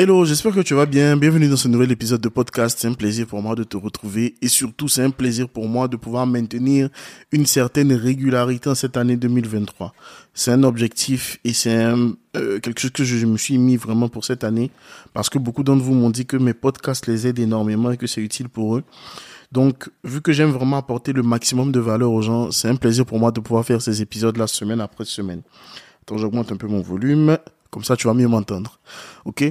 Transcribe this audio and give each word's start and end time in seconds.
Hello, 0.00 0.24
j'espère 0.24 0.54
que 0.54 0.60
tu 0.60 0.74
vas 0.74 0.86
bien. 0.86 1.16
Bienvenue 1.16 1.48
dans 1.48 1.56
ce 1.56 1.66
nouvel 1.66 1.90
épisode 1.90 2.20
de 2.20 2.28
podcast. 2.28 2.78
C'est 2.80 2.86
un 2.86 2.92
plaisir 2.92 3.26
pour 3.26 3.42
moi 3.42 3.56
de 3.56 3.64
te 3.64 3.76
retrouver 3.76 4.36
et 4.40 4.46
surtout 4.46 4.86
c'est 4.86 5.02
un 5.02 5.10
plaisir 5.10 5.48
pour 5.48 5.66
moi 5.66 5.88
de 5.88 5.96
pouvoir 5.96 6.24
maintenir 6.24 6.88
une 7.32 7.46
certaine 7.46 7.92
régularité 7.92 8.70
en 8.70 8.76
cette 8.76 8.96
année 8.96 9.16
2023. 9.16 9.92
C'est 10.34 10.52
un 10.52 10.62
objectif 10.62 11.40
et 11.42 11.52
c'est 11.52 11.74
euh, 11.74 12.60
quelque 12.60 12.78
chose 12.78 12.92
que 12.92 13.02
je 13.02 13.26
me 13.26 13.36
suis 13.36 13.58
mis 13.58 13.76
vraiment 13.76 14.08
pour 14.08 14.24
cette 14.24 14.44
année 14.44 14.70
parce 15.14 15.28
que 15.28 15.40
beaucoup 15.40 15.64
d'entre 15.64 15.82
vous 15.82 15.94
m'ont 15.94 16.10
dit 16.10 16.26
que 16.26 16.36
mes 16.36 16.54
podcasts 16.54 17.08
les 17.08 17.26
aident 17.26 17.40
énormément 17.40 17.90
et 17.90 17.96
que 17.96 18.06
c'est 18.06 18.20
utile 18.20 18.48
pour 18.48 18.76
eux. 18.76 18.84
Donc, 19.50 19.90
vu 20.04 20.20
que 20.20 20.30
j'aime 20.30 20.50
vraiment 20.50 20.76
apporter 20.76 21.12
le 21.12 21.24
maximum 21.24 21.72
de 21.72 21.80
valeur 21.80 22.12
aux 22.12 22.22
gens, 22.22 22.52
c'est 22.52 22.68
un 22.68 22.76
plaisir 22.76 23.04
pour 23.04 23.18
moi 23.18 23.32
de 23.32 23.40
pouvoir 23.40 23.64
faire 23.64 23.82
ces 23.82 24.00
épisodes 24.00 24.36
la 24.36 24.46
semaine 24.46 24.80
après 24.80 25.04
semaine. 25.06 25.42
Attends, 26.02 26.18
j'augmente 26.18 26.52
un 26.52 26.56
peu 26.56 26.68
mon 26.68 26.82
volume. 26.82 27.36
Comme 27.70 27.84
ça, 27.84 27.96
tu 27.96 28.06
vas 28.06 28.14
mieux 28.14 28.28
m'entendre. 28.28 28.78
OK? 29.24 29.44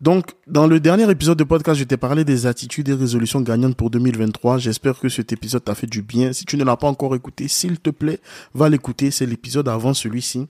Donc, 0.00 0.32
dans 0.46 0.66
le 0.66 0.80
dernier 0.80 1.10
épisode 1.10 1.36
de 1.36 1.44
podcast, 1.44 1.78
je 1.78 1.84
t'ai 1.84 1.98
parlé 1.98 2.24
des 2.24 2.46
attitudes 2.46 2.88
et 2.88 2.94
résolutions 2.94 3.42
gagnantes 3.42 3.76
pour 3.76 3.90
2023. 3.90 4.56
J'espère 4.56 4.98
que 4.98 5.10
cet 5.10 5.32
épisode 5.32 5.62
t'a 5.62 5.74
fait 5.74 5.86
du 5.86 6.00
bien. 6.00 6.32
Si 6.32 6.46
tu 6.46 6.56
ne 6.56 6.64
l'as 6.64 6.76
pas 6.76 6.86
encore 6.86 7.14
écouté, 7.14 7.48
s'il 7.48 7.78
te 7.78 7.90
plaît, 7.90 8.18
va 8.54 8.70
l'écouter. 8.70 9.10
C'est 9.10 9.26
l'épisode 9.26 9.68
avant 9.68 9.92
celui-ci. 9.92 10.46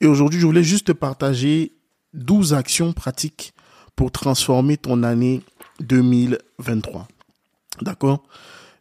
Et 0.00 0.06
aujourd'hui, 0.06 0.40
je 0.40 0.46
voulais 0.46 0.62
juste 0.62 0.86
te 0.86 0.92
partager 0.92 1.72
12 2.14 2.54
actions 2.54 2.94
pratiques 2.94 3.52
pour 3.96 4.10
transformer 4.10 4.78
ton 4.78 5.02
année 5.02 5.42
2023. 5.80 7.06
D'accord? 7.82 8.22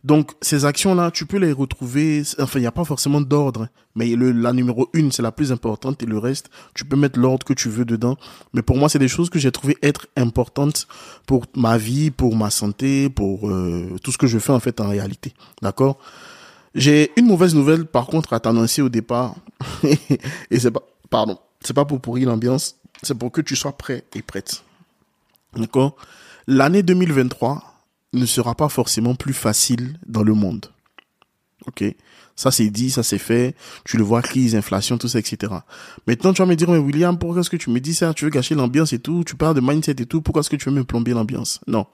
Donc 0.06 0.34
ces 0.40 0.66
actions-là, 0.66 1.10
tu 1.10 1.26
peux 1.26 1.38
les 1.38 1.52
retrouver, 1.52 2.22
enfin 2.40 2.60
il 2.60 2.62
n'y 2.62 2.68
a 2.68 2.72
pas 2.72 2.86
forcément 2.86 3.22
d'ordre, 3.22 3.70
mais 3.96 4.16
le, 4.16 4.32
la 4.32 4.54
numéro 4.54 4.88
une, 4.94 5.12
c'est 5.12 5.24
la 5.24 5.32
plus 5.32 5.52
importante 5.52 6.04
et 6.04 6.06
le 6.06 6.20
reste, 6.20 6.52
tu 6.76 6.86
peux 6.86 6.96
mettre 6.96 7.20
l'ordre 7.20 7.44
que 7.44 7.54
tu 7.54 7.70
veux 7.70 7.86
dedans. 7.86 8.16
Mais 8.54 8.62
pour 8.62 8.78
moi, 8.78 8.88
c'est 8.88 9.00
des 9.00 9.08
choses 9.08 9.32
que 9.32 9.40
j'ai 9.40 9.52
trouvé 9.52 9.78
être 9.82 10.06
importantes 10.16 10.88
pour 11.26 11.46
ma 11.56 11.80
vie, 11.80 12.12
pour 12.12 12.36
ma 12.36 12.52
santé, 12.52 13.10
pour 13.10 13.50
euh, 13.50 13.96
tout 14.04 14.12
ce 14.12 14.20
que 14.20 14.28
je 14.28 14.38
fais 14.38 14.52
en 14.52 14.60
fait 14.60 14.80
en 14.80 14.90
réalité. 14.90 15.34
D'accord? 15.64 15.98
J'ai 16.76 17.12
une 17.16 17.26
mauvaise 17.26 17.56
nouvelle 17.56 17.86
par 17.86 18.06
contre 18.06 18.34
à 18.34 18.40
t'annoncer 18.40 18.84
au 18.84 18.90
départ, 18.90 19.34
et 19.84 20.60
c'est 20.60 20.70
pas, 20.70 20.84
pardon, 21.10 21.40
c'est 21.62 21.74
pas 21.74 21.86
pour 21.86 22.00
pourrir 22.00 22.30
l'ambiance, 22.30 22.76
c'est 23.02 23.18
pour 23.18 23.32
que 23.32 23.42
tu 23.42 23.56
sois 23.56 23.76
prêt 23.76 24.04
et 24.14 24.22
prête. 24.22 24.64
D'accord? 25.56 25.96
L'année 26.46 26.84
2023 26.84 27.75
ne 28.16 28.26
sera 28.26 28.56
pas 28.56 28.70
forcément 28.70 29.16
plus 29.16 29.34
facile 29.34 30.00
dans 30.06 30.24
le 30.24 30.34
monde. 30.34 30.68
Ok? 31.68 31.84
Ça 32.36 32.52
c'est 32.52 32.70
dit, 32.70 32.92
ça 32.92 33.02
c'est 33.02 33.18
fait. 33.18 33.56
Tu 33.86 33.98
le 33.98 34.04
vois, 34.04 34.22
crise, 34.22 34.56
inflation, 34.56 34.98
tout 34.98 35.08
ça, 35.08 35.20
etc. 35.20 35.54
Maintenant, 36.06 36.34
tu 36.34 36.42
vas 36.42 36.46
me 36.46 36.56
dire, 36.56 36.70
mais 36.70 36.78
William, 36.78 37.18
pourquoi 37.18 37.42
est-ce 37.42 37.50
que 37.50 37.58
tu 37.58 37.70
me 37.70 37.80
dis 37.80 37.96
ça? 37.96 38.14
Tu 38.14 38.26
veux 38.26 38.32
gâcher 38.32 38.56
l'ambiance 38.56 38.92
et 38.94 39.00
tout? 39.00 39.24
Tu 39.24 39.36
parles 39.36 39.56
de 39.56 39.62
mindset 39.62 39.96
et 40.00 40.06
tout. 40.06 40.22
Pourquoi 40.22 40.42
est-ce 40.42 40.50
que 40.50 40.58
tu 40.58 40.70
veux 40.70 40.76
me 40.76 40.84
plomber 40.84 41.12
l'ambiance? 41.12 41.62
Non. 41.68 41.86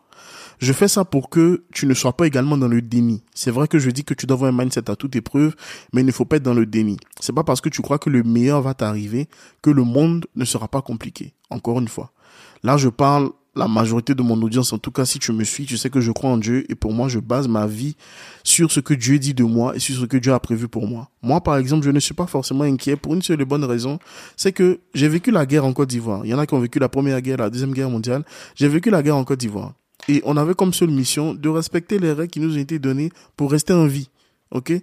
Je 0.60 0.74
fais 0.74 0.88
ça 0.88 1.06
pour 1.06 1.30
que 1.30 1.64
tu 1.74 1.86
ne 1.86 1.94
sois 1.94 2.14
pas 2.14 2.26
également 2.28 2.58
dans 2.58 2.68
le 2.68 2.82
déni. 2.82 3.24
C'est 3.34 3.52
vrai 3.52 3.68
que 3.68 3.80
je 3.80 3.90
dis 3.90 4.04
que 4.04 4.14
tu 4.14 4.26
dois 4.26 4.36
avoir 4.36 4.52
un 4.52 4.58
mindset 4.58 4.90
à 4.90 4.96
toute 4.96 5.16
épreuve, 5.16 5.56
mais 5.94 6.02
il 6.02 6.06
ne 6.06 6.12
faut 6.12 6.26
pas 6.26 6.38
être 6.38 6.44
dans 6.44 6.54
le 6.54 6.66
déni. 6.66 6.98
C'est 7.20 7.34
pas 7.34 7.44
parce 7.44 7.62
que 7.62 7.70
tu 7.70 7.82
crois 7.82 7.98
que 7.98 8.10
le 8.10 8.24
meilleur 8.24 8.62
va 8.62 8.74
t'arriver 8.74 9.28
que 9.62 9.70
le 9.70 9.84
monde 9.84 10.26
ne 10.36 10.46
sera 10.46 10.68
pas 10.68 10.82
compliqué. 10.82 11.34
Encore 11.50 11.80
une 11.80 11.88
fois. 11.88 12.12
Là, 12.64 12.78
je 12.78 12.90
parle 12.90 13.32
la 13.56 13.68
majorité 13.68 14.16
de 14.16 14.22
mon 14.22 14.42
audience, 14.42 14.72
en 14.72 14.78
tout 14.78 14.92
cas 14.92 15.06
si 15.06 15.20
tu 15.20 15.34
me 15.34 15.44
suis, 15.44 15.66
tu 15.66 15.78
sais 15.78 15.90
que 15.90 16.00
je 16.00 16.12
crois 16.12 16.30
en 16.30 16.38
Dieu 16.38 16.66
et 16.70 16.76
pour 16.76 16.94
moi 16.94 17.10
je 17.10 17.20
base 17.20 17.48
ma 17.48 17.68
vie 17.68 17.96
sur 18.44 18.72
ce 18.72 18.80
que 18.80 18.94
Dieu 18.94 19.20
dit 19.20 19.34
de 19.34 19.44
moi 19.44 19.76
et 19.76 19.80
sur 19.80 19.96
ce 19.96 20.06
que 20.06 20.18
Dieu 20.18 20.34
a 20.34 20.40
prévu 20.40 20.68
pour 20.70 20.88
moi. 20.88 21.10
Moi 21.22 21.42
par 21.42 21.58
exemple, 21.58 21.86
je 21.86 21.92
ne 21.92 22.00
suis 22.00 22.14
pas 22.14 22.28
forcément 22.28 22.64
inquiet 22.64 22.96
pour 22.96 23.14
une 23.14 23.22
seule 23.22 23.42
et 23.42 23.46
bonne 23.46 23.66
raison, 23.66 24.00
c'est 24.38 24.54
que 24.54 24.80
j'ai 24.94 25.10
vécu 25.10 25.32
la 25.32 25.46
guerre 25.46 25.66
en 25.66 25.74
Côte 25.74 25.90
d'Ivoire. 25.90 26.22
Il 26.26 26.30
y 26.30 26.34
en 26.34 26.40
a 26.40 26.46
qui 26.46 26.54
ont 26.54 26.60
vécu 26.60 26.80
la 26.80 26.90
première 26.90 27.22
guerre, 27.22 27.38
la 27.38 27.50
deuxième 27.50 27.74
guerre 27.74 27.90
mondiale. 27.90 28.24
J'ai 28.56 28.70
vécu 28.70 28.90
la 28.90 29.04
guerre 29.04 29.18
en 29.18 29.24
Côte 29.26 29.40
d'Ivoire. 29.40 29.74
Et 30.08 30.22
on 30.26 30.38
avait 30.38 30.56
comme 30.56 30.74
seule 30.74 30.90
mission 30.90 31.34
de 31.34 31.50
respecter 31.50 32.00
les 32.00 32.14
règles 32.14 32.32
qui 32.32 32.40
nous 32.40 32.56
ont 32.56 32.60
été 32.60 32.80
données 32.80 33.12
pour 33.36 33.52
rester 33.52 33.74
en 33.74 33.86
vie. 33.86 34.10
OK? 34.52 34.74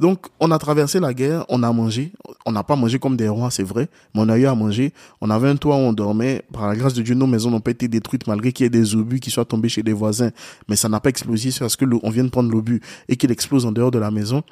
Donc, 0.00 0.28
on 0.40 0.50
a 0.50 0.58
traversé 0.58 0.98
la 0.98 1.12
guerre, 1.12 1.44
on 1.50 1.62
a 1.62 1.70
mangé. 1.74 2.12
On 2.46 2.52
n'a 2.52 2.64
pas 2.64 2.74
mangé 2.74 2.98
comme 2.98 3.18
des 3.18 3.28
rois, 3.28 3.50
c'est 3.50 3.62
vrai, 3.62 3.90
mais 4.14 4.22
on 4.22 4.30
a 4.30 4.38
eu 4.38 4.46
à 4.46 4.54
manger. 4.54 4.94
On 5.20 5.28
avait 5.28 5.48
un 5.50 5.56
toit 5.56 5.76
où 5.76 5.80
on 5.80 5.92
dormait. 5.92 6.42
Par 6.54 6.66
la 6.66 6.74
grâce 6.74 6.94
de 6.94 7.02
Dieu, 7.02 7.14
nos 7.14 7.26
maisons 7.26 7.50
n'ont 7.50 7.60
pas 7.60 7.72
été 7.72 7.86
détruites 7.86 8.26
malgré 8.26 8.50
qu'il 8.50 8.64
y 8.64 8.66
ait 8.66 8.70
des 8.70 8.96
obus 8.96 9.20
qui 9.20 9.30
soient 9.30 9.44
tombés 9.44 9.68
chez 9.68 9.82
des 9.82 9.92
voisins. 9.92 10.30
Mais 10.68 10.76
ça 10.76 10.88
n'a 10.88 11.00
pas 11.00 11.10
explosé 11.10 11.50
parce 11.58 11.76
que 11.76 11.84
on 12.02 12.08
vient 12.08 12.24
de 12.24 12.30
prendre 12.30 12.50
l'obus 12.50 12.80
et 13.10 13.16
qu'il 13.16 13.30
explose 13.30 13.66
en 13.66 13.72
dehors 13.72 13.90
de 13.90 13.98
la 13.98 14.10
maison. 14.10 14.42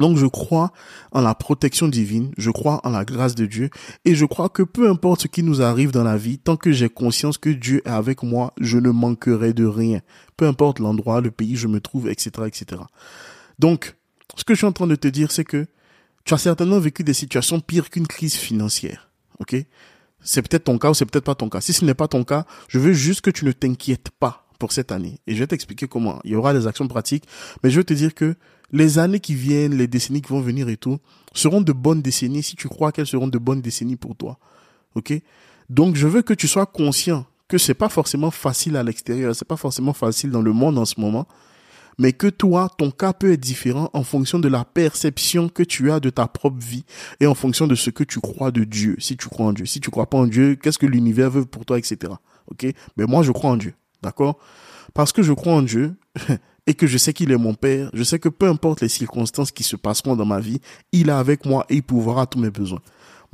Donc 0.00 0.16
je 0.16 0.26
crois 0.26 0.72
en 1.12 1.20
la 1.20 1.36
protection 1.36 1.86
divine, 1.86 2.32
je 2.36 2.50
crois 2.50 2.80
en 2.82 2.90
la 2.90 3.04
grâce 3.04 3.36
de 3.36 3.46
Dieu 3.46 3.70
et 4.04 4.16
je 4.16 4.24
crois 4.24 4.48
que 4.48 4.64
peu 4.64 4.90
importe 4.90 5.22
ce 5.22 5.28
qui 5.28 5.44
nous 5.44 5.62
arrive 5.62 5.92
dans 5.92 6.02
la 6.02 6.16
vie, 6.16 6.38
tant 6.38 6.56
que 6.56 6.72
j'ai 6.72 6.88
conscience 6.88 7.38
que 7.38 7.50
Dieu 7.50 7.80
est 7.84 7.90
avec 7.90 8.24
moi, 8.24 8.52
je 8.60 8.78
ne 8.78 8.90
manquerai 8.90 9.52
de 9.52 9.66
rien. 9.66 10.00
Peu 10.36 10.48
importe 10.48 10.80
l'endroit, 10.80 11.20
le 11.20 11.30
pays 11.30 11.54
où 11.54 11.58
je 11.58 11.68
me 11.68 11.80
trouve, 11.80 12.08
etc., 12.08 12.30
etc. 12.48 12.82
Donc, 13.60 13.94
ce 14.36 14.44
que 14.44 14.54
je 14.54 14.58
suis 14.58 14.66
en 14.66 14.72
train 14.72 14.86
de 14.86 14.96
te 14.96 15.08
dire, 15.08 15.30
c'est 15.30 15.44
que 15.44 15.66
tu 16.24 16.34
as 16.34 16.38
certainement 16.38 16.78
vécu 16.78 17.04
des 17.04 17.12
situations 17.12 17.60
pires 17.60 17.90
qu'une 17.90 18.06
crise 18.06 18.34
financière. 18.34 19.10
OK? 19.40 19.56
C'est 20.20 20.42
peut-être 20.42 20.64
ton 20.64 20.78
cas 20.78 20.90
ou 20.90 20.94
c'est 20.94 21.04
peut-être 21.04 21.24
pas 21.24 21.34
ton 21.34 21.50
cas. 21.50 21.60
Si 21.60 21.72
ce 21.72 21.84
n'est 21.84 21.94
pas 21.94 22.08
ton 22.08 22.24
cas, 22.24 22.46
je 22.68 22.78
veux 22.78 22.94
juste 22.94 23.20
que 23.20 23.30
tu 23.30 23.44
ne 23.44 23.52
t'inquiètes 23.52 24.10
pas 24.18 24.46
pour 24.58 24.72
cette 24.72 24.92
année. 24.92 25.18
Et 25.26 25.34
je 25.34 25.40
vais 25.40 25.46
t'expliquer 25.46 25.86
comment. 25.86 26.20
Il 26.24 26.30
y 26.30 26.36
aura 26.36 26.54
des 26.54 26.66
actions 26.66 26.88
pratiques, 26.88 27.24
mais 27.62 27.70
je 27.70 27.76
veux 27.76 27.84
te 27.84 27.92
dire 27.92 28.14
que 28.14 28.34
les 28.72 28.98
années 28.98 29.20
qui 29.20 29.34
viennent, 29.34 29.76
les 29.76 29.86
décennies 29.86 30.22
qui 30.22 30.30
vont 30.30 30.40
venir 30.40 30.68
et 30.68 30.78
tout, 30.78 30.98
seront 31.34 31.60
de 31.60 31.72
bonnes 31.72 32.00
décennies 32.00 32.42
si 32.42 32.56
tu 32.56 32.68
crois 32.68 32.92
qu'elles 32.92 33.06
seront 33.06 33.28
de 33.28 33.38
bonnes 33.38 33.60
décennies 33.60 33.96
pour 33.96 34.16
toi. 34.16 34.38
OK? 34.94 35.12
Donc 35.68 35.96
je 35.96 36.06
veux 36.06 36.22
que 36.22 36.34
tu 36.34 36.48
sois 36.48 36.66
conscient 36.66 37.26
que 37.48 37.58
c'est 37.58 37.74
pas 37.74 37.88
forcément 37.88 38.30
facile 38.30 38.76
à 38.76 38.82
l'extérieur, 38.82 39.34
c'est 39.36 39.46
pas 39.46 39.56
forcément 39.56 39.92
facile 39.92 40.30
dans 40.30 40.42
le 40.42 40.52
monde 40.52 40.78
en 40.78 40.84
ce 40.84 40.98
moment, 40.98 41.28
mais 41.98 42.12
que 42.12 42.26
toi, 42.26 42.70
ton 42.76 42.90
cas 42.90 43.12
peut 43.12 43.32
être 43.32 43.40
différent 43.40 43.90
en 43.92 44.02
fonction 44.02 44.38
de 44.38 44.48
la 44.48 44.64
perception 44.64 45.48
que 45.48 45.62
tu 45.62 45.90
as 45.90 46.00
de 46.00 46.10
ta 46.10 46.26
propre 46.26 46.58
vie 46.58 46.84
et 47.20 47.26
en 47.26 47.34
fonction 47.34 47.66
de 47.66 47.74
ce 47.74 47.90
que 47.90 48.04
tu 48.04 48.20
crois 48.20 48.50
de 48.50 48.64
Dieu. 48.64 48.96
Si 48.98 49.16
tu 49.16 49.28
crois 49.28 49.46
en 49.46 49.52
Dieu, 49.52 49.66
si 49.66 49.80
tu 49.80 49.90
crois 49.90 50.08
pas 50.08 50.18
en 50.18 50.26
Dieu, 50.26 50.56
qu'est-ce 50.56 50.78
que 50.78 50.86
l'univers 50.86 51.30
veut 51.30 51.44
pour 51.44 51.64
toi, 51.64 51.78
etc. 51.78 52.12
Ok? 52.50 52.66
Mais 52.96 53.04
moi, 53.06 53.22
je 53.22 53.32
crois 53.32 53.50
en 53.50 53.56
Dieu, 53.56 53.74
d'accord? 54.02 54.38
Parce 54.92 55.12
que 55.12 55.22
je 55.22 55.32
crois 55.32 55.54
en 55.54 55.62
Dieu 55.62 55.94
et 56.66 56.74
que 56.74 56.86
je 56.86 56.98
sais 56.98 57.12
qu'il 57.12 57.30
est 57.30 57.36
mon 57.36 57.54
Père, 57.54 57.90
je 57.92 58.02
sais 58.02 58.18
que 58.18 58.28
peu 58.28 58.48
importe 58.48 58.80
les 58.80 58.88
circonstances 58.88 59.50
qui 59.50 59.62
se 59.62 59.76
passeront 59.76 60.16
dans 60.16 60.24
ma 60.24 60.40
vie, 60.40 60.60
il 60.92 61.08
est 61.08 61.12
avec 61.12 61.44
moi 61.46 61.66
et 61.68 61.76
il 61.76 61.82
pourvoira 61.82 62.26
tous 62.26 62.38
mes 62.38 62.50
besoins. 62.50 62.80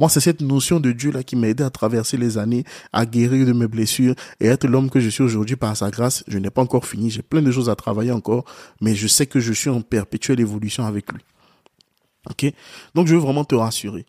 Moi, 0.01 0.09
c'est 0.09 0.21
cette 0.21 0.41
notion 0.41 0.81
de 0.81 0.93
Dieu 0.93 1.13
là 1.13 1.23
qui 1.23 1.37
m'a 1.37 1.49
aidé 1.49 1.63
à 1.63 1.69
traverser 1.69 2.17
les 2.17 2.39
années, 2.39 2.65
à 2.91 3.05
guérir 3.05 3.47
de 3.47 3.53
mes 3.53 3.69
blessures 3.69 4.15
et 4.41 4.47
être 4.47 4.67
l'homme 4.67 4.89
que 4.89 4.99
je 4.99 5.11
suis 5.11 5.23
aujourd'hui 5.23 5.57
par 5.57 5.77
sa 5.77 5.91
grâce. 5.91 6.25
Je 6.27 6.39
n'ai 6.39 6.49
pas 6.49 6.63
encore 6.63 6.87
fini, 6.87 7.11
j'ai 7.11 7.21
plein 7.21 7.43
de 7.43 7.51
choses 7.51 7.69
à 7.69 7.77
travailler 7.77 8.11
encore, 8.11 8.47
mais 8.81 8.95
je 8.95 9.07
sais 9.07 9.27
que 9.27 9.41
je 9.41 9.53
suis 9.53 9.69
en 9.69 9.83
perpétuelle 9.83 10.41
évolution 10.41 10.87
avec 10.87 11.13
lui. 11.13 11.21
Ok? 12.31 12.51
Donc, 12.95 13.09
je 13.09 13.15
veux 13.15 13.21
vraiment 13.21 13.45
te 13.45 13.55
rassurer. 13.55 14.07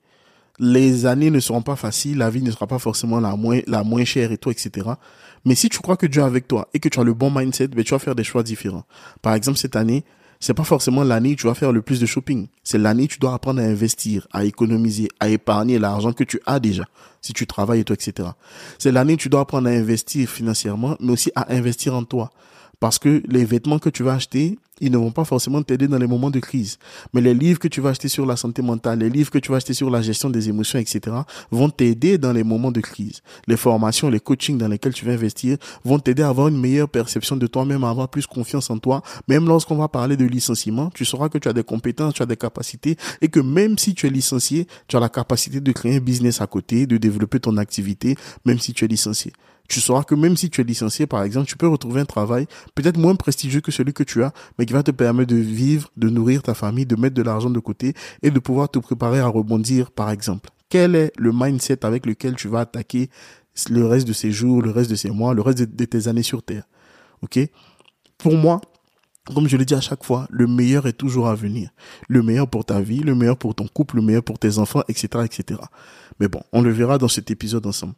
Les 0.59 1.05
années 1.05 1.29
ne 1.29 1.41
seront 1.41 1.61
pas 1.61 1.75
faciles, 1.75 2.17
la 2.17 2.29
vie 2.29 2.41
ne 2.41 2.51
sera 2.51 2.67
pas 2.67 2.79
forcément 2.79 3.19
la 3.19 3.35
moins, 3.35 4.05
chère 4.05 4.31
et 4.31 4.37
tout, 4.37 4.49
etc. 4.49 4.91
Mais 5.43 5.55
si 5.55 5.67
tu 5.67 5.79
crois 5.79 5.97
que 5.97 6.05
Dieu 6.05 6.21
est 6.21 6.25
avec 6.25 6.47
toi 6.47 6.69
et 6.73 6.79
que 6.79 6.87
tu 6.87 7.01
as 7.01 7.03
le 7.03 7.13
bon 7.13 7.31
mindset, 7.31 7.67
ben, 7.67 7.83
tu 7.83 7.91
vas 7.91 7.99
faire 7.99 8.15
des 8.15 8.23
choix 8.23 8.43
différents. 8.43 8.85
Par 9.21 9.33
exemple, 9.33 9.57
cette 9.57 9.75
année, 9.75 10.05
c'est 10.41 10.55
pas 10.55 10.63
forcément 10.63 11.03
l'année 11.03 11.33
où 11.33 11.35
tu 11.35 11.45
vas 11.45 11.53
faire 11.53 11.71
le 11.71 11.83
plus 11.83 11.99
de 11.99 12.07
shopping. 12.07 12.47
C'est 12.63 12.79
l'année 12.79 13.03
où 13.03 13.07
tu 13.07 13.19
dois 13.19 13.35
apprendre 13.35 13.61
à 13.61 13.63
investir, 13.63 14.27
à 14.33 14.43
économiser, 14.43 15.07
à 15.19 15.29
épargner 15.29 15.77
l'argent 15.77 16.13
que 16.13 16.23
tu 16.23 16.41
as 16.47 16.59
déjà, 16.59 16.83
si 17.21 17.31
tu 17.31 17.45
travailles 17.45 17.81
et 17.81 17.83
tout, 17.83 17.93
etc. 17.93 18.29
C'est 18.79 18.91
l'année 18.91 19.13
où 19.13 19.17
tu 19.17 19.29
dois 19.29 19.41
apprendre 19.41 19.69
à 19.69 19.71
investir 19.71 20.27
financièrement, 20.27 20.97
mais 20.99 21.13
aussi 21.13 21.31
à 21.35 21.53
investir 21.53 21.93
en 21.93 22.03
toi. 22.03 22.31
Parce 22.81 22.97
que 22.97 23.21
les 23.27 23.45
vêtements 23.45 23.77
que 23.77 23.89
tu 23.89 24.01
vas 24.01 24.13
acheter, 24.15 24.57
ils 24.79 24.91
ne 24.91 24.97
vont 24.97 25.11
pas 25.11 25.23
forcément 25.23 25.61
t'aider 25.61 25.87
dans 25.87 25.99
les 25.99 26.07
moments 26.07 26.31
de 26.31 26.39
crise. 26.39 26.79
Mais 27.13 27.21
les 27.21 27.35
livres 27.35 27.59
que 27.59 27.67
tu 27.67 27.79
vas 27.79 27.89
acheter 27.89 28.07
sur 28.07 28.25
la 28.25 28.35
santé 28.35 28.63
mentale, 28.63 28.97
les 28.97 29.09
livres 29.11 29.29
que 29.29 29.37
tu 29.37 29.51
vas 29.51 29.57
acheter 29.57 29.75
sur 29.75 29.91
la 29.91 30.01
gestion 30.01 30.31
des 30.31 30.49
émotions, 30.49 30.79
etc., 30.79 31.15
vont 31.51 31.69
t'aider 31.69 32.17
dans 32.17 32.33
les 32.33 32.43
moments 32.43 32.71
de 32.71 32.81
crise. 32.81 33.21
Les 33.45 33.55
formations, 33.55 34.09
les 34.09 34.19
coachings 34.19 34.57
dans 34.57 34.67
lesquels 34.67 34.95
tu 34.95 35.05
vas 35.05 35.11
investir 35.11 35.57
vont 35.85 35.99
t'aider 35.99 36.23
à 36.23 36.29
avoir 36.29 36.47
une 36.47 36.59
meilleure 36.59 36.89
perception 36.89 37.37
de 37.37 37.45
toi-même, 37.45 37.83
à 37.83 37.91
avoir 37.91 38.09
plus 38.09 38.25
confiance 38.25 38.71
en 38.71 38.79
toi. 38.79 39.03
Même 39.27 39.47
lorsqu'on 39.47 39.77
va 39.77 39.87
parler 39.87 40.17
de 40.17 40.25
licenciement, 40.25 40.89
tu 40.89 41.05
sauras 41.05 41.29
que 41.29 41.37
tu 41.37 41.47
as 41.47 41.53
des 41.53 41.63
compétences, 41.63 42.15
tu 42.15 42.23
as 42.23 42.25
des 42.25 42.35
capacités 42.35 42.97
et 43.21 43.29
que 43.29 43.39
même 43.39 43.77
si 43.77 43.93
tu 43.93 44.07
es 44.07 44.09
licencié, 44.09 44.65
tu 44.87 44.97
as 44.97 44.99
la 44.99 45.09
capacité 45.09 45.61
de 45.61 45.71
créer 45.71 45.97
un 45.97 45.99
business 46.01 46.41
à 46.41 46.47
côté, 46.47 46.87
de 46.87 46.97
développer 46.97 47.39
ton 47.39 47.57
activité, 47.57 48.15
même 48.43 48.57
si 48.57 48.73
tu 48.73 48.85
es 48.85 48.87
licencié 48.87 49.33
tu 49.71 49.79
sauras 49.79 50.03
que 50.03 50.15
même 50.15 50.35
si 50.35 50.49
tu 50.49 50.59
es 50.59 50.63
licencié, 50.63 51.07
par 51.07 51.23
exemple, 51.23 51.47
tu 51.47 51.55
peux 51.55 51.67
retrouver 51.67 52.01
un 52.01 52.05
travail 52.05 52.45
peut-être 52.75 52.97
moins 52.97 53.15
prestigieux 53.15 53.61
que 53.61 53.71
celui 53.71 53.93
que 53.93 54.03
tu 54.03 54.21
as, 54.21 54.33
mais 54.59 54.65
qui 54.65 54.73
va 54.73 54.83
te 54.83 54.91
permettre 54.91 55.33
de 55.33 55.37
vivre, 55.37 55.89
de 55.95 56.09
nourrir 56.09 56.43
ta 56.43 56.53
famille, 56.53 56.85
de 56.85 56.95
mettre 56.97 57.15
de 57.15 57.21
l'argent 57.21 57.49
de 57.49 57.59
côté 57.59 57.93
et 58.21 58.31
de 58.31 58.39
pouvoir 58.39 58.69
te 58.69 58.79
préparer 58.79 59.19
à 59.19 59.27
rebondir, 59.27 59.91
par 59.91 60.11
exemple. 60.11 60.49
Quel 60.67 60.95
est 60.95 61.13
le 61.17 61.31
mindset 61.33 61.85
avec 61.85 62.05
lequel 62.05 62.35
tu 62.35 62.49
vas 62.49 62.61
attaquer 62.61 63.09
le 63.69 63.85
reste 63.85 64.07
de 64.07 64.13
ces 64.13 64.31
jours, 64.31 64.61
le 64.61 64.71
reste 64.71 64.89
de 64.89 64.95
ces 64.95 65.09
mois, 65.09 65.33
le 65.33 65.41
reste 65.41 65.61
de, 65.61 65.85
tes 65.85 66.07
années 66.09 66.23
sur 66.23 66.43
Terre? 66.43 66.63
OK? 67.21 67.39
Pour 68.17 68.35
moi, 68.35 68.59
comme 69.33 69.47
je 69.47 69.57
le 69.57 69.65
dis 69.65 69.73
à 69.73 69.81
chaque 69.81 70.03
fois, 70.03 70.27
le 70.29 70.47
meilleur 70.47 70.87
est 70.87 70.93
toujours 70.93 71.27
à 71.27 71.35
venir. 71.35 71.69
Le 72.07 72.21
meilleur 72.21 72.47
pour 72.47 72.65
ta 72.65 72.81
vie, 72.81 72.99
le 72.99 73.15
meilleur 73.15 73.37
pour 73.37 73.55
ton 73.55 73.67
couple, 73.67 73.97
le 73.97 74.01
meilleur 74.01 74.23
pour 74.23 74.39
tes 74.39 74.57
enfants, 74.57 74.83
etc., 74.87 75.25
etc. 75.25 75.59
Mais 76.19 76.27
bon, 76.27 76.41
on 76.51 76.61
le 76.61 76.71
verra 76.71 76.97
dans 76.97 77.07
cet 77.07 77.31
épisode 77.31 77.65
ensemble. 77.65 77.93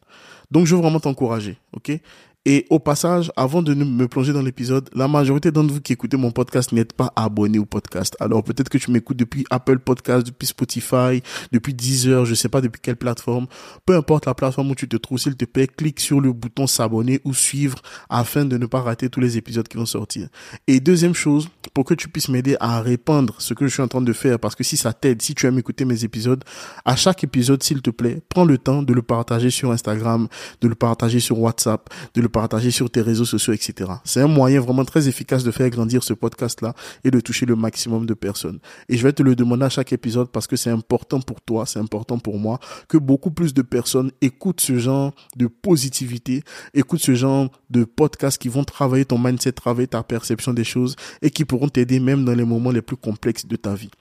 Donc, 0.52 0.66
je 0.66 0.76
veux 0.76 0.82
vraiment 0.82 1.00
t'encourager, 1.00 1.58
ok? 1.76 2.00
Et 2.46 2.66
au 2.70 2.78
passage, 2.78 3.32
avant 3.38 3.62
de 3.62 3.74
me 3.74 4.06
plonger 4.10 4.34
dans 4.34 4.42
l'épisode, 4.42 4.90
la 4.94 5.08
majorité 5.08 5.50
d'entre 5.50 5.74
vous 5.74 5.80
qui 5.80 5.94
écoutez 5.94 6.18
mon 6.18 6.32
podcast 6.32 6.74
n'êtes 6.74 6.92
pas 6.92 7.14
abonné 7.16 7.58
au 7.58 7.64
podcast. 7.64 8.18
Alors 8.20 8.44
peut-être 8.44 8.68
que 8.68 8.78
tu 8.78 8.92
m'écoutes 8.92 9.16
depuis 9.16 9.46
Apple 9.50 9.80
Podcast, 9.80 10.28
depuis 10.28 10.48
Spotify, 10.48 11.24
depuis 11.54 11.74
Deezer, 11.74 12.26
je 12.26 12.34
sais 12.36 12.50
pas 12.50 12.60
depuis 12.60 12.82
quelle 12.82 12.98
plateforme. 12.98 13.48
Peu 13.86 13.96
importe 13.96 14.26
la 14.26 14.34
plateforme 14.34 14.72
où 14.72 14.76
tu 14.76 14.90
te 14.90 14.98
trouves, 14.98 15.20
s'il 15.20 15.38
te 15.38 15.46
plaît, 15.46 15.68
clique 15.68 16.02
sur 16.02 16.20
le 16.20 16.34
bouton 16.34 16.68
s'abonner 16.68 17.22
ou 17.24 17.34
suivre 17.34 17.82
afin 18.10 18.44
de 18.44 18.58
ne 18.58 18.66
pas 18.66 18.82
rater 18.82 19.08
tous 19.10 19.22
les 19.22 19.38
épisodes 19.38 19.68
qui 19.70 19.78
vont 19.78 19.86
sortir. 19.86 20.28
Et 20.68 20.82
deuxième 20.82 21.16
chose, 21.16 21.48
pour 21.74 21.86
que 21.86 21.94
tu 21.94 22.10
puisses 22.10 22.28
m'aider 22.28 22.58
à 22.60 22.82
répandre 22.82 23.36
ce 23.40 23.54
que 23.54 23.66
je 23.68 23.72
suis 23.72 23.82
en 23.82 23.88
train 23.88 24.02
de 24.02 24.12
faire, 24.12 24.38
parce 24.38 24.56
que 24.56 24.66
si 24.66 24.76
ça 24.76 24.92
t'aide, 24.92 25.22
si 25.22 25.34
tu 25.34 25.48
aimes 25.48 25.60
écouter 25.60 25.86
mes 25.86 26.04
épisodes, 26.04 26.44
à 26.84 26.98
chaque 26.98 27.24
épisode, 27.24 27.64
s'il 27.64 27.82
te 27.82 27.90
plaît, 27.90 28.22
prends 28.28 28.44
le 28.44 28.58
temps 28.58 28.84
de 28.84 28.94
le 28.94 29.02
partager 29.02 29.50
sur 29.50 29.72
Instagram, 29.72 30.28
de 30.60 30.68
le 30.68 30.76
partager 30.76 31.22
sur 31.22 31.40
WhatsApp, 31.40 31.90
de 32.16 32.22
le 32.22 32.33
partager 32.34 32.72
sur 32.72 32.90
tes 32.90 33.02
réseaux 33.02 33.26
sociaux, 33.26 33.54
etc. 33.54 33.90
C'est 34.04 34.20
un 34.20 34.28
moyen 34.28 34.60
vraiment 34.60 34.84
très 34.84 35.08
efficace 35.08 35.44
de 35.44 35.52
faire 35.52 35.70
grandir 35.70 36.04
ce 36.04 36.14
podcast-là 36.14 36.74
et 37.06 37.12
de 37.12 37.20
toucher 37.22 37.46
le 37.46 37.56
maximum 37.56 38.06
de 38.06 38.14
personnes. 38.14 38.60
Et 38.90 38.98
je 38.98 39.04
vais 39.04 39.14
te 39.14 39.24
le 39.24 39.36
demander 39.36 39.66
à 39.66 39.70
chaque 39.70 39.94
épisode 39.94 40.30
parce 40.30 40.48
que 40.48 40.56
c'est 40.56 40.72
important 40.72 41.22
pour 41.22 41.40
toi, 41.40 41.66
c'est 41.66 41.80
important 41.80 42.18
pour 42.18 42.38
moi 42.40 42.60
que 42.90 42.98
beaucoup 42.98 43.32
plus 43.32 43.54
de 43.54 43.62
personnes 43.62 44.12
écoutent 44.22 44.62
ce 44.62 44.80
genre 44.80 45.14
de 45.38 45.48
positivité, 45.48 46.44
écoutent 46.74 47.04
ce 47.04 47.14
genre 47.14 47.50
de 47.70 47.86
podcast 47.86 48.42
qui 48.42 48.50
vont 48.50 48.64
travailler 48.64 49.06
ton 49.06 49.20
mindset, 49.20 49.54
travailler 49.54 49.88
ta 49.88 50.02
perception 50.04 50.54
des 50.54 50.64
choses 50.64 50.96
et 51.22 51.30
qui 51.30 51.46
pourront 51.46 51.70
t'aider 51.70 52.00
même 52.00 52.26
dans 52.26 52.36
les 52.36 52.46
moments 52.46 52.72
les 52.72 52.82
plus 52.82 52.98
complexes 52.98 53.46
de 53.46 53.56
ta 53.56 53.76
vie. 53.76 53.92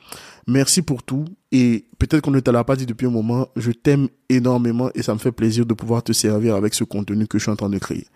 Merci 0.46 0.82
pour 0.82 1.02
tout 1.02 1.24
et 1.52 1.86
peut-être 1.98 2.22
qu'on 2.22 2.30
ne 2.32 2.40
te 2.40 2.50
l'a 2.50 2.64
pas 2.64 2.76
dit 2.76 2.86
depuis 2.86 3.06
un 3.06 3.10
moment, 3.10 3.48
je 3.56 3.70
t'aime 3.70 4.08
énormément 4.28 4.90
et 4.94 5.02
ça 5.02 5.14
me 5.14 5.18
fait 5.18 5.32
plaisir 5.32 5.66
de 5.66 5.74
pouvoir 5.74 6.02
te 6.02 6.12
servir 6.12 6.56
avec 6.56 6.74
ce 6.74 6.84
contenu 6.84 7.26
que 7.26 7.38
je 7.38 7.44
suis 7.44 7.52
en 7.52 7.56
train 7.56 7.68
de 7.68 7.78
créer. 7.78 8.06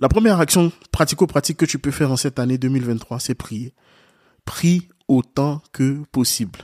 La 0.00 0.08
première 0.08 0.40
action 0.40 0.72
pratico-pratique 0.90 1.56
que 1.56 1.64
tu 1.64 1.78
peux 1.78 1.90
faire 1.90 2.10
en 2.10 2.16
cette 2.16 2.38
année 2.38 2.58
2023, 2.58 3.20
c'est 3.20 3.34
prier. 3.34 3.72
Prie 4.44 4.88
autant 5.08 5.62
que 5.72 6.02
possible. 6.12 6.58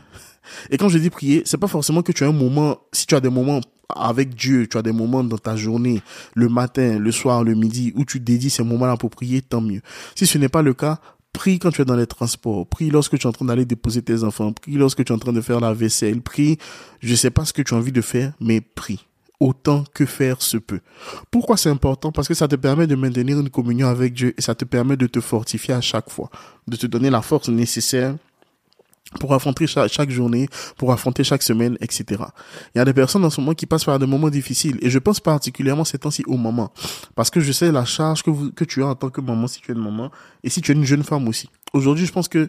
Et 0.71 0.77
quand 0.77 0.89
je 0.89 0.99
dis 0.99 1.11
prier, 1.11 1.43
c'est 1.47 1.59
pas 1.59 1.69
forcément 1.69 2.03
que 2.03 2.13
tu 2.13 2.25
as 2.25 2.29
un 2.29 2.33
moment, 2.33 2.79
si 2.93 3.07
tu 3.07 3.15
as 3.15 3.21
des 3.21 3.31
moments 3.31 3.61
avec 3.95 4.35
Dieu, 4.35 4.67
tu 4.67 4.77
as 4.77 4.83
des 4.83 4.93
moments 4.93 5.25
dans 5.25 5.39
ta 5.39 5.57
journée, 5.57 6.03
le 6.35 6.49
matin, 6.49 6.99
le 6.99 7.13
soir, 7.13 7.45
le 7.45 7.55
midi, 7.55 7.93
où 7.97 8.05
tu 8.05 8.21
dédies 8.21 8.51
ces 8.51 8.63
moments-là 8.63 8.97
pour 8.97 9.11
prier, 9.11 9.43
tant 9.43 9.61
mieux. 9.61 9.81
Si 10.15 10.27
ce 10.27 10.39
n'est 10.39 10.49
pas 10.49 10.63
le 10.63 10.75
cas, 10.75 11.01
prie 11.33 11.59
quand 11.59 11.71
tu 11.71 11.83
es 11.83 11.85
dans 11.85 11.97
les 11.97 12.07
transports, 12.07 12.67
prie 12.67 12.91
lorsque 12.91 13.19
tu 13.19 13.27
es 13.27 13.27
en 13.27 13.33
train 13.33 13.45
d'aller 13.45 13.65
déposer 13.65 14.03
tes 14.03 14.25
enfants, 14.25 14.53
prie 14.53 14.75
lorsque 14.75 15.05
tu 15.05 15.13
es 15.13 15.15
en 15.15 15.19
train 15.19 15.33
de 15.33 15.41
faire 15.41 15.61
la 15.61 15.73
vaisselle, 15.73 16.21
prie, 16.21 16.59
je 17.01 17.15
sais 17.15 17.31
pas 17.31 17.45
ce 17.45 17.53
que 17.53 17.63
tu 17.63 17.75
as 17.75 17.77
envie 17.77 17.93
de 17.93 18.01
faire, 18.01 18.33
mais 18.41 18.61
prie. 18.61 19.07
Autant 19.39 19.85
que 19.95 20.05
faire 20.05 20.43
se 20.43 20.59
peut. 20.59 20.81
Pourquoi 21.31 21.57
c'est 21.57 21.71
important? 21.71 22.13
Parce 22.13 22.29
que 22.29 22.35
ça 22.35 22.47
te 22.47 22.57
permet 22.57 22.87
de 22.87 22.95
maintenir 22.95 23.41
une 23.41 23.49
communion 23.49 23.89
avec 23.89 24.13
Dieu 24.13 24.35
et 24.37 24.43
ça 24.43 24.55
te 24.55 24.67
permet 24.67 24.99
de 24.99 25.07
te 25.07 25.19
fortifier 25.21 25.73
à 25.73 25.81
chaque 25.81 26.11
fois, 26.11 26.29
de 26.69 26.77
te 26.77 26.87
donner 26.87 27.09
la 27.09 27.23
force 27.23 27.49
nécessaire 27.49 28.17
pour 29.19 29.35
affronter 29.35 29.67
chaque, 29.67 30.11
journée, 30.11 30.49
pour 30.77 30.93
affronter 30.93 31.25
chaque 31.25 31.43
semaine, 31.43 31.77
etc. 31.81 32.23
Il 32.75 32.79
y 32.79 32.81
a 32.81 32.85
des 32.85 32.93
personnes 32.93 33.25
en 33.25 33.31
ce 33.31 33.41
moment 33.41 33.55
qui 33.55 33.67
passent 33.67 33.85
par 33.85 33.99
des 33.99 34.07
moments 34.07 34.31
difficiles 34.31 34.79
et 34.83 34.91
je 34.91 34.99
pense 34.99 35.19
particulièrement 35.19 35.85
ces 35.85 35.99
temps-ci 35.99 36.23
au 36.27 36.37
moment 36.37 36.73
parce 37.17 37.31
que 37.31 37.41
je 37.41 37.51
sais 37.51 37.73
la 37.73 37.85
charge 37.85 38.23
que, 38.23 38.51
que 38.51 38.65
tu 38.65 38.83
as 38.83 38.87
en 38.87 38.95
tant 38.95 39.11
que 39.11 39.21
maman 39.21 39.49
si 39.49 39.61
tu 39.61 39.73
es 39.73 39.75
une 39.75 39.83
maman 39.83 40.11
et 40.45 40.51
si 40.51 40.61
tu 40.61 40.71
es 40.71 40.75
une 40.75 40.85
jeune 40.85 41.03
femme 41.03 41.27
aussi. 41.27 41.51
Aujourd'hui, 41.73 42.07
je 42.07 42.13
pense 42.13 42.29
que 42.29 42.49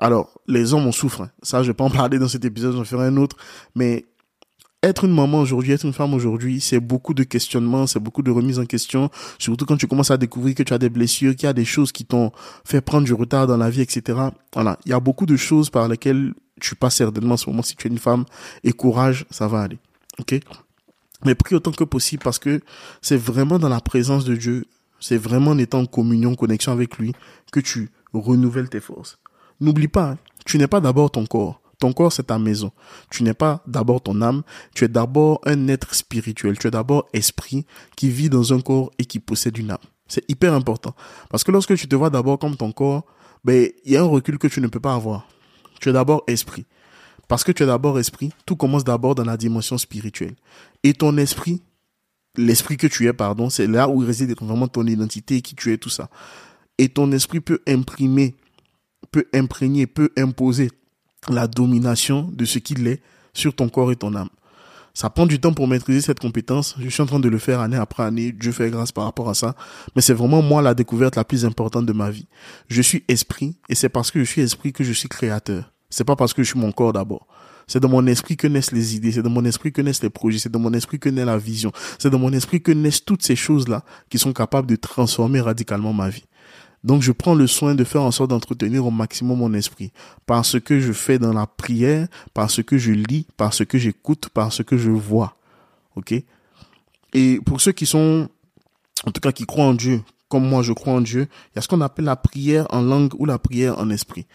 alors, 0.00 0.30
les 0.48 0.72
hommes 0.72 0.86
en 0.86 0.92
souffrent. 0.92 1.28
Ça, 1.42 1.62
je 1.62 1.68
vais 1.68 1.74
pas 1.74 1.84
en 1.84 1.90
parler 1.90 2.18
dans 2.18 2.28
cet 2.28 2.44
épisode, 2.44 2.74
j'en 2.74 2.84
ferai 2.84 3.06
un 3.06 3.16
autre. 3.18 3.36
Mais 3.74 4.06
être 4.82 5.04
une 5.04 5.14
maman 5.14 5.40
aujourd'hui, 5.40 5.72
être 5.72 5.84
une 5.84 5.92
femme 5.92 6.14
aujourd'hui, 6.14 6.60
c'est 6.60 6.80
beaucoup 6.80 7.12
de 7.12 7.22
questionnements, 7.22 7.86
c'est 7.86 8.00
beaucoup 8.00 8.22
de 8.22 8.30
remises 8.30 8.58
en 8.58 8.64
question, 8.64 9.10
surtout 9.38 9.66
quand 9.66 9.76
tu 9.76 9.86
commences 9.86 10.10
à 10.10 10.16
découvrir 10.16 10.54
que 10.54 10.62
tu 10.62 10.72
as 10.72 10.78
des 10.78 10.88
blessures, 10.88 11.36
qu'il 11.36 11.46
y 11.46 11.50
a 11.50 11.52
des 11.52 11.64
choses 11.64 11.92
qui 11.92 12.04
t'ont 12.04 12.32
fait 12.64 12.80
prendre 12.80 13.04
du 13.04 13.12
retard 13.12 13.46
dans 13.46 13.58
la 13.58 13.68
vie, 13.68 13.82
etc. 13.82 14.18
Voilà, 14.54 14.78
il 14.86 14.90
y 14.90 14.94
a 14.94 15.00
beaucoup 15.00 15.26
de 15.26 15.36
choses 15.36 15.68
par 15.68 15.86
lesquelles 15.88 16.32
tu 16.60 16.74
passes 16.74 16.96
certainement 16.96 17.34
en 17.34 17.36
ce 17.36 17.48
moment 17.48 17.62
si 17.62 17.76
tu 17.76 17.88
es 17.88 17.90
une 17.90 17.98
femme, 17.98 18.24
et 18.64 18.72
courage, 18.72 19.26
ça 19.30 19.48
va 19.48 19.62
aller. 19.62 19.78
Ok? 20.18 20.38
Mais 21.24 21.34
prie 21.34 21.54
autant 21.54 21.72
que 21.72 21.84
possible 21.84 22.22
parce 22.22 22.38
que 22.38 22.60
c'est 23.02 23.16
vraiment 23.18 23.58
dans 23.58 23.68
la 23.68 23.80
présence 23.80 24.24
de 24.24 24.34
Dieu, 24.34 24.64
c'est 24.98 25.18
vraiment 25.18 25.50
en 25.50 25.58
étant 25.58 25.80
en 25.80 25.86
communion, 25.86 26.32
en 26.32 26.34
connexion 26.34 26.72
avec 26.72 26.96
lui, 26.98 27.12
que 27.52 27.60
tu 27.60 27.90
renouvelles 28.14 28.70
tes 28.70 28.80
forces. 28.80 29.18
N'oublie 29.60 29.88
pas, 29.88 30.12
hein, 30.12 30.18
tu 30.46 30.56
n'es 30.56 30.66
pas 30.66 30.80
d'abord 30.80 31.10
ton 31.10 31.26
corps. 31.26 31.59
Ton 31.80 31.94
corps, 31.94 32.12
c'est 32.12 32.24
ta 32.24 32.38
maison. 32.38 32.70
Tu 33.10 33.22
n'es 33.22 33.34
pas 33.34 33.62
d'abord 33.66 34.02
ton 34.02 34.20
âme, 34.20 34.42
tu 34.74 34.84
es 34.84 34.88
d'abord 34.88 35.40
un 35.46 35.66
être 35.66 35.94
spirituel, 35.94 36.58
tu 36.58 36.66
es 36.68 36.70
d'abord 36.70 37.08
esprit 37.14 37.64
qui 37.96 38.10
vit 38.10 38.28
dans 38.28 38.52
un 38.52 38.60
corps 38.60 38.90
et 38.98 39.06
qui 39.06 39.18
possède 39.18 39.56
une 39.56 39.70
âme. 39.70 39.78
C'est 40.06 40.28
hyper 40.30 40.52
important. 40.52 40.94
Parce 41.30 41.42
que 41.42 41.50
lorsque 41.50 41.74
tu 41.76 41.88
te 41.88 41.96
vois 41.96 42.10
d'abord 42.10 42.38
comme 42.38 42.56
ton 42.56 42.70
corps, 42.70 43.06
ben, 43.44 43.70
il 43.84 43.92
y 43.92 43.96
a 43.96 44.02
un 44.02 44.06
recul 44.06 44.36
que 44.36 44.46
tu 44.46 44.60
ne 44.60 44.66
peux 44.66 44.78
pas 44.78 44.94
avoir. 44.94 45.26
Tu 45.80 45.88
es 45.88 45.92
d'abord 45.92 46.22
esprit. 46.26 46.66
Parce 47.28 47.44
que 47.44 47.52
tu 47.52 47.62
es 47.62 47.66
d'abord 47.66 47.98
esprit, 47.98 48.30
tout 48.44 48.56
commence 48.56 48.84
d'abord 48.84 49.14
dans 49.14 49.24
la 49.24 49.38
dimension 49.38 49.78
spirituelle. 49.78 50.34
Et 50.82 50.92
ton 50.92 51.16
esprit, 51.16 51.62
l'esprit 52.36 52.76
que 52.76 52.88
tu 52.88 53.06
es, 53.06 53.12
pardon, 53.14 53.48
c'est 53.48 53.66
là 53.66 53.88
où 53.88 53.98
réside 53.98 54.36
vraiment 54.38 54.68
ton 54.68 54.86
identité, 54.86 55.40
qui 55.40 55.54
tu 55.54 55.72
es, 55.72 55.78
tout 55.78 55.88
ça. 55.88 56.10
Et 56.76 56.90
ton 56.90 57.10
esprit 57.12 57.40
peut 57.40 57.60
imprimer, 57.66 58.34
peut 59.12 59.26
imprégner, 59.32 59.86
peut 59.86 60.10
imposer 60.18 60.70
la 61.28 61.46
domination 61.46 62.30
de 62.32 62.44
ce 62.44 62.58
qu'il 62.58 62.86
est 62.86 63.02
sur 63.34 63.54
ton 63.54 63.68
corps 63.68 63.92
et 63.92 63.96
ton 63.96 64.14
âme. 64.14 64.30
Ça 64.94 65.08
prend 65.08 65.26
du 65.26 65.38
temps 65.38 65.52
pour 65.52 65.68
maîtriser 65.68 66.00
cette 66.00 66.18
compétence. 66.18 66.74
Je 66.80 66.88
suis 66.88 67.02
en 67.02 67.06
train 67.06 67.20
de 67.20 67.28
le 67.28 67.38
faire 67.38 67.60
année 67.60 67.76
après 67.76 68.02
année. 68.02 68.32
Dieu 68.32 68.52
fait 68.52 68.70
grâce 68.70 68.92
par 68.92 69.04
rapport 69.04 69.28
à 69.28 69.34
ça. 69.34 69.54
Mais 69.94 70.02
c'est 70.02 70.14
vraiment 70.14 70.42
moi 70.42 70.62
la 70.62 70.74
découverte 70.74 71.16
la 71.16 71.24
plus 71.24 71.44
importante 71.44 71.86
de 71.86 71.92
ma 71.92 72.10
vie. 72.10 72.26
Je 72.68 72.82
suis 72.82 73.04
esprit 73.08 73.56
et 73.68 73.74
c'est 73.74 73.88
parce 73.88 74.10
que 74.10 74.20
je 74.20 74.24
suis 74.24 74.42
esprit 74.42 74.72
que 74.72 74.82
je 74.82 74.92
suis 74.92 75.08
créateur. 75.08 75.72
C'est 75.90 76.04
pas 76.04 76.16
parce 76.16 76.34
que 76.34 76.42
je 76.42 76.48
suis 76.48 76.58
mon 76.58 76.72
corps 76.72 76.92
d'abord. 76.92 77.26
C'est 77.66 77.78
dans 77.78 77.88
mon 77.88 78.04
esprit 78.08 78.36
que 78.36 78.48
naissent 78.48 78.72
les 78.72 78.96
idées, 78.96 79.12
c'est 79.12 79.22
dans 79.22 79.30
mon 79.30 79.44
esprit 79.44 79.72
que 79.72 79.80
naissent 79.80 80.02
les 80.02 80.10
projets, 80.10 80.40
c'est 80.40 80.50
dans 80.50 80.58
mon 80.58 80.72
esprit 80.72 80.98
que 80.98 81.08
naît 81.08 81.24
la 81.24 81.38
vision, 81.38 81.70
c'est 82.00 82.10
dans 82.10 82.18
mon 82.18 82.32
esprit 82.32 82.60
que 82.60 82.72
naissent 82.72 83.04
toutes 83.04 83.22
ces 83.22 83.36
choses-là 83.36 83.84
qui 84.08 84.18
sont 84.18 84.32
capables 84.32 84.66
de 84.66 84.74
transformer 84.74 85.40
radicalement 85.40 85.92
ma 85.92 86.08
vie. 86.08 86.24
Donc 86.82 87.02
je 87.02 87.12
prends 87.12 87.34
le 87.34 87.46
soin 87.46 87.74
de 87.74 87.84
faire 87.84 88.02
en 88.02 88.10
sorte 88.10 88.30
d'entretenir 88.30 88.86
au 88.86 88.90
maximum 88.90 89.38
mon 89.38 89.52
esprit. 89.54 89.92
Parce 90.26 90.58
que 90.58 90.80
je 90.80 90.92
fais 90.92 91.18
dans 91.18 91.32
la 91.32 91.46
prière, 91.46 92.08
parce 92.32 92.62
que 92.62 92.78
je 92.78 92.92
lis, 92.92 93.26
parce 93.36 93.64
que 93.64 93.78
j'écoute, 93.78 94.30
parce 94.32 94.62
que 94.62 94.76
je 94.76 94.90
vois. 94.90 95.36
OK? 95.96 96.14
Et 97.12 97.40
pour 97.44 97.60
ceux 97.60 97.72
qui 97.72 97.86
sont, 97.86 98.28
en 99.06 99.10
tout 99.10 99.20
cas 99.20 99.32
qui 99.32 99.44
croient 99.44 99.66
en 99.66 99.74
Dieu, 99.74 100.02
comme 100.28 100.48
moi 100.48 100.62
je 100.62 100.72
crois 100.72 100.94
en 100.94 101.00
Dieu, 101.00 101.26
il 101.52 101.56
y 101.56 101.58
a 101.58 101.62
ce 101.62 101.68
qu'on 101.68 101.80
appelle 101.80 102.04
la 102.06 102.16
prière 102.16 102.66
en 102.70 102.80
langue 102.80 103.12
ou 103.18 103.26
la 103.26 103.38
prière 103.38 103.78
en 103.78 103.90
esprit. 103.90 104.26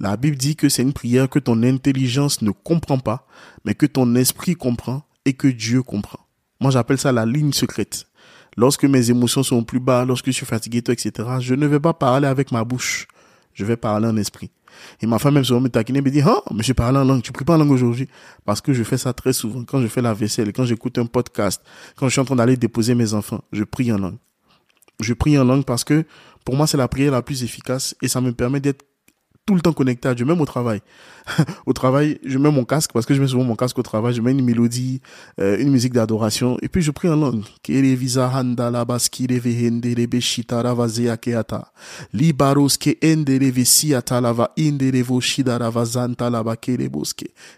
La 0.00 0.16
Bible 0.16 0.36
dit 0.36 0.56
que 0.56 0.68
c'est 0.68 0.82
une 0.82 0.92
prière 0.92 1.28
que 1.28 1.38
ton 1.38 1.62
intelligence 1.62 2.42
ne 2.42 2.50
comprend 2.50 2.98
pas, 2.98 3.26
mais 3.64 3.74
que 3.74 3.86
ton 3.86 4.14
esprit 4.14 4.54
comprend 4.54 5.02
et 5.24 5.34
que 5.34 5.48
Dieu 5.48 5.82
comprend. 5.82 6.20
Moi 6.60 6.70
j'appelle 6.70 6.98
ça 6.98 7.12
la 7.12 7.26
ligne 7.26 7.52
secrète. 7.52 8.06
Lorsque 8.56 8.84
mes 8.84 9.10
émotions 9.10 9.42
sont 9.42 9.64
plus 9.64 9.80
bas, 9.80 10.04
lorsque 10.04 10.26
je 10.26 10.32
suis 10.32 10.46
fatigué, 10.46 10.78
etc., 10.78 11.12
je 11.40 11.54
ne 11.54 11.66
vais 11.66 11.80
pas 11.80 11.92
parler 11.92 12.26
avec 12.26 12.52
ma 12.52 12.64
bouche. 12.64 13.06
Je 13.52 13.64
vais 13.64 13.76
parler 13.76 14.08
en 14.08 14.16
esprit. 14.16 14.50
Et 15.00 15.06
ma 15.06 15.18
femme 15.18 15.34
même 15.34 15.44
souvent 15.44 15.60
me 15.60 15.68
taquiner, 15.68 16.00
me 16.00 16.10
dit, 16.10 16.20
ah, 16.22 16.42
mais 16.52 16.62
je 16.62 16.72
parle 16.72 16.96
en 16.96 17.04
langue, 17.04 17.22
tu 17.22 17.32
pries 17.32 17.44
pas 17.44 17.54
en 17.54 17.58
langue 17.58 17.70
aujourd'hui. 17.70 18.08
Parce 18.44 18.60
que 18.60 18.72
je 18.72 18.82
fais 18.82 18.98
ça 18.98 19.12
très 19.12 19.32
souvent. 19.32 19.64
Quand 19.64 19.80
je 19.80 19.86
fais 19.86 20.02
la 20.02 20.14
vaisselle, 20.14 20.52
quand 20.52 20.64
j'écoute 20.64 20.98
un 20.98 21.06
podcast, 21.06 21.62
quand 21.96 22.06
je 22.06 22.12
suis 22.12 22.20
en 22.20 22.24
train 22.24 22.36
d'aller 22.36 22.56
déposer 22.56 22.94
mes 22.94 23.14
enfants, 23.14 23.42
je 23.52 23.64
prie 23.64 23.92
en 23.92 23.98
langue. 23.98 24.18
Je 25.00 25.12
prie 25.14 25.38
en 25.38 25.44
langue 25.44 25.64
parce 25.64 25.84
que 25.84 26.04
pour 26.44 26.56
moi, 26.56 26.66
c'est 26.66 26.76
la 26.76 26.88
prière 26.88 27.12
la 27.12 27.22
plus 27.22 27.42
efficace 27.42 27.96
et 28.02 28.08
ça 28.08 28.20
me 28.20 28.32
permet 28.32 28.60
d'être 28.60 28.84
tout 29.46 29.54
le 29.54 29.60
temps 29.60 29.72
connecté 29.72 30.08
à 30.08 30.14
Dieu, 30.14 30.24
même 30.24 30.40
au 30.40 30.46
travail. 30.46 30.80
au 31.66 31.72
travail, 31.72 32.18
je 32.24 32.38
mets 32.38 32.50
mon 32.50 32.64
casque 32.64 32.92
parce 32.92 33.04
que 33.04 33.14
je 33.14 33.20
mets 33.20 33.28
souvent 33.28 33.44
mon 33.44 33.56
casque 33.56 33.78
au 33.78 33.82
travail, 33.82 34.14
je 34.14 34.22
mets 34.22 34.32
une 34.32 34.44
mélodie, 34.44 35.00
euh, 35.40 35.58
une 35.58 35.70
musique 35.70 35.92
d'adoration 35.92 36.56
et 36.62 36.68
puis 36.68 36.82
je 36.82 36.90
prie 36.90 37.08
en 37.08 37.16
langue. 37.16 37.42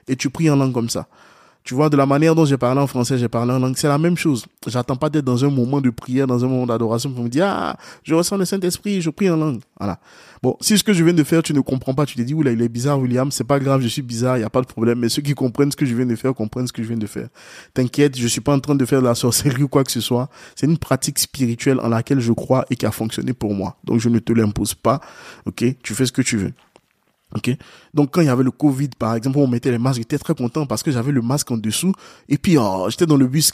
Et 0.08 0.16
tu 0.16 0.30
pries 0.30 0.50
en 0.50 0.56
langue 0.56 0.72
comme 0.72 0.90
ça. 0.90 1.06
Tu 1.66 1.74
vois, 1.74 1.90
de 1.90 1.96
la 1.96 2.06
manière 2.06 2.36
dont 2.36 2.44
j'ai 2.44 2.56
parlé 2.56 2.80
en 2.80 2.86
français, 2.86 3.18
j'ai 3.18 3.28
parlé 3.28 3.52
en 3.52 3.58
langue, 3.58 3.76
c'est 3.76 3.88
la 3.88 3.98
même 3.98 4.16
chose. 4.16 4.46
J'attends 4.68 4.94
pas 4.94 5.10
d'être 5.10 5.24
dans 5.24 5.44
un 5.44 5.50
moment 5.50 5.80
de 5.80 5.90
prière, 5.90 6.28
dans 6.28 6.44
un 6.44 6.46
moment 6.46 6.64
d'adoration 6.64 7.10
pour 7.10 7.24
me 7.24 7.28
dire, 7.28 7.44
ah, 7.44 7.76
je 8.04 8.14
ressens 8.14 8.36
le 8.36 8.44
Saint-Esprit, 8.44 9.02
je 9.02 9.10
prie 9.10 9.28
en 9.28 9.36
langue. 9.36 9.58
Voilà. 9.76 9.98
Bon, 10.44 10.56
si 10.60 10.78
ce 10.78 10.84
que 10.84 10.92
je 10.92 11.02
viens 11.02 11.12
de 11.12 11.24
faire, 11.24 11.42
tu 11.42 11.52
ne 11.52 11.58
comprends 11.58 11.92
pas, 11.92 12.06
tu 12.06 12.14
te 12.14 12.22
dis, 12.22 12.34
oula, 12.34 12.52
il 12.52 12.62
est 12.62 12.68
bizarre, 12.68 13.00
William, 13.00 13.32
c'est 13.32 13.42
pas 13.42 13.58
grave, 13.58 13.80
je 13.80 13.88
suis 13.88 14.02
bizarre, 14.02 14.36
il 14.36 14.40
n'y 14.40 14.46
a 14.46 14.50
pas 14.50 14.60
de 14.60 14.68
problème. 14.68 15.00
Mais 15.00 15.08
ceux 15.08 15.22
qui 15.22 15.34
comprennent 15.34 15.72
ce 15.72 15.76
que 15.76 15.84
je 15.84 15.92
viens 15.96 16.06
de 16.06 16.14
faire, 16.14 16.32
comprennent 16.34 16.68
ce 16.68 16.72
que 16.72 16.84
je 16.84 16.86
viens 16.88 16.96
de 16.96 17.06
faire. 17.08 17.26
T'inquiète, 17.74 18.16
je 18.16 18.28
suis 18.28 18.40
pas 18.40 18.54
en 18.54 18.60
train 18.60 18.76
de 18.76 18.84
faire 18.84 19.00
de 19.00 19.06
la 19.06 19.16
sorcellerie 19.16 19.64
ou 19.64 19.68
quoi 19.68 19.82
que 19.82 19.90
ce 19.90 20.00
soit. 20.00 20.28
C'est 20.54 20.66
une 20.66 20.78
pratique 20.78 21.18
spirituelle 21.18 21.80
en 21.80 21.88
laquelle 21.88 22.20
je 22.20 22.32
crois 22.32 22.64
et 22.70 22.76
qui 22.76 22.86
a 22.86 22.92
fonctionné 22.92 23.32
pour 23.32 23.54
moi. 23.54 23.76
Donc, 23.82 23.98
je 23.98 24.08
ne 24.08 24.20
te 24.20 24.32
l'impose 24.32 24.74
pas. 24.74 25.00
Ok? 25.46 25.64
Tu 25.82 25.94
fais 25.94 26.06
ce 26.06 26.12
que 26.12 26.22
tu 26.22 26.36
veux. 26.36 26.52
Ok? 27.34 27.50
Donc 27.92 28.12
quand 28.12 28.20
il 28.20 28.26
y 28.26 28.30
avait 28.30 28.44
le 28.44 28.52
Covid, 28.52 28.90
par 28.98 29.14
exemple, 29.14 29.38
on 29.38 29.48
mettait 29.48 29.72
les 29.72 29.78
masques, 29.78 29.98
j'étais 29.98 30.18
très 30.18 30.34
content 30.34 30.64
parce 30.64 30.82
que 30.82 30.92
j'avais 30.92 31.10
le 31.10 31.22
masque 31.22 31.50
en 31.50 31.56
dessous. 31.56 31.92
Et 32.28 32.38
puis 32.38 32.56
oh, 32.56 32.86
j'étais 32.88 33.06
dans 33.06 33.16
le 33.16 33.26
bus. 33.26 33.52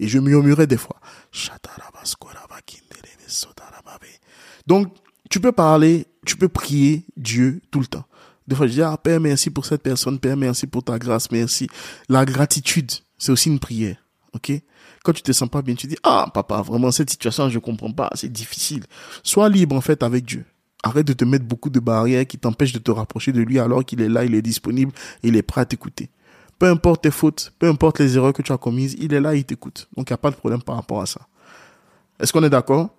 Et 0.00 0.08
je 0.08 0.18
murmurais 0.18 0.66
des 0.66 0.76
fois. 0.78 0.96
Donc 4.66 4.94
tu 5.28 5.40
peux 5.40 5.52
parler, 5.52 6.06
tu 6.24 6.36
peux 6.36 6.48
prier 6.48 7.04
Dieu 7.16 7.60
tout 7.70 7.80
le 7.80 7.86
temps. 7.86 8.04
Des 8.48 8.56
fois 8.56 8.66
je 8.66 8.72
dis 8.72 8.82
ah 8.82 8.96
Père 8.96 9.20
merci 9.20 9.50
pour 9.50 9.66
cette 9.66 9.82
personne, 9.82 10.18
Père 10.18 10.38
merci 10.38 10.66
pour 10.66 10.82
ta 10.82 10.98
grâce, 10.98 11.30
merci. 11.30 11.68
La 12.08 12.24
gratitude, 12.24 12.90
c'est 13.18 13.30
aussi 13.30 13.50
une 13.50 13.60
prière. 13.60 13.96
Ok? 14.32 14.52
Quand 15.04 15.12
tu 15.12 15.22
te 15.22 15.32
sens 15.32 15.48
pas 15.48 15.62
bien, 15.62 15.74
tu 15.74 15.86
dis, 15.86 15.96
ah, 16.02 16.30
papa, 16.32 16.62
vraiment, 16.62 16.90
cette 16.90 17.10
situation, 17.10 17.48
je 17.48 17.58
comprends 17.58 17.92
pas, 17.92 18.10
c'est 18.14 18.30
difficile. 18.30 18.84
Sois 19.22 19.48
libre, 19.48 19.76
en 19.76 19.80
fait, 19.80 20.02
avec 20.02 20.24
Dieu. 20.24 20.44
Arrête 20.82 21.06
de 21.06 21.12
te 21.12 21.24
mettre 21.24 21.44
beaucoup 21.44 21.70
de 21.70 21.80
barrières 21.80 22.26
qui 22.26 22.38
t'empêchent 22.38 22.72
de 22.72 22.78
te 22.78 22.90
rapprocher 22.90 23.32
de 23.32 23.40
lui 23.40 23.58
alors 23.58 23.84
qu'il 23.84 24.00
est 24.00 24.08
là, 24.08 24.24
il 24.24 24.34
est 24.34 24.42
disponible, 24.42 24.92
il 25.22 25.36
est 25.36 25.42
prêt 25.42 25.60
à 25.60 25.64
t'écouter. 25.66 26.10
Peu 26.58 26.66
importe 26.66 27.02
tes 27.02 27.10
fautes, 27.10 27.52
peu 27.58 27.68
importe 27.68 28.00
les 28.00 28.16
erreurs 28.16 28.32
que 28.32 28.42
tu 28.42 28.52
as 28.52 28.58
commises, 28.58 28.96
il 28.98 29.12
est 29.14 29.20
là, 29.20 29.34
il 29.34 29.44
t'écoute. 29.44 29.88
Donc, 29.96 30.10
il 30.10 30.12
n'y 30.12 30.14
a 30.14 30.18
pas 30.18 30.30
de 30.30 30.36
problème 30.36 30.62
par 30.62 30.76
rapport 30.76 31.00
à 31.00 31.06
ça. 31.06 31.20
Est-ce 32.18 32.32
qu'on 32.32 32.44
est 32.44 32.50
d'accord? 32.50 32.90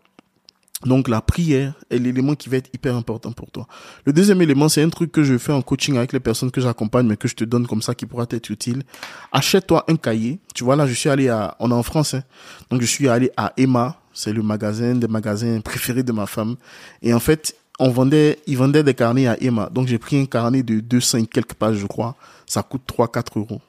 Donc 0.85 1.07
la 1.07 1.21
prière 1.21 1.73
est 1.89 1.99
l'élément 1.99 2.35
qui 2.35 2.49
va 2.49 2.57
être 2.57 2.69
hyper 2.73 2.95
important 2.95 3.31
pour 3.31 3.51
toi. 3.51 3.67
Le 4.05 4.13
deuxième 4.13 4.41
élément, 4.41 4.67
c'est 4.69 4.81
un 4.81 4.89
truc 4.89 5.11
que 5.11 5.23
je 5.23 5.37
fais 5.37 5.53
en 5.53 5.61
coaching 5.61 5.97
avec 5.97 6.13
les 6.13 6.19
personnes 6.19 6.51
que 6.51 6.61
j'accompagne, 6.61 7.07
mais 7.07 7.17
que 7.17 7.27
je 7.27 7.35
te 7.35 7.43
donne 7.43 7.67
comme 7.67 7.81
ça 7.81 7.93
qui 7.93 8.05
pourra 8.05 8.25
être 8.29 8.49
utile. 8.49 8.83
Achète-toi 9.31 9.85
un 9.87 9.95
cahier. 9.95 10.39
Tu 10.55 10.63
vois 10.63 10.75
là, 10.75 10.87
je 10.87 10.93
suis 10.93 11.09
allé 11.09 11.29
à, 11.29 11.55
on 11.59 11.71
est 11.71 11.73
en 11.73 11.83
France, 11.83 12.15
hein. 12.15 12.23
donc 12.69 12.81
je 12.81 12.87
suis 12.87 13.07
allé 13.07 13.31
à 13.37 13.53
Emma, 13.57 14.01
c'est 14.13 14.33
le 14.33 14.41
magasin 14.41 14.95
des 14.95 15.07
magasins 15.07 15.59
préférés 15.61 16.03
de 16.03 16.11
ma 16.11 16.25
femme. 16.25 16.55
Et 17.01 17.13
en 17.13 17.19
fait, 17.19 17.55
on 17.79 17.89
vendait, 17.89 18.39
ils 18.47 18.57
vendaient 18.57 18.83
des 18.83 18.93
carnets 18.93 19.27
à 19.27 19.41
Emma. 19.41 19.69
Donc 19.71 19.87
j'ai 19.87 19.97
pris 19.97 20.19
un 20.19 20.25
carnet 20.25 20.63
de 20.63 20.79
200 20.79 21.17
et 21.19 21.25
quelques 21.27 21.53
pages, 21.53 21.77
je 21.77 21.87
crois. 21.87 22.15
Ça 22.45 22.63
coûte 22.63 22.83
3, 22.85 23.11
4 23.11 23.39
euros. 23.39 23.61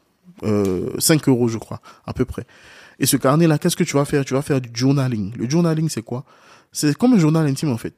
Euh, 0.45 0.91
5 0.99 1.29
euros, 1.29 1.49
je 1.49 1.59
crois, 1.59 1.81
à 2.07 2.13
peu 2.13 2.25
près. 2.25 2.45
Et 2.99 3.07
ce 3.07 3.17
carnet-là, 3.17 3.59
qu'est-ce 3.59 3.77
que 3.77 3.85
tu 3.85 3.97
vas 3.97 4.05
faire? 4.05 4.25
Tu 4.25 4.35
vas 4.35 4.43
faire 4.43 4.61
du 4.61 4.71
journaling. 4.73 5.33
Le 5.37 5.49
journaling, 5.49 5.89
c'est 5.89 6.03
quoi? 6.03 6.25
C'est 6.75 6.97
comme 6.97 7.13
un 7.13 7.19
journal 7.19 7.47
intime 7.47 7.71
en 7.71 7.77
fait. 7.77 7.95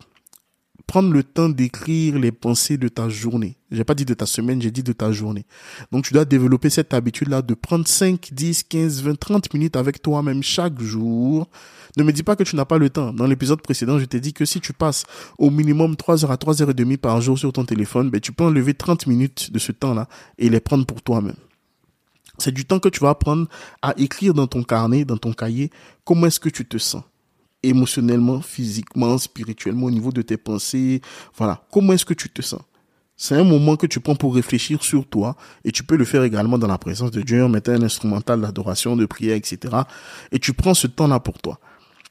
Prendre 0.88 1.12
le 1.12 1.22
temps 1.22 1.48
d'écrire 1.48 2.18
les 2.18 2.32
pensées 2.32 2.76
de 2.76 2.88
ta 2.88 3.08
journée. 3.08 3.56
J'ai 3.70 3.84
pas 3.84 3.94
dit 3.94 4.04
de 4.04 4.12
ta 4.14 4.26
semaine, 4.26 4.60
j'ai 4.60 4.72
dit 4.72 4.82
de 4.82 4.92
ta 4.92 5.12
journée. 5.12 5.46
Donc 5.92 6.04
tu 6.04 6.12
dois 6.12 6.24
développer 6.24 6.70
cette 6.70 6.92
habitude-là 6.92 7.40
de 7.40 7.54
prendre 7.54 7.86
5, 7.86 8.30
10, 8.32 8.64
15, 8.64 9.02
20, 9.02 9.18
30 9.18 9.54
minutes 9.54 9.76
avec 9.76 10.02
toi-même 10.02 10.42
chaque 10.42 10.80
jour. 10.80 11.48
Ne 11.96 12.02
me 12.02 12.12
dis 12.12 12.24
pas 12.24 12.34
que 12.34 12.42
tu 12.42 12.56
n'as 12.56 12.64
pas 12.64 12.78
le 12.78 12.90
temps. 12.90 13.12
Dans 13.12 13.26
l'épisode 13.26 13.62
précédent, 13.62 14.00
je 14.00 14.04
t'ai 14.06 14.18
dit 14.18 14.32
que 14.32 14.44
si 14.44 14.60
tu 14.60 14.72
passes 14.72 15.04
au 15.38 15.50
minimum 15.50 15.94
3 15.94 16.24
heures 16.24 16.32
à 16.32 16.36
3 16.36 16.60
heures 16.60 16.70
et 16.70 16.74
demie 16.74 16.96
par 16.96 17.20
jour 17.20 17.38
sur 17.38 17.52
ton 17.52 17.64
téléphone, 17.64 18.10
ben, 18.10 18.20
tu 18.20 18.32
peux 18.32 18.44
enlever 18.44 18.74
30 18.74 19.06
minutes 19.06 19.52
de 19.52 19.60
ce 19.60 19.70
temps-là 19.70 20.08
et 20.38 20.48
les 20.48 20.60
prendre 20.60 20.84
pour 20.84 21.00
toi-même. 21.00 21.36
C'est 22.38 22.52
du 22.52 22.64
temps 22.64 22.80
que 22.80 22.88
tu 22.88 22.98
vas 22.98 23.14
prendre 23.14 23.46
à 23.82 23.94
écrire 23.96 24.34
dans 24.34 24.48
ton 24.48 24.64
carnet, 24.64 25.04
dans 25.04 25.16
ton 25.16 25.32
cahier, 25.32 25.70
comment 26.04 26.26
est-ce 26.26 26.40
que 26.40 26.48
tu 26.48 26.66
te 26.66 26.78
sens 26.78 27.04
émotionnellement, 27.68 28.40
physiquement, 28.40 29.18
spirituellement, 29.18 29.86
au 29.86 29.90
niveau 29.90 30.12
de 30.12 30.22
tes 30.22 30.36
pensées. 30.36 31.00
Voilà. 31.36 31.64
Comment 31.72 31.92
est-ce 31.92 32.04
que 32.04 32.14
tu 32.14 32.28
te 32.28 32.42
sens? 32.42 32.60
C'est 33.16 33.36
un 33.36 33.44
moment 33.44 33.76
que 33.76 33.86
tu 33.86 34.00
prends 34.00 34.16
pour 34.16 34.34
réfléchir 34.34 34.82
sur 34.82 35.06
toi 35.06 35.36
et 35.64 35.70
tu 35.70 35.84
peux 35.84 35.96
le 35.96 36.04
faire 36.04 36.24
également 36.24 36.58
dans 36.58 36.66
la 36.66 36.78
présence 36.78 37.12
de 37.12 37.22
Dieu 37.22 37.44
en 37.44 37.48
mettant 37.48 37.72
un 37.72 37.82
instrumental 37.82 38.40
d'adoration, 38.40 38.96
de 38.96 39.06
prière, 39.06 39.36
etc. 39.36 39.76
Et 40.32 40.40
tu 40.40 40.52
prends 40.52 40.74
ce 40.74 40.88
temps-là 40.88 41.20
pour 41.20 41.40
toi. 41.40 41.60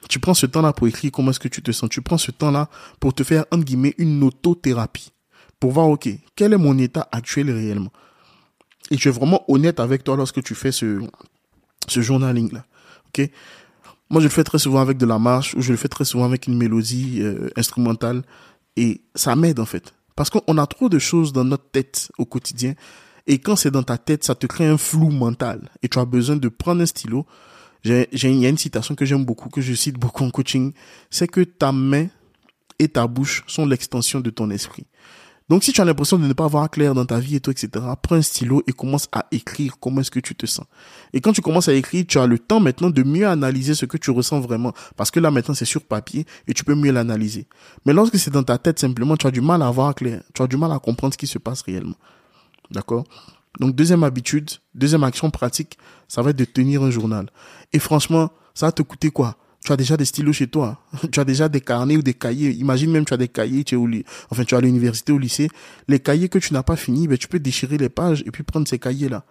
Tu 0.10 0.20
prends 0.20 0.34
ce 0.34 0.46
temps-là 0.46 0.72
pour 0.74 0.88
écrire 0.88 1.12
comment 1.12 1.32
est-ce 1.32 1.40
que 1.40 1.48
tu 1.50 1.62
te 1.62 1.72
sens? 1.72 1.90
Tu 1.90 2.02
prends 2.02 2.18
ce 2.18 2.32
temps-là 2.32 2.70
pour 3.00 3.14
te 3.14 3.24
faire, 3.24 3.46
entre 3.52 3.64
guillemets, 3.64 3.96
une 3.98 4.24
autothérapie. 4.24 5.12
Pour 5.60 5.72
voir, 5.72 5.88
OK, 5.88 6.10
quel 6.36 6.54
est 6.54 6.58
mon 6.58 6.78
état 6.78 7.08
actuel 7.12 7.52
réellement? 7.52 7.92
Et 8.92 8.98
tu 8.98 9.08
es 9.08 9.12
vraiment 9.12 9.44
honnête 9.48 9.80
avec 9.80 10.04
toi 10.04 10.16
lorsque 10.16 10.44
tu 10.44 10.56
fais 10.56 10.72
ce, 10.72 11.02
ce 11.88 12.02
journaling-là. 12.02 12.66
OK? 13.08 13.30
Moi, 14.14 14.22
je 14.22 14.28
le 14.28 14.32
fais 14.32 14.44
très 14.44 14.60
souvent 14.60 14.80
avec 14.80 15.00
de 15.00 15.08
la 15.08 15.18
marche 15.18 15.56
ou 15.56 15.62
je 15.64 15.72
le 15.72 15.78
fais 15.78 15.88
très 15.88 16.06
souvent 16.06 16.26
avec 16.26 16.46
une 16.46 16.56
mélodie 16.56 17.22
euh, 17.24 17.50
instrumentale 17.56 18.22
et 18.78 19.02
ça 19.16 19.36
m'aide 19.36 19.60
en 19.60 19.66
fait. 19.66 19.96
Parce 20.16 20.30
qu'on 20.30 20.60
a 20.60 20.68
trop 20.68 20.88
de 20.88 21.00
choses 21.00 21.34
dans 21.34 21.44
notre 21.44 21.68
tête 21.72 22.12
au 22.20 22.26
quotidien 22.26 22.76
et 23.26 23.40
quand 23.40 23.56
c'est 23.56 23.72
dans 23.72 23.82
ta 23.82 23.98
tête, 23.98 24.24
ça 24.24 24.36
te 24.36 24.46
crée 24.46 24.68
un 24.68 24.78
flou 24.78 25.10
mental 25.10 25.68
et 25.82 25.90
tu 25.90 25.98
as 25.98 26.06
besoin 26.06 26.36
de 26.36 26.48
prendre 26.48 26.84
un 26.84 26.86
stylo. 26.86 27.26
Il 27.86 28.06
y 28.14 28.46
a 28.46 28.50
une 28.50 28.58
citation 28.60 28.94
que 28.94 29.04
j'aime 29.04 29.26
beaucoup, 29.26 29.50
que 29.50 29.62
je 29.62 29.74
cite 29.74 29.98
beaucoup 29.98 30.24
en 30.24 30.30
coaching, 30.30 30.74
c'est 31.10 31.28
que 31.28 31.42
ta 31.42 31.72
main 31.72 32.06
et 32.78 32.90
ta 32.90 33.08
bouche 33.08 33.44
sont 33.48 33.66
l'extension 33.66 34.20
de 34.20 34.30
ton 34.30 34.52
esprit. 34.52 34.86
Donc, 35.54 35.64
si 35.64 35.72
tu 35.72 35.82
as 35.82 35.86
l'impression 35.86 36.18
de 36.18 36.26
ne 36.26 36.34
pas 36.34 36.46
avoir 36.46 36.68
clair 36.68 36.96
dans 36.96 37.06
ta 37.06 37.20
vie 37.20 37.36
et 37.36 37.40
tout, 37.40 37.52
etc., 37.52 37.70
prends 38.02 38.16
un 38.16 38.24
stylo 38.24 38.64
et 38.66 38.72
commence 38.72 39.08
à 39.12 39.28
écrire 39.30 39.78
comment 39.80 40.02
est-ce 40.02 40.10
que 40.10 40.20
tu 40.20 40.34
te 40.34 40.48
sens. 40.48 40.66
Et 41.14 41.22
quand 41.22 41.32
tu 41.32 41.42
commences 41.42 41.68
à 41.68 41.76
écrire, 41.76 42.06
tu 42.08 42.18
as 42.18 42.26
le 42.26 42.40
temps 42.40 42.60
maintenant 42.60 42.90
de 42.90 43.04
mieux 43.04 43.28
analyser 43.28 43.76
ce 43.76 43.86
que 43.86 43.98
tu 43.98 44.10
ressens 44.10 44.40
vraiment. 44.40 44.74
Parce 44.98 45.12
que 45.12 45.20
là, 45.20 45.30
maintenant, 45.30 45.54
c'est 45.54 45.66
sur 45.66 45.84
papier 45.84 46.26
et 46.48 46.56
tu 46.56 46.64
peux 46.64 46.74
mieux 46.74 46.92
l'analyser. 46.92 47.46
Mais 47.86 47.94
lorsque 47.94 48.18
c'est 48.18 48.32
dans 48.32 48.42
ta 48.42 48.58
tête, 48.58 48.80
simplement, 48.80 49.16
tu 49.16 49.28
as 49.28 49.30
du 49.30 49.42
mal 49.42 49.62
à 49.62 49.68
avoir 49.68 49.94
clair. 49.94 50.24
Tu 50.34 50.42
as 50.42 50.48
du 50.48 50.58
mal 50.58 50.72
à 50.72 50.80
comprendre 50.80 51.14
ce 51.14 51.20
qui 51.20 51.28
se 51.28 51.38
passe 51.38 51.62
réellement. 51.62 51.98
D'accord? 52.72 53.04
Donc, 53.60 53.76
deuxième 53.76 54.04
habitude, 54.04 54.50
deuxième 54.74 55.04
action 55.04 55.30
pratique, 55.30 55.78
ça 56.08 56.24
va 56.24 56.32
être 56.32 56.36
de 56.36 56.46
tenir 56.46 56.82
un 56.82 56.90
journal. 56.90 57.30
Et 57.74 57.78
franchement, 57.78 58.32
ça 58.56 58.66
va 58.66 58.72
te 58.72 58.82
coûter 58.82 59.12
quoi? 59.12 59.38
Tu 59.64 59.72
as 59.72 59.78
déjà 59.78 59.96
des 59.96 60.06
stylos 60.06 60.34
chez 60.34 60.48
toi, 60.48 60.82
tu 61.12 61.20
as 61.20 61.26
déjà 61.26 61.50
des 61.50 61.62
carnets 61.62 61.98
ou 61.98 62.02
des 62.02 62.14
cahiers. 62.14 62.52
Imagine 62.52 62.92
même 62.92 63.06
tu 63.06 63.14
as 63.14 63.18
des 63.18 63.28
cahiers, 63.28 63.64
tu 63.64 63.76
es 63.76 63.78
au 63.78 63.88
enfin 64.30 64.44
tu 64.44 64.56
as 64.56 64.58
à 64.58 64.62
l'université 64.62 65.12
au 65.12 65.18
lycée, 65.18 65.50
les 65.88 66.00
cahiers 66.00 66.30
que 66.30 66.40
tu 66.40 66.54
n'as 66.54 66.64
pas 66.64 66.76
fini, 66.76 67.08
ben 67.08 67.18
tu 67.18 67.28
peux 67.28 67.40
déchirer 67.40 67.78
les 67.78 67.90
pages 67.90 68.24
et 68.26 68.32
puis 68.32 68.44
prendre 68.44 68.68
ces 68.68 68.80
cahiers 68.80 69.10
là. 69.10 69.26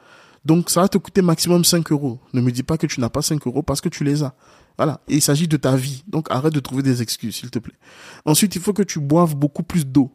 Donc 0.45 0.71
ça 0.71 0.81
va 0.81 0.89
te 0.89 0.99
coûter 0.99 1.23
maximum 1.23 1.65
5 1.65 1.93
euros. 1.93 2.19
Ne 2.33 2.41
me 2.41 2.51
dis 2.51 2.63
pas 2.63 2.77
que 2.77 2.87
tu 2.87 3.01
n'as 3.01 3.09
pas 3.09 3.23
5 3.23 3.47
euros 3.47 3.63
parce 3.63 3.81
que 3.81 3.89
tu 3.89 4.05
les 4.05 4.23
as. 4.23 4.35
Voilà. 4.77 5.01
Et 5.07 5.15
il 5.17 5.23
s'agit 5.23 5.47
de 5.47 5.57
ta 5.57 5.77
vie. 5.77 6.03
Donc 6.09 6.27
arrête 6.31 6.53
de 6.53 6.61
trouver 6.61 6.83
des 6.83 7.03
excuses, 7.03 7.37
s'il 7.37 7.51
te 7.51 7.59
plaît. 7.59 7.77
Ensuite, 8.25 8.57
il 8.57 8.61
faut 8.61 8.73
que 8.73 8.83
tu 8.83 8.99
boives 8.99 9.37
beaucoup 9.37 9.63
plus 9.63 9.87
d'eau. 9.87 10.11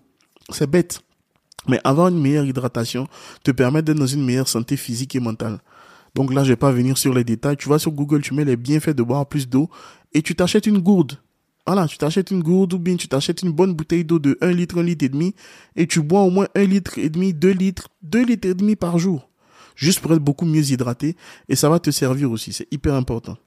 C'est 0.50 0.69
bête. 0.69 1.01
Mais 1.67 1.79
avoir 1.83 2.09
une 2.09 2.21
meilleure 2.21 2.45
hydratation 2.45 3.07
te 3.43 3.51
permet 3.51 3.81
d'être 3.81 3.97
dans 3.97 4.07
une 4.07 4.25
meilleure 4.25 4.47
santé 4.47 4.77
physique 4.77 5.15
et 5.15 5.19
mentale. 5.19 5.59
Donc 6.17 6.33
là, 6.33 6.43
je 6.43 6.50
vais 6.50 6.55
pas 6.55 6.71
venir 6.71 6.97
sur 6.97 7.13
les 7.13 7.24
détails. 7.24 7.57
Tu 7.57 7.69
vas 7.69 7.77
sur 7.77 7.91
Google, 7.91 8.21
tu 8.21 8.33
mets 8.33 8.43
les 8.43 8.57
bienfaits 8.57 8.89
de 8.89 9.03
boire 9.03 9.27
plus 9.27 9.47
d'eau 9.47 9.69
et 10.13 10.24
tu 10.24 10.33
t'achètes 10.33 10.65
une 10.65 10.79
gourde. 10.79 11.19
Voilà, 11.67 11.88
tu 11.88 12.00
t'achètes 12.00 12.31
une 12.31 12.41
gourde 12.41 12.74
ou 12.74 12.79
bien 12.79 12.95
tu 12.95 13.07
t'achètes 13.07 13.43
une 13.43 13.51
bonne 13.51 13.75
bouteille 13.75 14.03
d'eau 14.03 14.17
de 14.17 14.36
1 14.41 14.51
litre, 14.51 14.79
1 14.79 14.83
litre 14.83 15.05
et 15.05 15.09
demi 15.09 15.36
et 15.75 15.86
tu 15.86 16.01
bois 16.01 16.21
au 16.21 16.31
moins 16.31 16.47
1 16.55 16.63
litre 16.63 16.97
et 16.97 17.12
demi, 17.12 17.36
2 17.36 17.51
litres, 17.51 17.89
2 18.01 18.25
litres 18.25 18.47
et 18.47 18.55
demi 18.55 18.75
par 18.75 18.97
jour. 18.97 19.29
Juste 19.75 20.00
pour 20.00 20.12
être 20.12 20.24
beaucoup 20.24 20.45
mieux 20.45 20.71
hydraté 20.71 21.15
et 21.50 21.55
ça 21.55 21.69
va 21.69 21.77
te 21.79 21.91
servir 21.91 22.31
aussi, 22.31 22.51
c'est 22.51 22.67
hyper 22.71 22.95
important. 22.95 23.38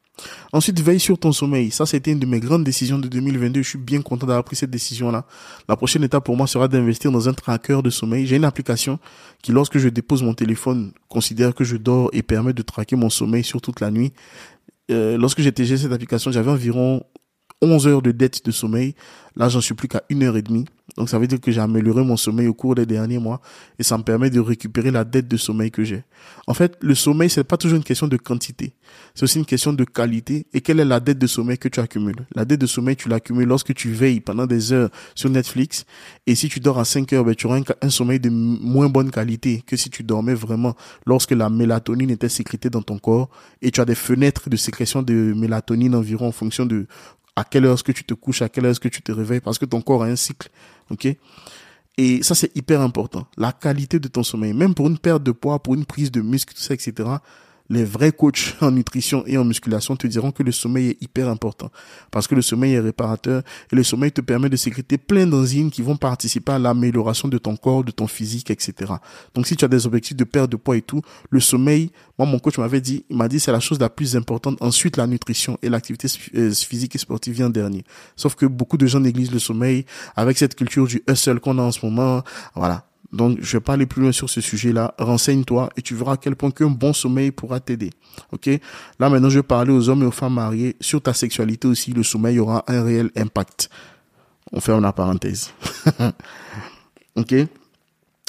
Ensuite, 0.52 0.80
veille 0.80 0.98
sur 0.98 1.18
ton 1.18 1.32
sommeil. 1.32 1.70
Ça, 1.70 1.86
c'était 1.86 2.10
une 2.10 2.18
de 2.18 2.26
mes 2.26 2.40
grandes 2.40 2.64
décisions 2.64 2.98
de 2.98 3.08
2022. 3.08 3.62
Je 3.62 3.68
suis 3.68 3.78
bien 3.78 4.02
content 4.02 4.26
d'avoir 4.26 4.44
pris 4.44 4.56
cette 4.56 4.70
décision-là. 4.70 5.24
La 5.68 5.76
prochaine 5.76 6.02
étape 6.02 6.24
pour 6.24 6.36
moi 6.36 6.46
sera 6.46 6.66
d'investir 6.66 7.12
dans 7.12 7.28
un 7.28 7.32
tracker 7.32 7.80
de 7.82 7.90
sommeil. 7.90 8.26
J'ai 8.26 8.36
une 8.36 8.44
application 8.44 8.98
qui, 9.42 9.52
lorsque 9.52 9.78
je 9.78 9.88
dépose 9.88 10.22
mon 10.22 10.34
téléphone, 10.34 10.92
considère 11.08 11.54
que 11.54 11.62
je 11.62 11.76
dors 11.76 12.10
et 12.12 12.22
permet 12.22 12.52
de 12.52 12.62
traquer 12.62 12.96
mon 12.96 13.10
sommeil 13.10 13.44
sur 13.44 13.60
toute 13.60 13.80
la 13.80 13.90
nuit. 13.90 14.12
Euh, 14.90 15.16
lorsque 15.16 15.40
j'ai 15.40 15.52
téléchargé 15.52 15.84
cette 15.84 15.92
application, 15.92 16.32
j'avais 16.32 16.50
environ 16.50 17.04
11 17.62 17.86
heures 17.88 18.02
de 18.02 18.12
dette 18.12 18.44
de 18.44 18.50
sommeil. 18.50 18.94
Là, 19.36 19.48
j'en 19.48 19.60
suis 19.60 19.74
plus 19.74 19.88
qu'à 19.88 20.02
une 20.08 20.22
heure 20.22 20.36
et 20.36 20.42
demie. 20.42 20.64
Donc, 20.96 21.08
ça 21.08 21.18
veut 21.18 21.26
dire 21.26 21.40
que 21.40 21.50
j'ai 21.52 21.60
amélioré 21.60 22.02
mon 22.02 22.16
sommeil 22.16 22.46
au 22.46 22.54
cours 22.54 22.74
des 22.74 22.86
derniers 22.86 23.18
mois 23.18 23.40
et 23.78 23.82
ça 23.82 23.96
me 23.96 24.02
permet 24.02 24.28
de 24.28 24.40
récupérer 24.40 24.90
la 24.90 25.04
dette 25.04 25.28
de 25.28 25.36
sommeil 25.36 25.70
que 25.70 25.84
j'ai. 25.84 26.02
En 26.46 26.54
fait, 26.54 26.76
le 26.80 26.94
sommeil, 26.94 27.30
c'est 27.30 27.44
pas 27.44 27.56
toujours 27.56 27.76
une 27.76 27.84
question 27.84 28.08
de 28.08 28.16
quantité. 28.16 28.72
C'est 29.14 29.24
aussi 29.24 29.38
une 29.38 29.44
question 29.44 29.72
de 29.72 29.84
qualité. 29.84 30.46
Et 30.52 30.60
quelle 30.60 30.80
est 30.80 30.84
la 30.84 31.00
dette 31.00 31.18
de 31.18 31.26
sommeil 31.26 31.58
que 31.58 31.68
tu 31.68 31.80
accumules? 31.80 32.26
La 32.34 32.44
dette 32.44 32.60
de 32.60 32.66
sommeil, 32.66 32.96
tu 32.96 33.08
l'accumules 33.08 33.46
lorsque 33.46 33.72
tu 33.74 33.90
veilles 33.90 34.20
pendant 34.20 34.46
des 34.46 34.72
heures 34.72 34.90
sur 35.14 35.30
Netflix. 35.30 35.84
Et 36.26 36.34
si 36.34 36.48
tu 36.48 36.60
dors 36.60 36.78
à 36.78 36.84
5 36.84 37.12
heures, 37.12 37.24
ben, 37.24 37.34
tu 37.34 37.46
auras 37.46 37.60
un, 37.82 37.90
sommeil 37.90 38.18
de 38.18 38.30
moins 38.30 38.88
bonne 38.88 39.10
qualité 39.10 39.62
que 39.66 39.76
si 39.76 39.90
tu 39.90 40.02
dormais 40.02 40.34
vraiment 40.34 40.74
lorsque 41.06 41.32
la 41.32 41.48
mélatonine 41.50 42.10
était 42.10 42.28
sécrétée 42.28 42.70
dans 42.70 42.82
ton 42.82 42.98
corps 42.98 43.30
et 43.62 43.70
tu 43.70 43.80
as 43.80 43.84
des 43.84 43.94
fenêtres 43.94 44.50
de 44.50 44.56
sécrétion 44.56 45.02
de 45.02 45.32
mélatonine 45.36 45.94
environ 45.94 46.28
en 46.28 46.32
fonction 46.32 46.66
de 46.66 46.86
à 47.36 47.44
quelle 47.44 47.64
heure 47.64 47.74
est-ce 47.74 47.84
que 47.84 47.92
tu 47.92 48.04
te 48.04 48.14
couches, 48.14 48.42
à 48.42 48.48
quelle 48.48 48.64
heure 48.64 48.72
est-ce 48.72 48.80
que 48.80 48.88
tu 48.88 49.02
te 49.02 49.12
réveilles, 49.12 49.40
parce 49.40 49.58
que 49.58 49.64
ton 49.64 49.80
corps 49.80 50.02
a 50.02 50.06
un 50.06 50.16
cycle, 50.16 50.48
ok? 50.90 51.08
Et 51.98 52.22
ça, 52.22 52.34
c'est 52.34 52.54
hyper 52.56 52.80
important. 52.80 53.26
La 53.36 53.52
qualité 53.52 53.98
de 53.98 54.08
ton 54.08 54.22
sommeil, 54.22 54.54
même 54.54 54.74
pour 54.74 54.86
une 54.86 54.98
perte 54.98 55.22
de 55.22 55.32
poids, 55.32 55.62
pour 55.62 55.74
une 55.74 55.84
prise 55.84 56.10
de 56.10 56.20
muscle, 56.20 56.54
tout 56.54 56.60
ça, 56.60 56.74
etc 56.74 57.10
les 57.70 57.84
vrais 57.84 58.12
coachs 58.12 58.56
en 58.60 58.72
nutrition 58.72 59.24
et 59.26 59.38
en 59.38 59.44
musculation 59.44 59.96
te 59.96 60.06
diront 60.06 60.32
que 60.32 60.42
le 60.42 60.52
sommeil 60.52 60.90
est 60.90 61.02
hyper 61.02 61.28
important 61.28 61.70
parce 62.10 62.26
que 62.26 62.34
le 62.34 62.42
sommeil 62.42 62.74
est 62.74 62.80
réparateur 62.80 63.42
et 63.72 63.76
le 63.76 63.82
sommeil 63.82 64.12
te 64.12 64.20
permet 64.20 64.48
de 64.48 64.56
sécréter 64.56 64.98
plein 64.98 65.26
d'enzymes 65.26 65.70
qui 65.70 65.80
vont 65.80 65.96
participer 65.96 66.52
à 66.52 66.58
l'amélioration 66.58 67.28
de 67.28 67.38
ton 67.38 67.56
corps, 67.56 67.84
de 67.84 67.92
ton 67.92 68.06
physique, 68.06 68.50
etc. 68.50 68.92
Donc 69.34 69.46
si 69.46 69.56
tu 69.56 69.64
as 69.64 69.68
des 69.68 69.86
objectifs 69.86 70.16
de 70.16 70.24
perte 70.24 70.50
de 70.50 70.56
poids 70.56 70.76
et 70.76 70.82
tout, 70.82 71.00
le 71.30 71.40
sommeil, 71.40 71.90
moi 72.18 72.26
mon 72.26 72.38
coach 72.38 72.58
m'avait 72.58 72.80
dit, 72.80 73.04
il 73.08 73.16
m'a 73.16 73.28
dit 73.28 73.40
c'est 73.40 73.52
la 73.52 73.60
chose 73.60 73.78
la 73.78 73.88
plus 73.88 74.16
importante. 74.16 74.60
Ensuite 74.60 74.96
la 74.96 75.06
nutrition 75.06 75.56
et 75.62 75.68
l'activité 75.68 76.08
euh, 76.34 76.52
physique 76.52 76.96
et 76.96 76.98
sportive 76.98 77.34
vient 77.34 77.50
dernier. 77.50 77.84
Sauf 78.16 78.34
que 78.34 78.46
beaucoup 78.46 78.76
de 78.76 78.86
gens 78.86 79.00
négligent 79.00 79.32
le 79.32 79.38
sommeil 79.38 79.86
avec 80.16 80.36
cette 80.38 80.56
culture 80.56 80.86
du 80.86 81.02
hustle 81.08 81.38
qu'on 81.38 81.58
a 81.58 81.62
en 81.62 81.72
ce 81.72 81.86
moment. 81.86 82.22
Voilà. 82.54 82.89
Donc, 83.12 83.38
je 83.40 83.56
vais 83.56 83.60
pas 83.60 83.72
aller 83.72 83.86
plus 83.86 84.02
loin 84.02 84.12
sur 84.12 84.30
ce 84.30 84.40
sujet-là. 84.40 84.94
Renseigne-toi 84.98 85.70
et 85.76 85.82
tu 85.82 85.94
verras 85.94 86.12
à 86.12 86.16
quel 86.16 86.36
point 86.36 86.50
qu'un 86.50 86.70
bon 86.70 86.92
sommeil 86.92 87.32
pourra 87.32 87.58
t'aider. 87.58 87.90
Ok? 88.32 88.48
Là, 88.98 89.08
maintenant, 89.10 89.28
je 89.28 89.40
vais 89.40 89.44
parler 89.44 89.72
aux 89.72 89.88
hommes 89.88 90.02
et 90.02 90.06
aux 90.06 90.12
femmes 90.12 90.34
mariés. 90.34 90.76
Sur 90.80 91.02
ta 91.02 91.12
sexualité 91.12 91.66
aussi, 91.66 91.92
le 91.92 92.02
sommeil 92.02 92.38
aura 92.38 92.64
un 92.68 92.82
réel 92.84 93.10
impact. 93.16 93.68
On 94.52 94.60
ferme 94.60 94.82
la 94.82 94.92
parenthèse. 94.92 95.50
ok? 97.16 97.34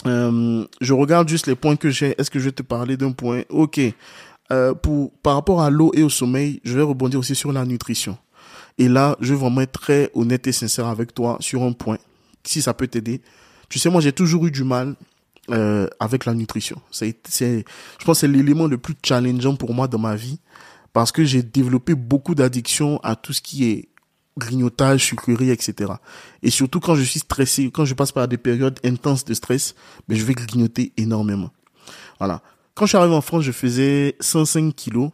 Euh, 0.07 0.65
Je 0.81 0.93
regarde 0.93 1.29
juste 1.29 1.45
les 1.45 1.55
points 1.55 1.75
que 1.75 1.89
j'ai. 1.91 2.15
Est-ce 2.17 2.31
que 2.31 2.39
je 2.39 2.45
vais 2.45 2.51
te 2.51 2.63
parler 2.63 2.97
d'un 2.97 3.11
point? 3.11 3.43
Ok. 3.49 3.79
Euh, 4.51 4.73
par 5.21 5.35
rapport 5.35 5.61
à 5.61 5.69
l'eau 5.69 5.91
et 5.93 6.01
au 6.01 6.09
sommeil, 6.09 6.59
je 6.63 6.75
vais 6.75 6.81
rebondir 6.81 7.19
aussi 7.19 7.35
sur 7.35 7.51
la 7.53 7.65
nutrition. 7.65 8.17
Et 8.77 8.87
là, 8.87 9.15
je 9.21 9.33
vais 9.33 9.39
vraiment 9.39 9.61
être 9.61 9.79
très 9.79 10.09
honnête 10.15 10.47
et 10.47 10.51
sincère 10.51 10.87
avec 10.87 11.13
toi 11.13 11.37
sur 11.39 11.61
un 11.61 11.71
point. 11.71 11.97
Si 12.43 12.61
ça 12.61 12.73
peut 12.73 12.87
t'aider 12.87 13.21
tu 13.71 13.79
sais, 13.79 13.89
moi, 13.89 14.01
j'ai 14.01 14.11
toujours 14.11 14.45
eu 14.45 14.51
du 14.51 14.65
mal 14.65 14.95
euh, 15.49 15.87
avec 15.99 16.25
la 16.25 16.33
nutrition. 16.33 16.81
C'est, 16.91 17.17
c'est, 17.27 17.65
je 17.99 18.05
pense, 18.05 18.17
que 18.17 18.21
c'est 18.21 18.27
l'élément 18.27 18.67
le 18.67 18.77
plus 18.77 18.95
challengeant 19.01 19.55
pour 19.55 19.73
moi 19.73 19.87
dans 19.87 19.97
ma 19.97 20.15
vie 20.15 20.39
parce 20.91 21.13
que 21.13 21.23
j'ai 21.23 21.41
développé 21.41 21.95
beaucoup 21.95 22.35
d'addiction 22.35 22.99
à 23.01 23.15
tout 23.15 23.31
ce 23.31 23.41
qui 23.41 23.69
est 23.69 23.87
grignotage, 24.37 25.05
sucrerie, 25.05 25.51
etc. 25.51 25.93
Et 26.43 26.49
surtout 26.49 26.81
quand 26.81 26.95
je 26.95 27.03
suis 27.03 27.19
stressé, 27.19 27.71
quand 27.71 27.85
je 27.85 27.93
passe 27.93 28.11
par 28.11 28.27
des 28.27 28.37
périodes 28.37 28.77
intenses 28.83 29.23
de 29.23 29.33
stress, 29.33 29.73
ben, 30.09 30.17
je 30.17 30.25
vais 30.25 30.33
grignoter 30.33 30.91
énormément. 30.97 31.51
Voilà. 32.19 32.41
Quand 32.75 32.85
je 32.85 32.89
suis 32.89 32.97
arrivé 32.97 33.15
en 33.15 33.21
France, 33.21 33.43
je 33.43 33.53
faisais 33.53 34.17
105 34.19 34.75
kilos. 34.75 35.11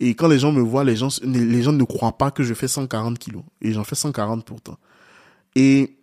Et 0.00 0.14
quand 0.14 0.28
les 0.28 0.38
gens 0.38 0.52
me 0.52 0.62
voient, 0.62 0.84
les 0.84 0.96
gens, 0.96 1.08
les 1.22 1.62
gens 1.62 1.72
ne 1.72 1.84
croient 1.84 2.16
pas 2.16 2.30
que 2.30 2.42
je 2.42 2.54
fais 2.54 2.66
140 2.68 3.18
kilos. 3.18 3.42
Et 3.60 3.72
j'en 3.72 3.84
fais 3.84 3.94
140 3.94 4.44
pourtant. 4.44 4.78
Et 5.54 5.98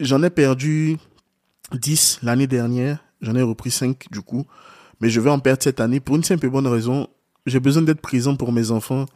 J'en 0.00 0.22
ai 0.22 0.30
perdu 0.30 0.96
10 1.72 2.20
l'année 2.22 2.46
dernière. 2.46 3.04
J'en 3.20 3.34
ai 3.34 3.42
repris 3.42 3.70
5 3.70 4.06
du 4.10 4.22
coup. 4.22 4.46
Mais 5.00 5.10
je 5.10 5.20
vais 5.20 5.30
en 5.30 5.38
perdre 5.38 5.62
cette 5.62 5.80
année 5.80 6.00
pour 6.00 6.16
une 6.16 6.24
simple 6.24 6.46
et 6.46 6.48
bonne 6.48 6.66
raison. 6.66 7.06
J'ai 7.46 7.60
besoin 7.60 7.82
d'être 7.82 8.00
présent 8.00 8.34
pour 8.34 8.50
mes 8.52 8.70
enfants 8.70 9.06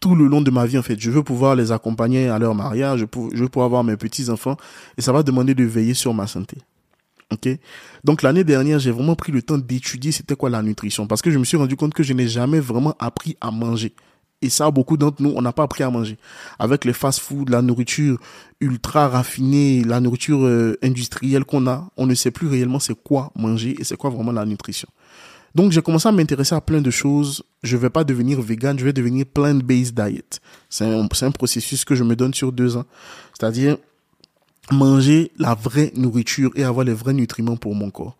tout 0.00 0.14
le 0.14 0.26
long 0.26 0.42
de 0.42 0.50
ma 0.50 0.66
vie 0.66 0.76
en 0.76 0.82
fait. 0.82 0.98
Je 0.98 1.10
veux 1.10 1.22
pouvoir 1.22 1.54
les 1.54 1.72
accompagner 1.72 2.28
à 2.28 2.38
leur 2.38 2.54
mariage, 2.54 3.00
je, 3.00 3.04
veux, 3.04 3.48
pouvoir 3.48 3.66
avoir 3.66 3.84
mes 3.84 3.96
petits-enfants 3.96 4.56
et 4.98 5.02
ça 5.02 5.12
va 5.12 5.22
demander 5.22 5.54
de 5.54 5.64
veiller 5.64 5.94
sur 5.94 6.12
ma 6.12 6.26
santé. 6.26 6.58
Ok? 7.32 7.48
Donc 8.02 8.22
l'année 8.22 8.44
dernière, 8.44 8.78
j'ai 8.80 8.90
vraiment 8.90 9.14
pris 9.14 9.32
le 9.32 9.40
temps 9.40 9.56
d'étudier 9.56 10.12
c'était 10.12 10.36
quoi 10.36 10.50
la 10.50 10.62
nutrition 10.62 11.06
parce 11.06 11.22
que 11.22 11.30
je 11.30 11.38
me 11.38 11.44
suis 11.44 11.56
rendu 11.56 11.76
compte 11.76 11.94
que 11.94 12.02
je 12.02 12.12
n'ai 12.12 12.28
jamais 12.28 12.60
vraiment 12.60 12.94
appris 12.98 13.36
à 13.40 13.50
manger. 13.50 13.94
Et 14.44 14.50
ça, 14.50 14.70
beaucoup 14.70 14.98
d'entre 14.98 15.22
nous, 15.22 15.32
on 15.34 15.40
n'a 15.40 15.52
pas 15.52 15.62
appris 15.62 15.82
à 15.82 15.90
manger. 15.90 16.18
Avec 16.58 16.84
les 16.84 16.92
fast-food, 16.92 17.48
la 17.48 17.62
nourriture 17.62 18.18
ultra 18.60 19.08
raffinée, 19.08 19.82
la 19.84 20.00
nourriture 20.00 20.44
euh, 20.44 20.76
industrielle 20.82 21.44
qu'on 21.44 21.66
a, 21.66 21.88
on 21.96 22.06
ne 22.06 22.14
sait 22.14 22.30
plus 22.30 22.46
réellement 22.46 22.78
c'est 22.78 22.94
quoi 22.94 23.32
manger 23.34 23.74
et 23.78 23.84
c'est 23.84 23.96
quoi 23.96 24.10
vraiment 24.10 24.32
la 24.32 24.44
nutrition. 24.44 24.88
Donc 25.54 25.72
j'ai 25.72 25.80
commencé 25.80 26.08
à 26.08 26.12
m'intéresser 26.12 26.54
à 26.54 26.60
plein 26.60 26.82
de 26.82 26.90
choses. 26.90 27.42
Je 27.62 27.78
vais 27.78 27.88
pas 27.88 28.04
devenir 28.04 28.42
vegan, 28.42 28.78
je 28.78 28.84
vais 28.84 28.92
devenir 28.92 29.24
plant-based 29.24 29.94
diet. 29.94 30.40
C'est 30.68 30.84
un, 30.84 31.08
un 31.08 31.30
processus 31.30 31.86
que 31.86 31.94
je 31.94 32.04
me 32.04 32.14
donne 32.14 32.34
sur 32.34 32.52
deux 32.52 32.76
ans. 32.76 32.84
C'est-à-dire 33.32 33.78
manger 34.70 35.32
la 35.38 35.54
vraie 35.54 35.90
nourriture 35.96 36.50
et 36.54 36.64
avoir 36.64 36.84
les 36.84 36.92
vrais 36.92 37.14
nutriments 37.14 37.56
pour 37.56 37.74
mon 37.74 37.90
corps. 37.90 38.18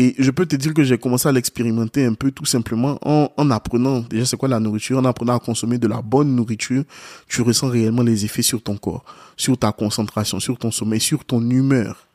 Et 0.00 0.14
je 0.16 0.30
peux 0.30 0.46
te 0.46 0.54
dire 0.54 0.74
que 0.74 0.84
j'ai 0.84 0.96
commencé 0.96 1.28
à 1.28 1.32
l'expérimenter 1.32 2.04
un 2.04 2.14
peu 2.14 2.30
tout 2.30 2.44
simplement 2.44 3.00
en, 3.02 3.32
en 3.36 3.50
apprenant 3.50 3.98
déjà 3.98 4.24
c'est 4.24 4.36
quoi 4.36 4.48
la 4.48 4.60
nourriture, 4.60 4.96
en 4.96 5.04
apprenant 5.04 5.34
à 5.34 5.40
consommer 5.40 5.76
de 5.76 5.88
la 5.88 6.02
bonne 6.02 6.36
nourriture, 6.36 6.84
tu 7.26 7.42
ressens 7.42 7.66
réellement 7.66 8.02
les 8.02 8.24
effets 8.24 8.42
sur 8.42 8.62
ton 8.62 8.76
corps, 8.76 9.04
sur 9.36 9.58
ta 9.58 9.72
concentration, 9.72 10.38
sur 10.38 10.56
ton 10.56 10.70
sommeil, 10.70 11.00
sur 11.00 11.24
ton 11.24 11.40
humeur. 11.50 12.06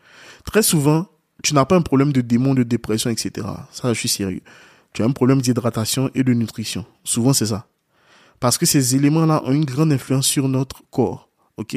Très 0.46 0.64
souvent, 0.64 1.08
tu 1.44 1.54
n'as 1.54 1.66
pas 1.66 1.76
un 1.76 1.82
problème 1.82 2.14
de 2.14 2.22
démon, 2.22 2.54
de 2.54 2.64
dépression, 2.64 3.10
etc. 3.10 3.46
Ça, 3.74 3.94
je 3.94 4.00
suis 4.00 4.08
sérieux. 4.08 4.44
Tu 4.94 5.04
as 5.04 5.06
un 5.06 5.12
problème 5.12 5.42
d'hydratation 5.42 6.10
et 6.16 6.24
de 6.24 6.32
nutrition. 6.34 6.86
Souvent, 7.04 7.34
c'est 7.34 7.48
ça. 7.48 7.68
Parce 8.40 8.58
que 8.58 8.66
ces 8.66 8.96
éléments-là 8.96 9.44
ont 9.44 9.52
une 9.52 9.66
grande 9.66 9.92
influence 9.92 10.28
sur 10.28 10.48
notre 10.48 10.84
corps. 10.90 11.28
OK? 11.58 11.76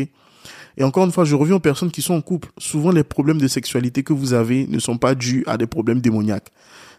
Et 0.76 0.84
encore 0.84 1.04
une 1.04 1.12
fois, 1.12 1.24
je 1.24 1.34
reviens 1.34 1.56
aux 1.56 1.60
personnes 1.60 1.90
qui 1.90 2.02
sont 2.02 2.14
en 2.14 2.20
couple. 2.20 2.50
Souvent, 2.58 2.90
les 2.90 3.04
problèmes 3.04 3.40
de 3.40 3.48
sexualité 3.48 4.02
que 4.02 4.12
vous 4.12 4.34
avez 4.34 4.66
ne 4.66 4.78
sont 4.78 4.98
pas 4.98 5.14
dus 5.14 5.42
à 5.46 5.56
des 5.56 5.66
problèmes 5.66 6.00
démoniaques. 6.00 6.50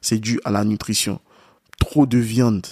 C'est 0.01 0.19
dû 0.19 0.39
à 0.45 0.51
la 0.51 0.63
nutrition. 0.63 1.19
Trop 1.79 2.05
de 2.05 2.17
viande. 2.17 2.65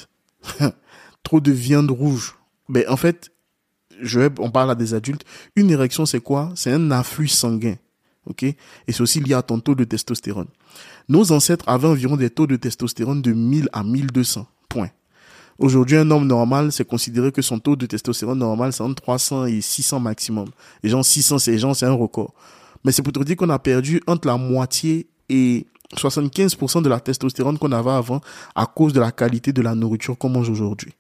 Trop 1.24 1.40
de 1.40 1.52
viande 1.52 1.92
rouge. 1.92 2.36
Mais 2.70 2.84
ben, 2.84 2.94
en 2.94 2.98
fait, 2.98 3.32
je 4.02 4.22
on 4.40 4.50
parle 4.50 4.72
à 4.72 4.76
des 4.76 4.94
adultes. 4.94 5.26
Une 5.56 5.70
érection, 5.70 6.06
c'est 6.06 6.20
quoi? 6.20 6.52
C'est 6.56 6.72
un 6.72 6.92
afflux 6.92 7.28
sanguin. 7.28 7.76
OK? 8.28 8.44
Et 8.44 8.58
c'est 8.88 9.02
aussi 9.02 9.20
lié 9.20 9.34
à 9.34 9.44
ton 9.44 9.60
taux 9.60 9.76
de 9.76 9.84
testostérone. 9.84 10.48
Nos 11.08 11.32
ancêtres 11.32 11.68
avaient 11.68 11.88
environ 11.88 12.18
des 12.18 12.30
taux 12.32 12.48
de 12.48 12.56
testostérone 12.56 13.22
de 13.22 13.32
1000 13.32 13.70
à 13.72 13.84
1200. 13.84 14.48
Point. 14.68 14.90
Aujourd'hui, 15.58 15.96
un 15.96 16.12
homme 16.12 16.28
normal, 16.28 16.72
c'est 16.74 16.86
considéré 16.86 17.32
que 17.32 17.42
son 17.42 17.60
taux 17.60 17.78
de 17.78 17.86
testostérone 17.86 18.38
normal, 18.38 18.74
c'est 18.74 18.84
entre 18.84 19.02
300 19.02 19.46
et 19.46 19.62
600 19.62 20.02
maximum. 20.02 20.50
Les 20.84 20.90
gens, 20.90 21.02
600, 21.02 21.40
c'est 21.40 21.58
gens, 21.58 21.74
c'est 21.74 21.86
un 21.86 21.94
record. 21.94 22.34
Mais 22.84 22.92
c'est 22.92 23.02
pour 23.02 23.14
te 23.14 23.24
dire 23.24 23.38
qu'on 23.38 23.50
a 23.50 23.60
perdu 23.60 24.02
entre 24.06 24.28
la 24.28 24.38
moitié 24.38 25.08
et 25.30 25.66
75% 25.96 26.82
de 26.82 26.90
la 26.90 27.00
testostérone 27.00 27.58
qu'on 27.58 27.72
avait 27.72 27.92
avant 27.92 28.20
à 28.54 28.66
cause 28.66 28.92
de 28.92 29.00
la 29.00 29.12
qualité 29.12 29.54
de 29.54 29.62
la 29.62 29.76
nourriture 29.76 30.18
qu'on 30.18 30.30
mange 30.30 30.50
aujourd'hui. 30.50 30.92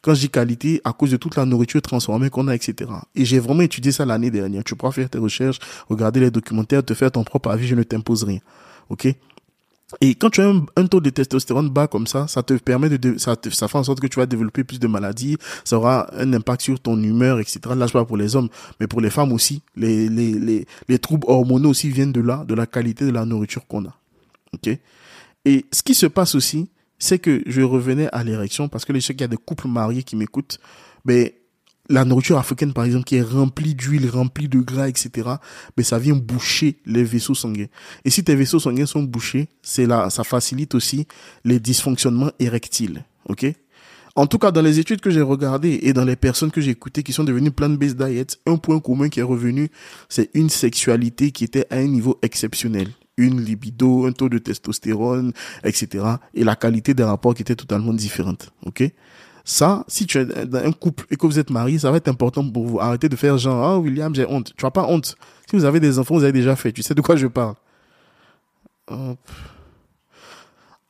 Quand 0.00 0.14
je 0.14 0.20
dis 0.20 0.30
qualité, 0.30 0.80
à 0.84 0.92
cause 0.92 1.10
de 1.10 1.16
toute 1.16 1.36
la 1.36 1.44
nourriture 1.44 1.82
transformée 1.82 2.30
qu'on 2.30 2.48
a, 2.48 2.54
etc. 2.54 2.90
Et 3.14 3.24
j'ai 3.24 3.40
vraiment 3.40 3.62
étudié 3.62 3.92
ça 3.92 4.06
l'année 4.06 4.30
dernière. 4.30 4.64
Tu 4.64 4.74
pourras 4.74 4.92
faire 4.92 5.10
tes 5.10 5.18
recherches, 5.18 5.58
regarder 5.88 6.20
les 6.20 6.30
documentaires, 6.30 6.84
te 6.84 6.94
faire 6.94 7.10
ton 7.10 7.24
propre 7.24 7.50
avis, 7.50 7.66
je 7.66 7.74
ne 7.74 7.82
t'impose 7.82 8.24
rien. 8.24 8.38
OK? 8.88 9.08
Et 10.00 10.14
quand 10.14 10.28
tu 10.28 10.42
as 10.42 10.52
un, 10.76 10.86
taux 10.86 11.00
de 11.00 11.08
testostérone 11.08 11.70
bas 11.70 11.86
comme 11.86 12.06
ça, 12.06 12.28
ça 12.28 12.42
te 12.42 12.52
permet 12.54 12.90
de, 12.90 13.16
ça, 13.16 13.36
ça 13.50 13.68
fait 13.68 13.78
en 13.78 13.84
sorte 13.84 14.00
que 14.00 14.06
tu 14.06 14.18
vas 14.18 14.26
développer 14.26 14.62
plus 14.62 14.78
de 14.78 14.86
maladies, 14.86 15.38
ça 15.64 15.78
aura 15.78 16.06
un 16.14 16.32
impact 16.34 16.60
sur 16.60 16.78
ton 16.78 17.02
humeur, 17.02 17.40
etc. 17.40 17.60
Là, 17.74 17.86
je 17.86 17.92
parle 17.92 18.06
pour 18.06 18.18
les 18.18 18.36
hommes, 18.36 18.50
mais 18.80 18.86
pour 18.86 19.00
les 19.00 19.08
femmes 19.08 19.32
aussi. 19.32 19.62
Les, 19.76 20.10
les, 20.10 20.32
les, 20.32 20.66
les 20.88 20.98
troubles 20.98 21.24
hormonaux 21.26 21.70
aussi 21.70 21.88
viennent 21.88 22.12
de 22.12 22.20
là, 22.20 22.44
de 22.46 22.54
la 22.54 22.66
qualité 22.66 23.06
de 23.06 23.12
la 23.12 23.24
nourriture 23.24 23.66
qu'on 23.66 23.86
a. 23.86 23.96
Ok? 24.52 24.78
Et 25.46 25.66
ce 25.72 25.82
qui 25.82 25.94
se 25.94 26.06
passe 26.06 26.34
aussi, 26.34 26.68
c'est 26.98 27.18
que 27.18 27.42
je 27.46 27.62
revenais 27.62 28.08
à 28.12 28.24
l'érection 28.24 28.68
parce 28.68 28.84
que 28.84 28.98
sais 29.00 29.14
qu'il 29.14 29.22
y 29.22 29.24
a 29.24 29.28
des 29.28 29.36
couples 29.36 29.68
mariés 29.68 30.02
qui 30.02 30.16
m'écoutent. 30.16 30.58
Mais 31.04 31.40
la 31.88 32.04
nourriture 32.04 32.38
africaine, 32.38 32.72
par 32.72 32.84
exemple, 32.84 33.04
qui 33.04 33.16
est 33.16 33.22
remplie 33.22 33.74
d'huile, 33.74 34.08
remplie 34.10 34.48
de 34.48 34.60
gras, 34.60 34.88
etc., 34.88 35.28
mais 35.76 35.82
ça 35.82 35.98
vient 35.98 36.16
boucher 36.16 36.78
les 36.84 37.04
vaisseaux 37.04 37.34
sanguins. 37.34 37.66
Et 38.04 38.10
si 38.10 38.22
tes 38.22 38.34
vaisseaux 38.34 38.60
sanguins 38.60 38.86
sont 38.86 39.02
bouchés, 39.02 39.48
c'est 39.62 39.86
là, 39.86 40.10
ça 40.10 40.24
facilite 40.24 40.74
aussi 40.74 41.06
les 41.44 41.60
dysfonctionnements 41.60 42.32
érectiles. 42.38 43.04
OK? 43.28 43.46
En 44.16 44.26
tout 44.26 44.38
cas, 44.38 44.50
dans 44.50 44.62
les 44.62 44.80
études 44.80 45.00
que 45.00 45.10
j'ai 45.10 45.22
regardées 45.22 45.78
et 45.82 45.92
dans 45.92 46.04
les 46.04 46.16
personnes 46.16 46.50
que 46.50 46.60
j'ai 46.60 46.72
écoutées 46.72 47.04
qui 47.04 47.12
sont 47.12 47.24
devenues 47.24 47.52
plant-based 47.52 47.96
diet, 47.96 48.26
un 48.46 48.56
point 48.56 48.80
commun 48.80 49.08
qui 49.08 49.20
est 49.20 49.24
revenu, 49.24 49.70
c'est 50.08 50.28
une 50.34 50.50
sexualité 50.50 51.30
qui 51.30 51.44
était 51.44 51.66
à 51.70 51.76
un 51.76 51.86
niveau 51.86 52.18
exceptionnel. 52.22 52.88
Une 53.16 53.40
libido, 53.40 54.06
un 54.06 54.12
taux 54.12 54.28
de 54.28 54.38
testostérone, 54.38 55.32
etc. 55.62 56.04
Et 56.34 56.44
la 56.44 56.56
qualité 56.56 56.94
des 56.94 57.04
rapports 57.04 57.34
qui 57.34 57.42
était 57.42 57.54
totalement 57.54 57.92
différente. 57.92 58.52
OK? 58.66 58.82
Ça, 59.48 59.82
si 59.88 60.06
tu 60.06 60.18
es 60.18 60.26
dans 60.26 60.58
un 60.58 60.72
couple 60.72 61.06
et 61.10 61.16
que 61.16 61.26
vous 61.26 61.38
êtes 61.38 61.48
marié, 61.48 61.78
ça 61.78 61.90
va 61.90 61.96
être 61.96 62.08
important 62.08 62.46
pour 62.50 62.66
vous. 62.66 62.80
Arrêtez 62.80 63.08
de 63.08 63.16
faire 63.16 63.38
genre, 63.38 63.64
ah, 63.64 63.78
William, 63.78 64.14
j'ai 64.14 64.26
honte. 64.26 64.52
Tu 64.54 64.62
n'as 64.62 64.70
pas 64.70 64.84
honte. 64.86 65.16
Si 65.48 65.56
vous 65.56 65.64
avez 65.64 65.80
des 65.80 65.98
enfants, 65.98 66.16
vous 66.16 66.22
avez 66.22 66.34
déjà 66.34 66.54
fait. 66.54 66.70
Tu 66.70 66.82
sais 66.82 66.94
de 66.94 67.00
quoi 67.00 67.16
je 67.16 67.26
parle. 67.28 67.54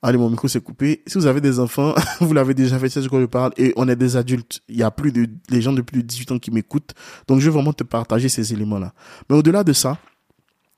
Allez, 0.02 0.18
mon 0.18 0.28
micro 0.28 0.48
s'est 0.48 0.60
coupé. 0.60 1.04
Si 1.06 1.18
vous 1.18 1.26
avez 1.26 1.40
des 1.40 1.60
enfants, 1.60 1.94
vous 2.20 2.34
l'avez 2.34 2.52
déjà 2.52 2.80
fait, 2.80 2.88
tu 2.88 2.94
sais 2.94 3.00
de 3.00 3.06
quoi 3.06 3.20
je 3.20 3.26
parle. 3.26 3.52
Et 3.58 3.72
on 3.76 3.88
est 3.88 3.94
des 3.94 4.16
adultes. 4.16 4.60
Il 4.68 4.76
y 4.76 4.82
a 4.82 4.90
plus 4.90 5.12
de, 5.12 5.28
les 5.50 5.62
gens 5.62 5.72
de 5.72 5.80
plus 5.80 6.02
de 6.02 6.06
18 6.08 6.32
ans 6.32 6.38
qui 6.40 6.50
m'écoutent. 6.50 6.94
Donc, 7.28 7.38
je 7.38 7.44
vais 7.44 7.54
vraiment 7.54 7.72
te 7.72 7.84
partager 7.84 8.28
ces 8.28 8.52
éléments-là. 8.52 8.92
Mais 9.30 9.36
au-delà 9.36 9.62
de 9.62 9.72
ça, 9.72 9.98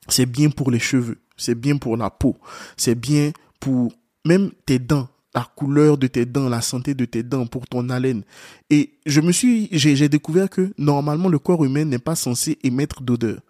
c'est 0.07 0.27
bien 0.27 0.51
pour 0.51 0.71
les 0.71 0.81
cheveux. 0.81 1.17
C'est 1.39 1.55
bien 1.55 1.79
pour 1.79 1.97
la 1.97 2.11
peau. 2.11 2.37
C'est 2.77 2.95
bien 2.95 3.31
pour 3.59 3.91
même 4.27 4.51
tes 4.67 4.79
dents 4.79 5.09
la 5.35 5.47
couleur 5.57 5.97
de 5.97 6.07
tes 6.07 6.27
dents, 6.27 6.49
la 6.49 6.61
santé 6.61 6.95
de 6.95 7.05
tes 7.05 7.23
dents, 7.23 7.47
pour 7.47 7.67
ton 7.67 7.89
haleine. 7.89 8.23
Et 8.69 8.95
je 9.07 9.21
me 9.21 9.33
suis, 9.33 9.69
j'ai 9.73 10.09
découvert 10.09 10.51
que 10.51 10.73
normalement 10.77 11.29
le 11.29 11.39
corps 11.39 11.65
humain 11.65 11.85
n'est 11.85 11.99
pas 11.99 12.17
censé 12.17 12.59
émettre 12.63 13.03
d'odeur. 13.03 13.41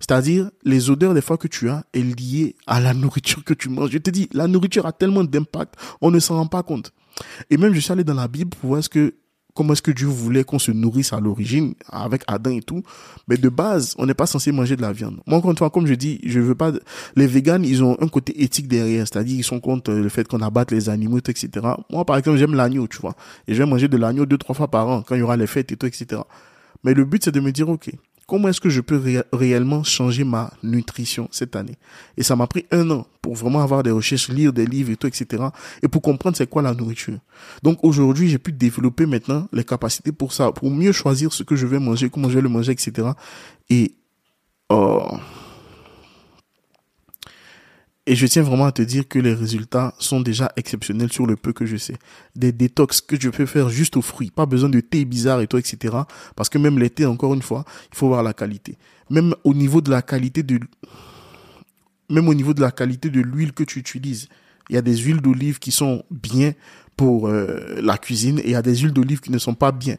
C'est-à-dire, 0.00 0.50
les 0.64 0.90
odeurs 0.90 1.14
des 1.14 1.22
fois 1.22 1.38
que 1.38 1.48
tu 1.48 1.70
as 1.70 1.84
est 1.94 2.02
liée 2.02 2.56
à 2.66 2.78
la 2.80 2.92
nourriture 2.92 3.42
que 3.42 3.54
tu 3.54 3.70
manges. 3.70 3.90
Je 3.90 3.98
te 3.98 4.10
dis, 4.10 4.28
la 4.32 4.46
nourriture 4.46 4.84
a 4.84 4.92
tellement 4.92 5.24
d'impact, 5.24 5.76
on 6.02 6.10
ne 6.10 6.18
s'en 6.18 6.36
rend 6.36 6.46
pas 6.46 6.62
compte. 6.62 6.92
Et 7.48 7.56
même, 7.56 7.72
je 7.72 7.80
suis 7.80 7.92
allé 7.92 8.04
dans 8.04 8.14
la 8.14 8.28
Bible 8.28 8.50
pour 8.50 8.70
voir 8.70 8.84
ce 8.84 8.88
que 8.88 9.14
comment 9.54 9.72
est-ce 9.72 9.82
que 9.82 9.90
Dieu 9.90 10.08
voulait 10.08 10.44
qu'on 10.44 10.58
se 10.58 10.72
nourrisse 10.72 11.12
à 11.12 11.20
l'origine 11.20 11.74
avec 11.88 12.22
Adam 12.26 12.50
et 12.50 12.60
tout. 12.60 12.82
Mais 13.28 13.36
de 13.36 13.48
base, 13.48 13.94
on 13.98 14.06
n'est 14.06 14.14
pas 14.14 14.26
censé 14.26 14.52
manger 14.52 14.76
de 14.76 14.82
la 14.82 14.92
viande. 14.92 15.20
Moi, 15.26 15.38
encore 15.38 15.52
une 15.52 15.56
fois, 15.56 15.70
comme 15.70 15.86
je 15.86 15.94
dis, 15.94 16.20
je 16.24 16.40
veux 16.40 16.54
pas, 16.54 16.72
les 17.16 17.26
véganes, 17.26 17.64
ils 17.64 17.82
ont 17.82 17.96
un 18.00 18.08
côté 18.08 18.42
éthique 18.42 18.68
derrière. 18.68 19.06
C'est-à-dire, 19.06 19.38
ils 19.38 19.44
sont 19.44 19.60
contre 19.60 19.92
le 19.92 20.08
fait 20.08 20.26
qu'on 20.26 20.40
abatte 20.40 20.72
les 20.72 20.88
animaux, 20.88 21.18
etc. 21.18 21.48
Moi, 21.90 22.04
par 22.04 22.16
exemple, 22.16 22.38
j'aime 22.38 22.54
l'agneau, 22.54 22.88
tu 22.88 22.98
vois. 22.98 23.14
Et 23.46 23.54
je 23.54 23.62
vais 23.62 23.68
manger 23.68 23.88
de 23.88 23.96
l'agneau 23.96 24.26
deux, 24.26 24.38
trois 24.38 24.54
fois 24.54 24.68
par 24.68 24.88
an 24.88 25.02
quand 25.02 25.14
il 25.14 25.20
y 25.20 25.22
aura 25.22 25.36
les 25.36 25.46
fêtes 25.46 25.70
et 25.72 25.76
tout, 25.76 25.86
etc. 25.86 26.22
Mais 26.82 26.94
le 26.94 27.04
but, 27.04 27.24
c'est 27.24 27.32
de 27.32 27.40
me 27.40 27.52
dire, 27.52 27.68
OK, 27.68 27.90
comment 28.26 28.48
est-ce 28.48 28.60
que 28.60 28.70
je 28.70 28.80
peux 28.80 29.00
réellement 29.32 29.82
changer 29.84 30.24
ma 30.24 30.52
nutrition 30.62 31.28
cette 31.30 31.56
année? 31.56 31.76
Et 32.16 32.22
ça 32.22 32.36
m'a 32.36 32.46
pris 32.46 32.66
un 32.70 32.90
an 32.90 33.06
pour 33.22 33.34
vraiment 33.34 33.60
avoir 33.60 33.82
des 33.82 33.90
recherches, 33.90 34.28
lire 34.28 34.52
des 34.52 34.66
livres 34.66 34.90
et 34.90 34.96
tout, 34.96 35.06
etc. 35.06 35.44
Et 35.82 35.88
pour 35.88 36.02
comprendre 36.02 36.36
c'est 36.36 36.48
quoi 36.48 36.62
la 36.62 36.74
nourriture. 36.74 37.18
Donc 37.62 37.78
aujourd'hui, 37.82 38.28
j'ai 38.28 38.38
pu 38.38 38.52
développer 38.52 39.06
maintenant 39.06 39.48
les 39.52 39.64
capacités 39.64 40.12
pour 40.12 40.32
ça, 40.32 40.52
pour 40.52 40.70
mieux 40.70 40.92
choisir 40.92 41.32
ce 41.32 41.42
que 41.42 41.56
je 41.56 41.66
vais 41.66 41.78
manger, 41.78 42.10
comment 42.10 42.28
je 42.28 42.34
vais 42.34 42.42
le 42.42 42.48
manger, 42.48 42.72
etc. 42.72 43.08
Et 43.70 43.94
oh, 44.68 45.18
et 48.06 48.14
je 48.14 48.26
tiens 48.26 48.42
vraiment 48.42 48.66
à 48.66 48.72
te 48.72 48.82
dire 48.82 49.08
que 49.08 49.18
les 49.18 49.32
résultats 49.32 49.94
sont 49.98 50.20
déjà 50.20 50.52
exceptionnels 50.56 51.10
sur 51.10 51.26
le 51.26 51.36
peu 51.36 51.52
que 51.54 51.64
je 51.64 51.76
sais. 51.76 51.96
Des 52.36 52.52
détox 52.52 53.00
que 53.00 53.18
je 53.18 53.30
peux 53.30 53.46
faire 53.46 53.70
juste 53.70 53.96
aux 53.96 54.02
fruits. 54.02 54.30
Pas 54.30 54.44
besoin 54.44 54.68
de 54.68 54.80
thé 54.80 55.06
bizarre 55.06 55.40
et 55.40 55.46
tout, 55.46 55.56
etc. 55.56 55.96
Parce 56.36 56.50
que 56.50 56.58
même 56.58 56.78
les 56.78 56.90
thés, 56.90 57.06
encore 57.06 57.32
une 57.32 57.40
fois, 57.40 57.64
il 57.90 57.96
faut 57.96 58.08
voir 58.08 58.22
la 58.22 58.34
qualité. 58.34 58.76
Même 59.08 59.34
au 59.42 59.54
niveau 59.54 59.80
de 59.80 59.90
la 59.90 60.02
qualité 60.02 60.42
de, 60.42 60.60
même 62.10 62.28
au 62.28 62.34
niveau 62.34 62.52
de 62.52 62.60
la 62.60 62.70
qualité 62.70 63.08
de 63.08 63.20
l'huile 63.20 63.52
que 63.52 63.64
tu 63.64 63.78
utilises. 63.78 64.28
Il 64.68 64.74
y 64.74 64.78
a 64.78 64.82
des 64.82 64.96
huiles 64.96 65.20
d'olive 65.20 65.58
qui 65.58 65.70
sont 65.70 66.04
bien 66.10 66.52
pour 66.96 67.28
euh, 67.28 67.80
la 67.80 67.96
cuisine 67.96 68.38
et 68.40 68.46
il 68.46 68.50
y 68.50 68.54
a 68.54 68.62
des 68.62 68.76
huiles 68.76 68.92
d'olive 68.92 69.20
qui 69.20 69.30
ne 69.30 69.38
sont 69.38 69.54
pas 69.54 69.72
bien. 69.72 69.96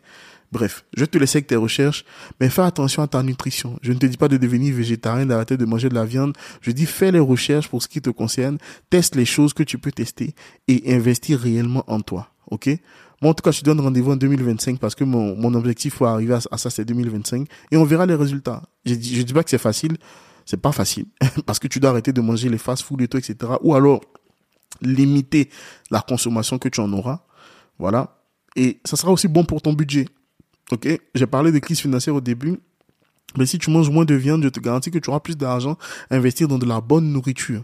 Bref, 0.56 0.86
je 0.96 1.04
te 1.04 1.18
laisse 1.18 1.36
avec 1.36 1.48
tes 1.48 1.58
recherches, 1.58 2.06
mais 2.40 2.48
fais 2.48 2.62
attention 2.62 3.04
à 3.04 3.08
ta 3.08 3.22
nutrition. 3.22 3.78
Je 3.82 3.92
ne 3.92 3.98
te 3.98 4.06
dis 4.06 4.16
pas 4.16 4.30
de 4.30 4.38
devenir 4.38 4.74
végétarien, 4.74 5.26
d'arrêter 5.26 5.58
de 5.58 5.66
manger 5.66 5.90
de 5.90 5.96
la 5.96 6.06
viande. 6.06 6.34
Je 6.62 6.72
dis 6.72 6.86
fais 6.86 7.12
les 7.12 7.20
recherches 7.20 7.68
pour 7.68 7.84
ce 7.84 7.90
qui 7.90 8.02
te 8.02 8.10
concerne, 8.10 8.58
teste 8.90 9.18
les 9.18 9.26
choses 9.26 9.54
que 9.54 9.64
tu 9.64 9.78
peux 9.78 9.92
tester 9.92 10.34
et 10.70 10.96
investir 10.96 11.40
réellement 11.40 11.84
en 11.88 12.00
toi. 12.00 12.30
Ok? 12.50 12.70
Moi, 13.22 13.32
en 13.32 13.34
tout 13.34 13.42
cas, 13.42 13.52
je 13.52 13.60
te 13.60 13.66
donne 13.66 13.82
rendez-vous 13.82 14.14
en 14.14 14.16
2025 14.16 14.80
parce 14.80 14.96
que 14.96 15.04
mon, 15.04 15.54
objectif 15.56 15.98
pour 15.98 16.08
arriver 16.08 16.36
à, 16.50 16.58
ça, 16.58 16.70
c'est 16.70 16.86
2025 16.86 17.50
et 17.72 17.76
on 17.76 17.84
verra 17.84 18.06
les 18.06 18.16
résultats. 18.16 18.62
Je 18.86 18.94
je 18.94 19.24
dis 19.24 19.34
pas 19.34 19.44
que 19.44 19.50
c'est 19.50 19.58
facile, 19.58 19.98
c'est 20.46 20.62
pas 20.62 20.72
facile 20.72 21.08
parce 21.46 21.60
que 21.60 21.68
tu 21.68 21.82
dois 21.82 21.90
arrêter 21.90 22.14
de 22.14 22.22
manger 22.22 22.48
les 22.48 22.58
fast-food 22.58 23.02
et 23.02 23.10
tout, 23.10 23.18
etc. 23.18 23.36
Ou 23.62 23.76
alors 23.76 24.00
limiter 24.82 25.50
la 25.92 26.00
consommation 26.00 26.58
que 26.60 26.70
tu 26.70 26.80
en 26.80 26.94
auras. 26.94 27.26
Voilà. 27.78 28.22
Et 28.56 28.80
ça 28.86 28.96
sera 28.96 29.12
aussi 29.12 29.28
bon 29.28 29.44
pour 29.44 29.62
ton 29.62 29.74
budget. 29.74 30.06
Ok, 30.72 30.88
j'ai 31.14 31.28
parlé 31.28 31.52
de 31.52 31.60
crise 31.60 31.80
financière 31.80 32.16
au 32.16 32.22
début. 32.22 32.60
Mais 33.38 33.46
si 33.46 33.60
tu 33.60 33.70
manges 33.70 33.90
moins 33.90 34.06
de 34.06 34.16
viande, 34.16 34.44
je 34.44 34.50
te 34.50 34.60
garantis 34.60 34.92
que 34.92 34.98
tu 34.98 35.10
auras 35.10 35.20
plus 35.20 35.36
d'argent 35.36 35.78
à 36.10 36.16
investir 36.16 36.48
dans 36.48 36.58
de 36.58 36.66
la 36.66 36.80
bonne 36.80 37.12
nourriture. 37.12 37.64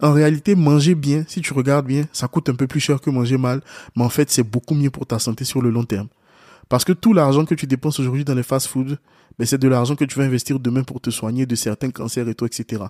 En 0.00 0.12
réalité, 0.12 0.54
manger 0.54 0.94
bien, 0.94 1.24
si 1.28 1.40
tu 1.40 1.52
regardes 1.52 1.86
bien, 1.86 2.04
ça 2.12 2.28
coûte 2.28 2.48
un 2.48 2.54
peu 2.54 2.66
plus 2.66 2.80
cher 2.80 3.00
que 3.00 3.08
manger 3.08 3.38
mal, 3.38 3.62
mais 3.94 4.02
en 4.02 4.08
fait, 4.08 4.30
c'est 4.30 4.42
beaucoup 4.42 4.74
mieux 4.74 4.90
pour 4.90 5.06
ta 5.06 5.18
santé 5.18 5.44
sur 5.44 5.62
le 5.62 5.70
long 5.70 5.84
terme. 5.84 6.08
Parce 6.68 6.84
que 6.84 6.92
tout 6.92 7.12
l'argent 7.12 7.44
que 7.44 7.54
tu 7.54 7.66
dépenses 7.66 8.00
aujourd'hui 8.00 8.24
dans 8.24 8.34
les 8.34 8.42
fast-foods, 8.42 8.96
ben, 9.38 9.46
c'est 9.46 9.58
de 9.58 9.68
l'argent 9.68 9.94
que 9.94 10.04
tu 10.04 10.18
vas 10.18 10.24
investir 10.24 10.58
demain 10.58 10.82
pour 10.82 11.00
te 11.00 11.10
soigner 11.10 11.46
de 11.46 11.54
certains 11.54 11.90
cancers 11.90 12.28
et 12.28 12.34
tout, 12.34 12.46
etc. 12.46 12.82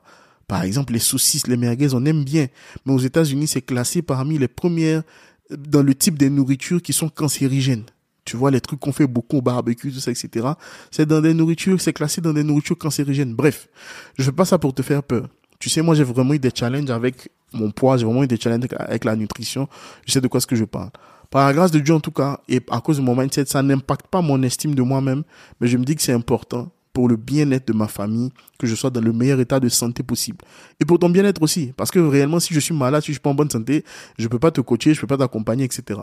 Par 0.48 0.62
exemple, 0.62 0.92
les 0.92 0.98
saucisses, 0.98 1.46
les 1.46 1.56
merguez, 1.56 1.94
on 1.94 2.04
aime 2.04 2.24
bien. 2.24 2.46
Mais 2.86 2.92
aux 2.92 2.98
États-Unis, 2.98 3.46
c'est 3.46 3.62
classé 3.62 4.02
parmi 4.02 4.38
les 4.38 4.48
premières 4.48 5.02
dans 5.50 5.82
le 5.82 5.94
type 5.94 6.18
de 6.18 6.28
nourriture 6.28 6.80
qui 6.80 6.92
sont 6.92 7.08
cancérigènes. 7.08 7.84
Tu 8.24 8.36
vois, 8.36 8.50
les 8.50 8.60
trucs 8.60 8.80
qu'on 8.80 8.92
fait 8.92 9.06
beaucoup 9.06 9.38
au 9.38 9.42
barbecue, 9.42 9.92
tout 9.92 9.98
ça, 9.98 10.10
etc. 10.10 10.46
C'est 10.90 11.06
dans 11.06 11.20
des 11.20 11.34
nourritures, 11.34 11.80
c'est 11.80 11.92
classé 11.92 12.20
dans 12.20 12.32
des 12.32 12.44
nourritures 12.44 12.78
cancérigènes. 12.78 13.34
Bref, 13.34 13.68
je 14.16 14.24
fais 14.24 14.32
pas 14.32 14.44
ça 14.44 14.58
pour 14.58 14.74
te 14.74 14.82
faire 14.82 15.02
peur. 15.02 15.28
Tu 15.58 15.68
sais, 15.68 15.82
moi, 15.82 15.94
j'ai 15.94 16.04
vraiment 16.04 16.34
eu 16.34 16.38
des 16.38 16.50
challenges 16.54 16.90
avec 16.90 17.30
mon 17.52 17.70
poids, 17.70 17.96
j'ai 17.96 18.04
vraiment 18.04 18.22
eu 18.22 18.28
des 18.28 18.38
challenges 18.38 18.66
avec 18.76 19.04
la 19.04 19.16
nutrition. 19.16 19.68
Je 20.06 20.12
sais 20.12 20.20
de 20.20 20.28
quoi 20.28 20.40
ce 20.40 20.46
que 20.46 20.56
je 20.56 20.64
parle. 20.64 20.90
Par 21.30 21.46
la 21.46 21.54
grâce 21.54 21.70
de 21.70 21.78
Dieu, 21.78 21.94
en 21.94 22.00
tout 22.00 22.10
cas, 22.10 22.40
et 22.48 22.60
à 22.70 22.80
cause 22.80 22.98
de 22.98 23.02
mon 23.02 23.16
mindset, 23.16 23.46
ça 23.46 23.62
n'impacte 23.62 24.06
pas 24.06 24.20
mon 24.20 24.42
estime 24.42 24.74
de 24.74 24.82
moi-même, 24.82 25.22
mais 25.60 25.68
je 25.68 25.76
me 25.78 25.84
dis 25.84 25.96
que 25.96 26.02
c'est 26.02 26.12
important 26.12 26.70
pour 26.92 27.08
le 27.08 27.16
bien-être 27.16 27.66
de 27.66 27.72
ma 27.72 27.88
famille, 27.88 28.30
que 28.58 28.66
je 28.66 28.74
sois 28.74 28.90
dans 28.90 29.00
le 29.00 29.12
meilleur 29.12 29.40
état 29.40 29.58
de 29.58 29.68
santé 29.68 30.02
possible. 30.02 30.38
Et 30.78 30.84
pour 30.84 30.98
ton 30.98 31.08
bien-être 31.08 31.40
aussi, 31.40 31.72
parce 31.76 31.90
que 31.90 31.98
réellement, 31.98 32.38
si 32.38 32.52
je 32.52 32.60
suis 32.60 32.74
malade, 32.74 33.02
si 33.02 33.08
je 33.08 33.12
suis 33.12 33.20
pas 33.20 33.30
en 33.30 33.34
bonne 33.34 33.50
santé, 33.50 33.84
je 34.18 34.28
peux 34.28 34.38
pas 34.38 34.50
te 34.50 34.60
coacher, 34.60 34.92
je 34.92 35.00
peux 35.00 35.06
pas 35.06 35.16
t'accompagner, 35.16 35.64
etc. 35.64 36.00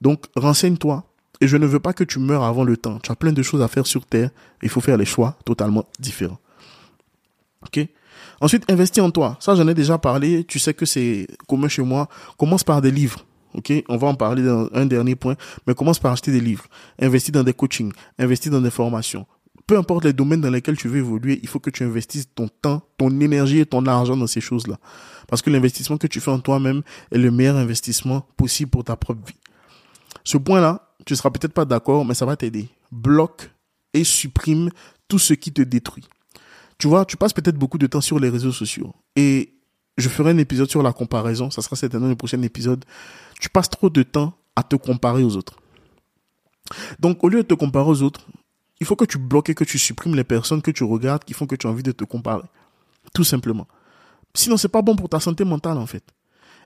Donc, 0.00 0.24
renseigne-toi, 0.34 1.04
et 1.44 1.48
je 1.48 1.58
ne 1.58 1.66
veux 1.66 1.78
pas 1.78 1.92
que 1.92 2.04
tu 2.04 2.18
meurs 2.18 2.42
avant 2.42 2.64
le 2.64 2.78
temps. 2.78 2.98
Tu 3.00 3.12
as 3.12 3.16
plein 3.16 3.32
de 3.32 3.42
choses 3.42 3.60
à 3.60 3.68
faire 3.68 3.86
sur 3.86 4.06
Terre. 4.06 4.30
Il 4.62 4.70
faut 4.70 4.80
faire 4.80 4.96
les 4.96 5.04
choix 5.04 5.36
totalement 5.44 5.84
différents. 6.00 6.38
Ok? 7.66 7.86
Ensuite, 8.40 8.64
investis 8.70 9.02
en 9.02 9.10
toi. 9.10 9.36
Ça, 9.40 9.54
j'en 9.54 9.68
ai 9.68 9.74
déjà 9.74 9.98
parlé. 9.98 10.44
Tu 10.44 10.58
sais 10.58 10.72
que 10.72 10.86
c'est 10.86 11.26
commun 11.46 11.68
chez 11.68 11.82
moi. 11.82 12.08
Commence 12.38 12.64
par 12.64 12.80
des 12.80 12.90
livres. 12.90 13.26
Ok, 13.52 13.72
on 13.90 13.98
va 13.98 14.08
en 14.08 14.14
parler 14.14 14.42
dans 14.42 14.70
un 14.72 14.86
dernier 14.86 15.16
point, 15.16 15.36
mais 15.66 15.74
commence 15.74 15.98
par 15.98 16.12
acheter 16.12 16.32
des 16.32 16.40
livres, 16.40 16.64
investis 17.00 17.30
dans 17.30 17.44
des 17.44 17.52
coachings, 17.52 17.92
investis 18.18 18.50
dans 18.50 18.60
des 18.60 18.70
formations. 18.70 19.26
Peu 19.66 19.78
importe 19.78 20.06
les 20.06 20.12
domaines 20.12 20.40
dans 20.40 20.50
lesquels 20.50 20.76
tu 20.76 20.88
veux 20.88 20.98
évoluer, 20.98 21.38
il 21.40 21.48
faut 21.48 21.60
que 21.60 21.70
tu 21.70 21.84
investisses 21.84 22.26
ton 22.34 22.48
temps, 22.48 22.82
ton 22.98 23.20
énergie 23.20 23.60
et 23.60 23.66
ton 23.66 23.86
argent 23.86 24.16
dans 24.16 24.26
ces 24.26 24.40
choses-là. 24.40 24.80
Parce 25.28 25.40
que 25.40 25.50
l'investissement 25.50 25.98
que 25.98 26.08
tu 26.08 26.20
fais 26.20 26.32
en 26.32 26.40
toi-même 26.40 26.82
est 27.12 27.18
le 27.18 27.30
meilleur 27.30 27.56
investissement 27.56 28.26
possible 28.36 28.72
pour 28.72 28.82
ta 28.82 28.96
propre 28.96 29.24
vie. 29.24 29.36
Ce 30.24 30.38
point-là, 30.38 30.93
tu 31.04 31.16
seras 31.16 31.30
peut-être 31.30 31.52
pas 31.52 31.64
d'accord, 31.64 32.04
mais 32.04 32.14
ça 32.14 32.26
va 32.26 32.36
t'aider. 32.36 32.68
Bloque 32.90 33.50
et 33.92 34.04
supprime 34.04 34.70
tout 35.08 35.18
ce 35.18 35.34
qui 35.34 35.52
te 35.52 35.62
détruit. 35.62 36.04
Tu 36.78 36.88
vois, 36.88 37.04
tu 37.04 37.16
passes 37.16 37.32
peut-être 37.32 37.56
beaucoup 37.56 37.78
de 37.78 37.86
temps 37.86 38.00
sur 38.00 38.18
les 38.18 38.28
réseaux 38.28 38.52
sociaux. 38.52 38.94
Et 39.16 39.54
je 39.96 40.08
ferai 40.08 40.30
un 40.30 40.38
épisode 40.38 40.70
sur 40.70 40.82
la 40.82 40.92
comparaison. 40.92 41.50
Ça 41.50 41.62
sera 41.62 41.76
certainement 41.76 42.08
le 42.08 42.16
prochain 42.16 42.42
épisode. 42.42 42.84
Tu 43.40 43.48
passes 43.48 43.70
trop 43.70 43.90
de 43.90 44.02
temps 44.02 44.36
à 44.56 44.62
te 44.62 44.76
comparer 44.76 45.22
aux 45.22 45.36
autres. 45.36 45.60
Donc, 46.98 47.22
au 47.22 47.28
lieu 47.28 47.42
de 47.42 47.48
te 47.48 47.54
comparer 47.54 47.88
aux 47.88 48.02
autres, 48.02 48.26
il 48.80 48.86
faut 48.86 48.96
que 48.96 49.04
tu 49.04 49.18
bloques 49.18 49.50
et 49.50 49.54
que 49.54 49.64
tu 49.64 49.78
supprimes 49.78 50.14
les 50.14 50.24
personnes 50.24 50.62
que 50.62 50.70
tu 50.70 50.84
regardes 50.84 51.24
qui 51.24 51.34
font 51.34 51.46
que 51.46 51.54
tu 51.54 51.66
as 51.66 51.70
envie 51.70 51.82
de 51.82 51.92
te 51.92 52.04
comparer. 52.04 52.48
Tout 53.12 53.24
simplement. 53.24 53.68
Sinon, 54.34 54.56
c'est 54.56 54.68
pas 54.68 54.82
bon 54.82 54.96
pour 54.96 55.08
ta 55.08 55.20
santé 55.20 55.44
mentale, 55.44 55.78
en 55.78 55.86
fait. 55.86 56.04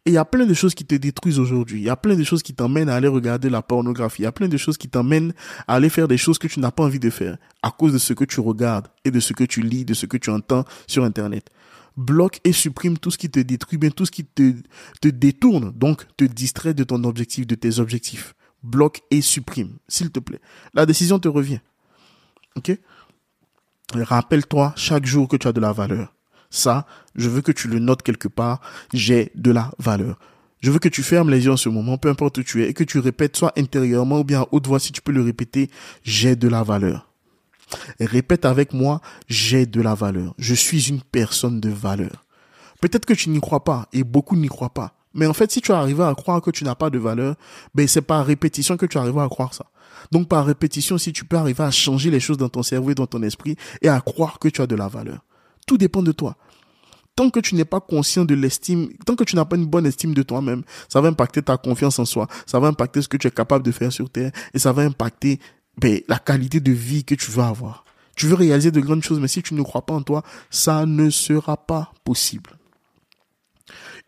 Et 0.07 0.11
il 0.11 0.13
y 0.15 0.19
a 0.19 0.25
plein 0.25 0.47
de 0.47 0.55
choses 0.55 0.75
qui 0.75 0.85
te 0.85 0.95
détruisent 0.95 1.39
aujourd'hui. 1.39 1.81
Il 1.81 1.85
y 1.85 1.91
a 1.91 1.97
plein 1.97 2.17
de 2.17 2.25
choses 2.25 2.43
qui 2.43 2.55
t'emmènent 2.55 2.89
à 2.89 2.95
aller 2.95 3.09
regarder 3.09 3.51
la 3.51 3.63
pornographie. 3.63 4.23
Il 4.23 4.25
y 4.25 4.29
a 4.29 4.33
plein 4.33 4.49
de 4.49 4.57
choses 4.57 4.77
qui 4.77 4.89
t'emmènent 4.89 5.33
à 5.67 5.75
aller 5.75 5.89
faire 5.89 6.09
des 6.09 6.19
choses 6.19 6.39
que 6.39 6.47
tu 6.47 6.61
n'as 6.61 6.71
pas 6.71 6.85
envie 6.85 6.99
de 6.99 7.11
faire 7.11 7.37
à 7.63 7.71
cause 7.71 7.93
de 7.93 7.99
ce 7.99 8.13
que 8.13 8.25
tu 8.25 8.41
regardes 8.41 8.89
et 9.05 9.11
de 9.11 9.21
ce 9.21 9.33
que 9.33 9.45
tu 9.45 9.63
lis, 9.63 9.85
de 9.85 9.95
ce 9.95 10.07
que 10.07 10.17
tu 10.17 10.31
entends 10.31 10.65
sur 10.87 11.05
Internet. 11.05 11.51
Bloque 11.97 12.41
et 12.45 12.53
supprime 12.53 12.97
tout 12.97 13.11
ce 13.11 13.19
qui 13.19 13.29
te 13.29 13.41
détruit, 13.41 13.77
bien 13.77 13.91
tout 13.91 14.07
ce 14.07 14.13
qui 14.13 14.25
te, 14.25 14.55
te 15.01 15.09
détourne, 15.09 15.73
donc 15.73 16.07
te 16.17 16.25
distrait 16.25 16.75
de 16.75 16.85
ton 16.85 17.03
objectif, 17.05 17.47
de 17.47 17.57
tes 17.57 17.81
objectifs. 17.81 18.35
Bloque 18.63 19.03
et 19.11 19.21
supprime, 19.21 19.79
s'il 19.89 20.11
te 20.11 20.21
plaît. 20.21 20.41
La 20.75 20.87
décision 20.87 21.19
te 21.19 21.29
revient. 21.29 21.61
Ok? 22.57 22.79
Rappelle-toi 23.95 24.75
chaque 24.77 25.07
jour 25.07 25.29
que 25.29 25.37
tu 25.37 25.49
as 25.49 25.53
de 25.53 25.61
la 25.61 25.73
valeur. 25.73 26.15
Ça, 26.51 26.87
je 27.15 27.29
veux 27.29 27.43
que 27.43 27.53
tu 27.53 27.69
le 27.69 27.79
notes 27.79 28.03
quelque 28.03 28.29
part. 28.29 28.61
J'ai 28.93 29.31
de 29.35 29.51
la 29.51 29.71
valeur. 29.79 30.19
Je 30.61 30.71
veux 30.71 30.81
que 30.81 30.89
tu 30.89 31.03
fermes 31.03 31.31
les 31.31 31.45
yeux 31.45 31.53
en 31.53 31.57
ce 31.57 31.69
moment, 31.69 31.99
peu 31.99 32.09
importe 32.09 32.39
où 32.39 32.43
tu 32.43 32.65
es, 32.65 32.71
et 32.71 32.75
que 32.75 32.85
tu 32.85 32.99
répètes 32.99 33.37
soit 33.37 33.53
intérieurement 33.57 34.21
ou 34.21 34.25
bien 34.25 34.43
à 34.43 34.49
haute 34.51 34.67
voix 34.67 34.81
si 34.81 34.91
tu 34.91 35.01
peux 35.01 35.13
le 35.13 35.23
répéter. 35.23 35.71
J'ai 36.03 36.35
de 36.35 36.49
la 36.49 36.63
valeur. 36.63 37.09
répète 38.01 38.45
avec 38.45 38.73
moi, 38.73 39.01
j'ai 39.29 39.67
de 39.67 39.81
la 39.81 39.95
valeur. 39.95 40.35
Je 40.39 40.55
suis 40.55 40.89
une 40.89 41.01
personne 41.01 41.61
de 41.61 41.71
valeur. 41.71 42.25
Peut-être 42.81 43.07
que 43.07 43.15
tu 43.15 43.29
n'y 43.31 43.41
crois 43.41 43.63
pas, 43.63 43.89
et 43.93 44.03
beaucoup 44.03 44.37
n'y 44.37 44.49
croient 44.49 44.75
pas. 44.75 44.95
Mais 45.15 45.27
en 45.27 45.33
fait, 45.33 45.51
si 45.51 45.61
tu 45.61 45.73
arrives 45.73 46.01
à 46.01 46.15
croire 46.15 46.41
que 46.41 46.51
tu 46.51 46.65
n'as 46.65 46.75
pas 46.75 46.91
de 46.91 46.99
valeur, 46.99 47.35
ben 47.75 47.87
c'est 47.89 48.03
par 48.03 48.25
répétition 48.27 48.77
que 48.77 48.87
tu 48.87 48.99
arrives 48.99 49.19
à 49.19 49.29
croire 49.29 49.55
ça. 49.55 49.67
Donc 50.13 50.29
par 50.29 50.47
répétition, 50.47 50.99
si 50.99 51.13
tu 51.13 51.25
peux 51.25 51.37
arriver 51.37 51.65
à 51.65 51.71
changer 51.71 52.11
les 52.11 52.21
choses 52.21 52.37
dans 52.37 52.49
ton 52.49 52.63
cerveau 52.63 52.91
et 52.91 52.95
dans 52.95 53.07
ton 53.07 53.23
esprit 53.23 53.57
et 53.83 53.89
à 53.89 54.01
croire 54.01 54.39
que 54.39 54.49
tu 54.49 54.61
as 54.61 54.67
de 54.67 54.77
la 54.77 54.89
valeur. 54.89 55.25
Tout 55.69 55.79
dépend 55.79 56.03
de 56.03 56.13
toi. 56.13 56.37
Tant 57.15 57.31
que 57.31 57.41
tu 57.41 57.55
n'es 57.55 57.65
pas 57.65 57.81
conscient 57.81 58.25
de 58.25 58.35
l'estime, 58.35 58.89
tant 59.05 59.15
que 59.17 59.25
tu 59.25 59.37
n'as 59.37 59.45
pas 59.45 59.57
une 59.57 59.67
bonne 59.67 59.87
estime 59.87 60.15
de 60.15 60.23
toi-même, 60.23 60.63
ça 60.89 61.01
va 61.01 61.09
impacter 61.09 61.43
ta 61.43 61.57
confiance 61.57 61.99
en 61.99 62.05
soi, 62.05 62.27
ça 62.47 62.59
va 62.59 62.69
impacter 62.69 63.03
ce 63.03 63.09
que 63.09 63.17
tu 63.17 63.27
es 63.27 63.31
capable 63.31 63.65
de 63.65 63.73
faire 63.73 63.93
sur 63.93 64.09
Terre 64.09 64.33
et 64.55 64.59
ça 64.59 64.73
va 64.73 64.83
impacter 64.83 65.39
ben, 65.77 66.01
la 66.09 66.19
qualité 66.19 66.61
de 66.61 66.73
vie 66.73 67.05
que 67.05 67.15
tu 67.15 67.31
vas 67.31 67.49
avoir. 67.49 67.85
Tu 68.17 68.27
veux 68.27 68.35
réaliser 68.35 68.71
de 68.71 68.81
grandes 68.81 69.03
choses, 69.03 69.21
mais 69.21 69.29
si 69.29 69.43
tu 69.43 69.55
ne 69.55 69.63
crois 69.63 69.85
pas 69.85 69.95
en 69.95 70.03
toi, 70.03 70.23
ça 70.51 70.87
ne 70.87 71.11
sera 71.11 71.57
pas 71.57 71.93
possible. 72.03 72.58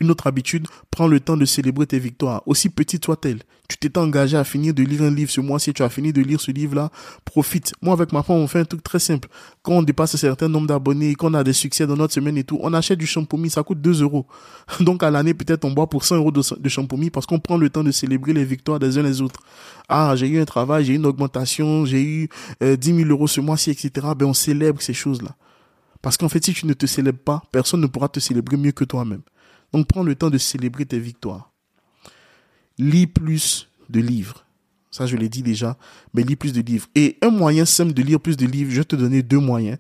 Une 0.01 0.11
autre 0.11 0.27
habitude, 0.27 0.67
prends 0.91 1.07
le 1.07 1.21
temps 1.21 1.37
de 1.37 1.45
célébrer 1.45 1.87
tes 1.87 1.99
victoires, 1.99 2.43
aussi 2.47 2.71
petites 2.71 3.05
soient-elles. 3.05 3.43
Tu 3.69 3.77
t'es 3.77 3.99
engagé 3.99 4.37
à 4.37 4.45
finir 4.45 4.73
de 4.73 4.83
lire 4.83 5.03
un 5.03 5.11
livre 5.11 5.31
ce 5.31 5.41
mois-ci, 5.41 5.75
tu 5.75 5.83
as 5.83 5.91
fini 5.91 6.13
de 6.13 6.23
lire 6.23 6.41
ce 6.41 6.51
livre-là, 6.51 6.91
profite. 7.25 7.73
Moi, 7.83 7.93
avec 7.93 8.13
ma 8.13 8.23
femme, 8.23 8.37
on 8.37 8.47
fait 8.47 8.61
un 8.61 8.65
truc 8.65 8.83
très 8.83 8.99
simple. 8.99 9.29
Quand 9.63 9.75
on 9.75 9.83
dépasse 9.83 10.15
un 10.15 10.19
certain 10.19 10.49
nombre 10.49 10.67
d'abonnés, 10.67 11.15
qu'on 11.15 11.35
a 11.35 11.45
des 11.45 11.53
succès 11.53 11.87
dans 11.87 11.97
notre 11.97 12.15
semaine 12.15 12.39
et 12.39 12.45
tout, 12.45 12.59
on 12.63 12.73
achète 12.73 12.99
du 12.99 13.07
shampoing, 13.07 13.49
ça 13.51 13.63
coûte 13.63 13.81
2 13.81 14.03
euros. 14.03 14.27
Donc, 14.81 15.03
à 15.03 15.11
l'année, 15.11 15.35
peut-être 15.35 15.67
on 15.67 15.71
boit 15.71 15.89
pour 15.89 16.05
100 16.05 16.17
euros 16.17 16.33
de, 16.33 16.41
de 16.41 17.11
parce 17.11 17.27
qu'on 17.27 17.39
prend 17.39 17.59
le 17.59 17.69
temps 17.69 17.85
de 17.85 17.93
célébrer 17.93 18.33
les 18.33 18.45
victoires 18.45 18.79
des 18.79 18.97
uns 18.97 19.03
les 19.03 19.21
autres. 19.21 19.41
Ah, 19.89 20.15
j'ai 20.17 20.29
eu 20.29 20.41
un 20.41 20.47
travail, 20.47 20.87
j'ai 20.87 20.95
eu 20.95 20.97
une 20.97 21.07
augmentation, 21.07 21.85
j'ai 21.85 22.03
eu 22.03 22.29
euh, 22.63 22.77
10 22.77 22.97
000 22.97 23.11
euros 23.11 23.27
ce 23.27 23.41
mois-ci, 23.41 23.71
etc. 23.71 24.09
Ben, 24.17 24.27
on 24.27 24.35
célèbre 24.35 24.81
ces 24.81 24.95
choses-là. 24.95 25.37
Parce 26.03 26.17
qu'en 26.17 26.29
fait, 26.29 26.45
si 26.45 26.55
tu 26.55 26.67
ne 26.67 26.73
te 26.73 26.87
célèbres 26.87 27.19
pas, 27.19 27.43
personne 27.53 27.81
ne 27.81 27.87
pourra 27.87 28.09
te 28.09 28.21
célébrer 28.21 28.57
mieux 28.57 28.73
que 28.73 28.85
toi-même. 28.85 29.21
Donc 29.73 29.87
prends 29.87 30.03
le 30.03 30.15
temps 30.15 30.31
de 30.31 30.39
célébrer 30.39 30.87
tes 30.87 30.99
victoires. 30.99 31.51
Lis 32.79 33.07
plus 33.07 33.69
de 33.89 34.01
livres. 34.01 34.45
Ça, 34.91 35.07
je 35.07 35.17
l'ai 35.17 35.29
dit 35.29 35.43
déjà, 35.43 35.77
mais 36.15 36.23
lis 36.23 36.37
plus 36.37 36.53
de 36.53 36.61
livres. 36.61 36.89
Et 36.95 37.17
un 37.23 37.31
moyen 37.31 37.65
simple 37.65 37.93
de 37.93 38.03
lire 38.03 38.21
plus 38.21 38.37
de 38.37 38.47
livres, 38.47 38.73
je 38.73 38.79
vais 38.79 38.85
te 38.85 38.97
donner 38.97 39.23
deux 39.23 39.39
moyens. 39.39 39.79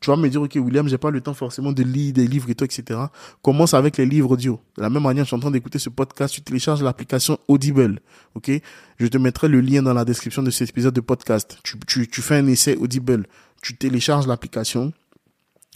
Tu 0.00 0.10
vas 0.10 0.16
me 0.16 0.28
dire, 0.28 0.40
OK, 0.40 0.52
William, 0.54 0.88
j'ai 0.88 0.98
pas 0.98 1.10
le 1.10 1.20
temps 1.20 1.34
forcément 1.34 1.72
de 1.72 1.82
lire 1.82 2.12
des 2.12 2.26
livres 2.26 2.48
et 2.50 2.54
tout, 2.54 2.64
etc. 2.64 3.00
Commence 3.42 3.74
avec 3.74 3.96
les 3.96 4.06
livres 4.06 4.30
audio. 4.30 4.60
De 4.76 4.82
la 4.82 4.90
même 4.90 5.02
manière, 5.02 5.24
je 5.24 5.28
suis 5.28 5.36
en 5.36 5.40
train 5.40 5.50
d'écouter 5.50 5.80
ce 5.80 5.88
podcast, 5.88 6.34
tu 6.34 6.40
télécharges 6.40 6.82
l'application 6.82 7.38
Audible. 7.48 8.00
OK? 8.34 8.50
Je 8.98 9.06
te 9.06 9.18
mettrai 9.18 9.48
le 9.48 9.60
lien 9.60 9.82
dans 9.82 9.94
la 9.94 10.04
description 10.04 10.42
de 10.42 10.50
cet 10.50 10.70
épisode 10.70 10.94
de 10.94 11.00
podcast. 11.00 11.58
Tu, 11.64 12.22
fais 12.22 12.36
un 12.36 12.46
essai 12.46 12.76
Audible. 12.76 13.26
Tu 13.60 13.76
télécharges 13.76 14.28
l'application 14.28 14.92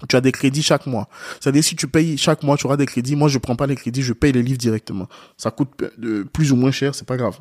tu 0.09 0.17
as 0.17 0.21
des 0.21 0.33
crédits 0.33 0.62
chaque 0.62 0.87
mois. 0.87 1.09
C'est-à-dire 1.41 1.65
si 1.65 1.77
tu 1.77 1.87
payes 1.87 2.17
chaque 2.19 2.43
mois, 2.43 2.57
tu 2.57 2.67
auras 2.67 2.77
des 2.77 2.87
crédits. 2.87 3.17
Moi, 3.17 3.29
je 3.29 3.38
prends 3.38 3.57
pas 3.57 3.67
les 3.67 3.77
crédits, 3.77 4.03
je 4.03 4.12
paye 4.12 4.33
les 4.33 4.43
livres 4.43 4.59
directement. 4.59 5.09
Ça 5.37 5.51
coûte 5.51 5.71
de 5.99 6.23
plus 6.25 6.53
ou 6.53 6.57
moins 6.57 6.71
cher, 6.71 6.95
c'est 6.95 7.07
pas 7.07 7.17
grave. 7.17 7.38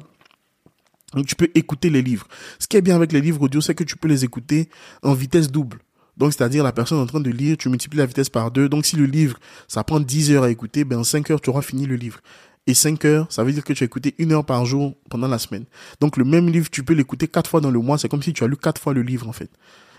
Donc 1.13 1.25
tu 1.25 1.35
peux 1.35 1.49
écouter 1.55 1.89
les 1.89 2.01
livres. 2.01 2.27
Ce 2.59 2.67
qui 2.67 2.77
est 2.77 2.81
bien 2.81 2.95
avec 2.95 3.11
les 3.11 3.21
livres 3.21 3.41
audio, 3.41 3.61
c'est 3.61 3.75
que 3.75 3.83
tu 3.83 3.97
peux 3.97 4.07
les 4.07 4.23
écouter 4.23 4.69
en 5.03 5.13
vitesse 5.13 5.51
double. 5.51 5.79
Donc 6.17 6.33
c'est-à-dire 6.33 6.63
la 6.63 6.71
personne 6.71 6.99
en 6.99 7.05
train 7.05 7.19
de 7.19 7.29
lire, 7.29 7.57
tu 7.57 7.69
multiplies 7.69 7.99
la 7.99 8.05
vitesse 8.05 8.29
par 8.29 8.51
deux. 8.51 8.69
Donc 8.69 8.85
si 8.85 8.95
le 8.95 9.05
livre, 9.05 9.37
ça 9.67 9.83
prend 9.83 9.99
10 9.99 10.31
heures 10.31 10.43
à 10.43 10.49
écouter, 10.49 10.83
ben 10.83 10.99
en 10.99 11.03
5 11.03 11.31
heures, 11.31 11.41
tu 11.41 11.49
auras 11.49 11.61
fini 11.61 11.85
le 11.85 11.95
livre. 11.95 12.19
Et 12.67 12.73
5 12.73 13.03
heures, 13.05 13.27
ça 13.29 13.43
veut 13.43 13.51
dire 13.51 13.63
que 13.63 13.73
tu 13.73 13.83
as 13.83 13.85
écouté 13.85 14.13
une 14.19 14.31
heure 14.31 14.45
par 14.45 14.65
jour 14.65 14.95
pendant 15.09 15.27
la 15.27 15.39
semaine. 15.39 15.65
Donc 15.99 16.15
le 16.17 16.23
même 16.23 16.49
livre, 16.49 16.69
tu 16.69 16.83
peux 16.83 16.93
l'écouter 16.93 17.27
quatre 17.27 17.49
fois 17.49 17.59
dans 17.59 17.71
le 17.71 17.79
mois. 17.79 17.97
C'est 17.97 18.07
comme 18.07 18.23
si 18.23 18.33
tu 18.33 18.43
as 18.43 18.47
lu 18.47 18.55
quatre 18.55 18.79
fois 18.79 18.93
le 18.93 19.01
livre 19.01 19.27
en 19.27 19.33
fait 19.33 19.49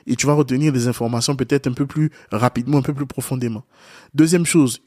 et 0.07 0.17
tu 0.17 0.27
vas 0.27 0.35
retenir 0.35 0.73
des 0.73 0.89
informations 0.89 1.37
peut-être 1.37 1.67
un 1.67 1.73
peu 1.73 1.87
plus 1.87 2.11
rapidement, 2.31 2.79
un 2.79 2.83
peu 2.83 2.95
plus 2.95 3.07
profondément. 3.07 3.65
Deuxième 4.15 4.47
chose, 4.47 4.81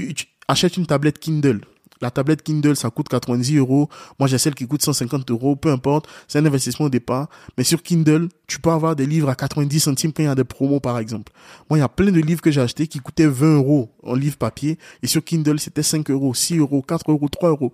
achète 0.47 0.77
une 0.77 0.85
tablette 0.85 1.19
Kindle. 1.19 1.61
La 2.01 2.11
tablette 2.11 2.43
Kindle, 2.43 2.75
ça 2.75 2.89
coûte 2.89 3.07
90 3.07 3.57
euros. 3.57 3.89
Moi, 4.19 4.27
j'ai 4.27 4.37
celle 4.37 4.53
qui 4.53 4.67
coûte 4.67 4.81
150 4.81 5.31
euros. 5.31 5.55
Peu 5.55 5.71
importe. 5.71 6.07
C'est 6.27 6.39
un 6.39 6.45
investissement 6.45 6.87
au 6.87 6.89
départ. 6.89 7.29
Mais 7.57 7.63
sur 7.63 7.81
Kindle, 7.81 8.27
tu 8.47 8.59
peux 8.59 8.69
avoir 8.69 8.95
des 8.95 9.05
livres 9.05 9.29
à 9.29 9.35
90 9.35 9.79
centimes 9.79 10.11
quand 10.11 10.21
il 10.21 10.25
y 10.25 10.29
a 10.29 10.35
des 10.35 10.43
promos, 10.43 10.81
par 10.81 10.99
exemple. 10.99 11.31
Moi, 11.69 11.79
il 11.79 11.81
y 11.81 11.85
a 11.85 11.89
plein 11.89 12.11
de 12.11 12.19
livres 12.19 12.41
que 12.41 12.51
j'ai 12.51 12.61
achetés 12.61 12.87
qui 12.87 12.99
coûtaient 12.99 13.27
20 13.27 13.55
euros 13.55 13.89
en 14.03 14.13
livre 14.13 14.35
papier. 14.35 14.77
Et 15.03 15.07
sur 15.07 15.23
Kindle, 15.23 15.59
c'était 15.59 15.83
5 15.83 16.09
euros, 16.11 16.33
6 16.33 16.57
euros, 16.57 16.81
4 16.81 17.11
euros, 17.11 17.29
3 17.29 17.49
euros. 17.49 17.71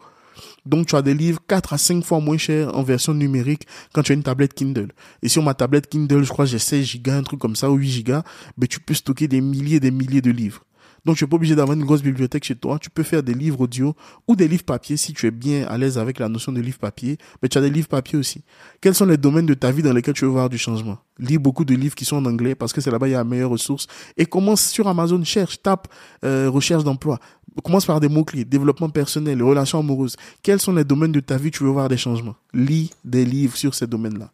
Donc, 0.65 0.88
tu 0.88 0.95
as 0.95 1.01
des 1.01 1.13
livres 1.13 1.39
4 1.47 1.73
à 1.73 1.77
5 1.77 2.04
fois 2.04 2.19
moins 2.19 2.38
chers 2.38 2.75
en 2.75 2.84
version 2.84 3.13
numérique 3.13 3.67
quand 3.93 4.04
tu 4.04 4.12
as 4.12 4.15
une 4.15 4.23
tablette 4.23 4.54
Kindle. 4.54 4.91
Et 5.21 5.30
sur 5.30 5.43
ma 5.43 5.54
tablette 5.54 5.88
Kindle, 5.88 6.23
je 6.23 6.30
crois 6.30 6.45
que 6.45 6.51
j'ai 6.51 6.60
16 6.60 6.86
gigas, 6.86 7.17
un 7.17 7.23
truc 7.23 7.39
comme 7.39 7.56
ça, 7.56 7.69
ou 7.69 7.75
8 7.75 7.89
gigas, 7.89 8.23
mais 8.58 8.67
tu 8.67 8.80
peux 8.80 8.93
stocker 8.93 9.27
des 9.27 9.41
milliers 9.41 9.77
et 9.77 9.80
des 9.80 9.91
milliers 9.91 10.21
de 10.21 10.32
livres. 10.32 10.63
Donc, 11.06 11.17
tu 11.17 11.23
n'es 11.23 11.30
pas 11.30 11.36
obligé 11.36 11.56
d'avoir 11.56 11.75
une 11.75 11.84
grosse 11.84 12.04
bibliothèque 12.04 12.43
chez 12.43 12.56
toi. 12.56 12.77
Tu 12.77 12.89
peux 12.89 13.04
faire 13.04 13.23
des 13.23 13.34
livres 13.34 13.62
audio 13.62 13.95
ou 14.27 14.36
des 14.36 14.47
livres 14.47 14.63
papier 14.63 14.97
si 14.97 15.13
tu 15.13 15.25
es 15.25 15.32
bien 15.32 15.65
à 15.67 15.77
l'aise 15.77 15.97
avec 15.97 16.19
la 16.19 16.30
notion 16.30 16.51
de 16.51 16.62
livre 16.62 16.77
papier. 16.77 17.17
Mais 17.41 17.49
tu 17.49 17.58
as 17.58 17.62
des 17.62 17.71
livres 17.71 17.88
papier 17.88 18.19
aussi. 18.19 18.43
Quels 18.82 18.93
sont 18.93 19.06
les 19.06 19.17
domaines 19.17 19.47
de 19.47 19.56
ta 19.56 19.71
vie 19.71 19.82
dans 19.82 19.93
lesquels 19.93 20.13
tu 20.13 20.25
veux 20.25 20.32
voir 20.32 20.49
du 20.49 20.60
changement? 20.60 20.99
Lis 21.17 21.39
beaucoup 21.39 21.65
de 21.65 21.73
livres 21.73 21.95
qui 21.95 22.06
sont 22.06 22.17
en 22.17 22.25
anglais 22.25 22.56
parce 22.56 22.71
que 22.71 22.82
c'est 22.82 22.91
là-bas 22.91 23.08
il 23.08 23.12
y 23.12 23.15
a 23.15 23.19
la 23.19 23.23
meilleure 23.23 23.49
ressource. 23.49 23.88
Et 24.15 24.25
commence 24.25 24.62
sur 24.62 24.88
Amazon, 24.88 25.23
cherche, 25.23 25.62
tape, 25.62 25.88
euh, 26.23 26.49
recherche 26.49 26.84
d'emploi. 26.84 27.19
Commence 27.64 27.86
par 27.86 28.00
des 28.00 28.08
mots-clés, 28.08 28.46
développement 28.46 28.90
personnel, 28.90 29.44
relations 29.44 29.80
amoureuses. 29.80 30.16
Quels 30.42 30.62
sont 30.62 30.74
les 30.74 30.86
domaines 30.86 31.12
de 31.12 31.20
ta 31.20 31.38
vie 31.38 31.48
où 31.48 31.52
tu 31.52 31.64
veux 31.64 31.70
voir 31.70 31.90
des 31.90 31.98
changements? 31.98 32.36
Lis 32.54 32.92
des 33.04 33.26
livres 33.26 33.58
sur 33.58 33.76
ces 33.76 33.88
domaines-là. 33.88 34.32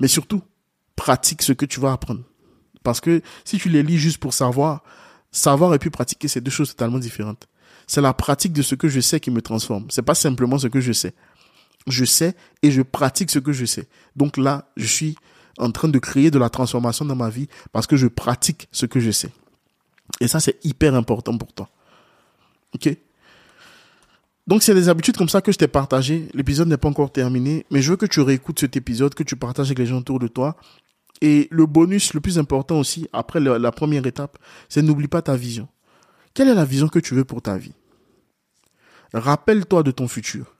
Mais 0.00 0.08
surtout, 0.08 0.42
pratique 0.96 1.42
ce 1.42 1.52
que 1.52 1.66
tu 1.66 1.78
vas 1.78 1.92
apprendre. 1.92 2.22
Parce 2.82 3.00
que 3.00 3.22
si 3.44 3.58
tu 3.58 3.68
les 3.68 3.82
lis 3.82 3.98
juste 3.98 4.18
pour 4.18 4.32
savoir, 4.32 4.82
savoir 5.30 5.74
et 5.74 5.78
puis 5.78 5.90
pratiquer, 5.90 6.28
c'est 6.28 6.40
deux 6.40 6.50
choses 6.50 6.70
totalement 6.70 6.98
différentes. 6.98 7.46
C'est 7.86 8.00
la 8.00 8.14
pratique 8.14 8.52
de 8.52 8.62
ce 8.62 8.74
que 8.74 8.88
je 8.88 9.00
sais 9.00 9.20
qui 9.20 9.30
me 9.30 9.42
transforme. 9.42 9.86
C'est 9.90 10.02
pas 10.02 10.14
simplement 10.14 10.58
ce 10.58 10.68
que 10.68 10.80
je 10.80 10.92
sais. 10.92 11.14
Je 11.86 12.04
sais 12.04 12.34
et 12.62 12.70
je 12.70 12.80
pratique 12.80 13.30
ce 13.30 13.38
que 13.38 13.52
je 13.52 13.66
sais. 13.66 13.88
Donc 14.16 14.36
là, 14.38 14.70
je 14.76 14.86
suis 14.86 15.16
en 15.58 15.70
train 15.70 15.88
de 15.88 15.98
créer 15.98 16.30
de 16.30 16.38
la 16.38 16.48
transformation 16.48 17.04
dans 17.04 17.16
ma 17.16 17.28
vie 17.28 17.48
parce 17.72 17.86
que 17.86 17.96
je 17.96 18.06
pratique 18.06 18.68
ce 18.72 18.86
que 18.86 19.00
je 19.00 19.10
sais. 19.10 19.30
Et 20.20 20.28
ça, 20.28 20.40
c'est 20.40 20.64
hyper 20.64 20.94
important 20.94 21.36
pour 21.36 21.52
toi. 21.52 21.68
Ok 22.74 22.96
donc 24.46 24.62
c'est 24.62 24.74
des 24.74 24.90
habitudes 24.90 25.16
comme 25.16 25.28
ça 25.30 25.40
que 25.40 25.52
je 25.52 25.56
t'ai 25.56 25.68
partagé. 25.68 26.28
L'épisode 26.34 26.68
n'est 26.68 26.76
pas 26.76 26.88
encore 26.88 27.10
terminé, 27.10 27.64
mais 27.70 27.80
je 27.80 27.90
veux 27.90 27.96
que 27.96 28.04
tu 28.04 28.20
réécoutes 28.20 28.60
cet 28.60 28.76
épisode, 28.76 29.14
que 29.14 29.22
tu 29.22 29.36
partages 29.36 29.68
avec 29.68 29.78
les 29.78 29.86
gens 29.86 29.98
autour 29.98 30.18
de 30.18 30.28
toi. 30.28 30.56
Et 31.22 31.48
le 31.50 31.64
bonus 31.64 32.12
le 32.12 32.20
plus 32.20 32.38
important 32.38 32.78
aussi, 32.78 33.08
après 33.12 33.40
la, 33.40 33.72
première 33.72 34.04
étape, 34.06 34.38
c'est 34.68 34.82
n'oublie 34.82 35.08
pas 35.08 35.22
ta 35.22 35.36
vision. 35.36 35.68
Quelle 36.34 36.48
est 36.48 36.54
la 36.54 36.66
vision 36.66 36.88
que 36.88 36.98
tu 36.98 37.14
veux 37.14 37.24
pour 37.24 37.40
ta 37.40 37.56
vie? 37.56 37.72
Rappelle-toi 39.14 39.82
de 39.82 39.92
ton 39.92 40.08
futur. 40.08 40.56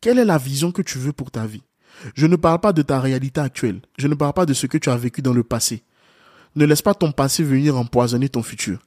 Quelle 0.00 0.18
est 0.18 0.24
la 0.24 0.38
vision 0.38 0.72
que 0.72 0.80
tu 0.80 0.98
veux 0.98 1.12
pour 1.12 1.30
ta 1.30 1.46
vie? 1.46 1.62
Je 2.14 2.26
ne 2.26 2.36
parle 2.36 2.60
pas 2.60 2.72
de 2.72 2.80
ta 2.80 2.98
réalité 2.98 3.40
actuelle. 3.40 3.82
Je 3.98 4.08
ne 4.08 4.14
parle 4.14 4.32
pas 4.32 4.46
de 4.46 4.54
ce 4.54 4.66
que 4.66 4.78
tu 4.78 4.88
as 4.88 4.96
vécu 4.96 5.20
dans 5.20 5.34
le 5.34 5.42
passé. 5.42 5.82
Ne 6.56 6.64
laisse 6.64 6.82
pas 6.82 6.94
ton 6.94 7.12
passé 7.12 7.44
venir 7.44 7.76
empoisonner 7.76 8.28
ton 8.30 8.42
futur. 8.42 8.78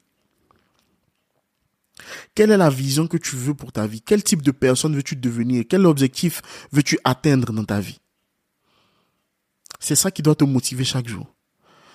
Quelle 2.34 2.50
est 2.50 2.56
la 2.56 2.70
vision 2.70 3.06
que 3.06 3.16
tu 3.16 3.36
veux 3.36 3.54
pour 3.54 3.72
ta 3.72 3.86
vie? 3.86 4.02
Quel 4.02 4.22
type 4.22 4.42
de 4.42 4.50
personne 4.50 4.94
veux-tu 4.94 5.16
devenir? 5.16 5.64
Quel 5.68 5.86
objectif 5.86 6.42
veux-tu 6.72 6.98
atteindre 7.04 7.52
dans 7.52 7.64
ta 7.64 7.80
vie? 7.80 7.98
C'est 9.80 9.96
ça 9.96 10.10
qui 10.10 10.22
doit 10.22 10.34
te 10.34 10.44
motiver 10.44 10.84
chaque 10.84 11.08
jour. 11.08 11.34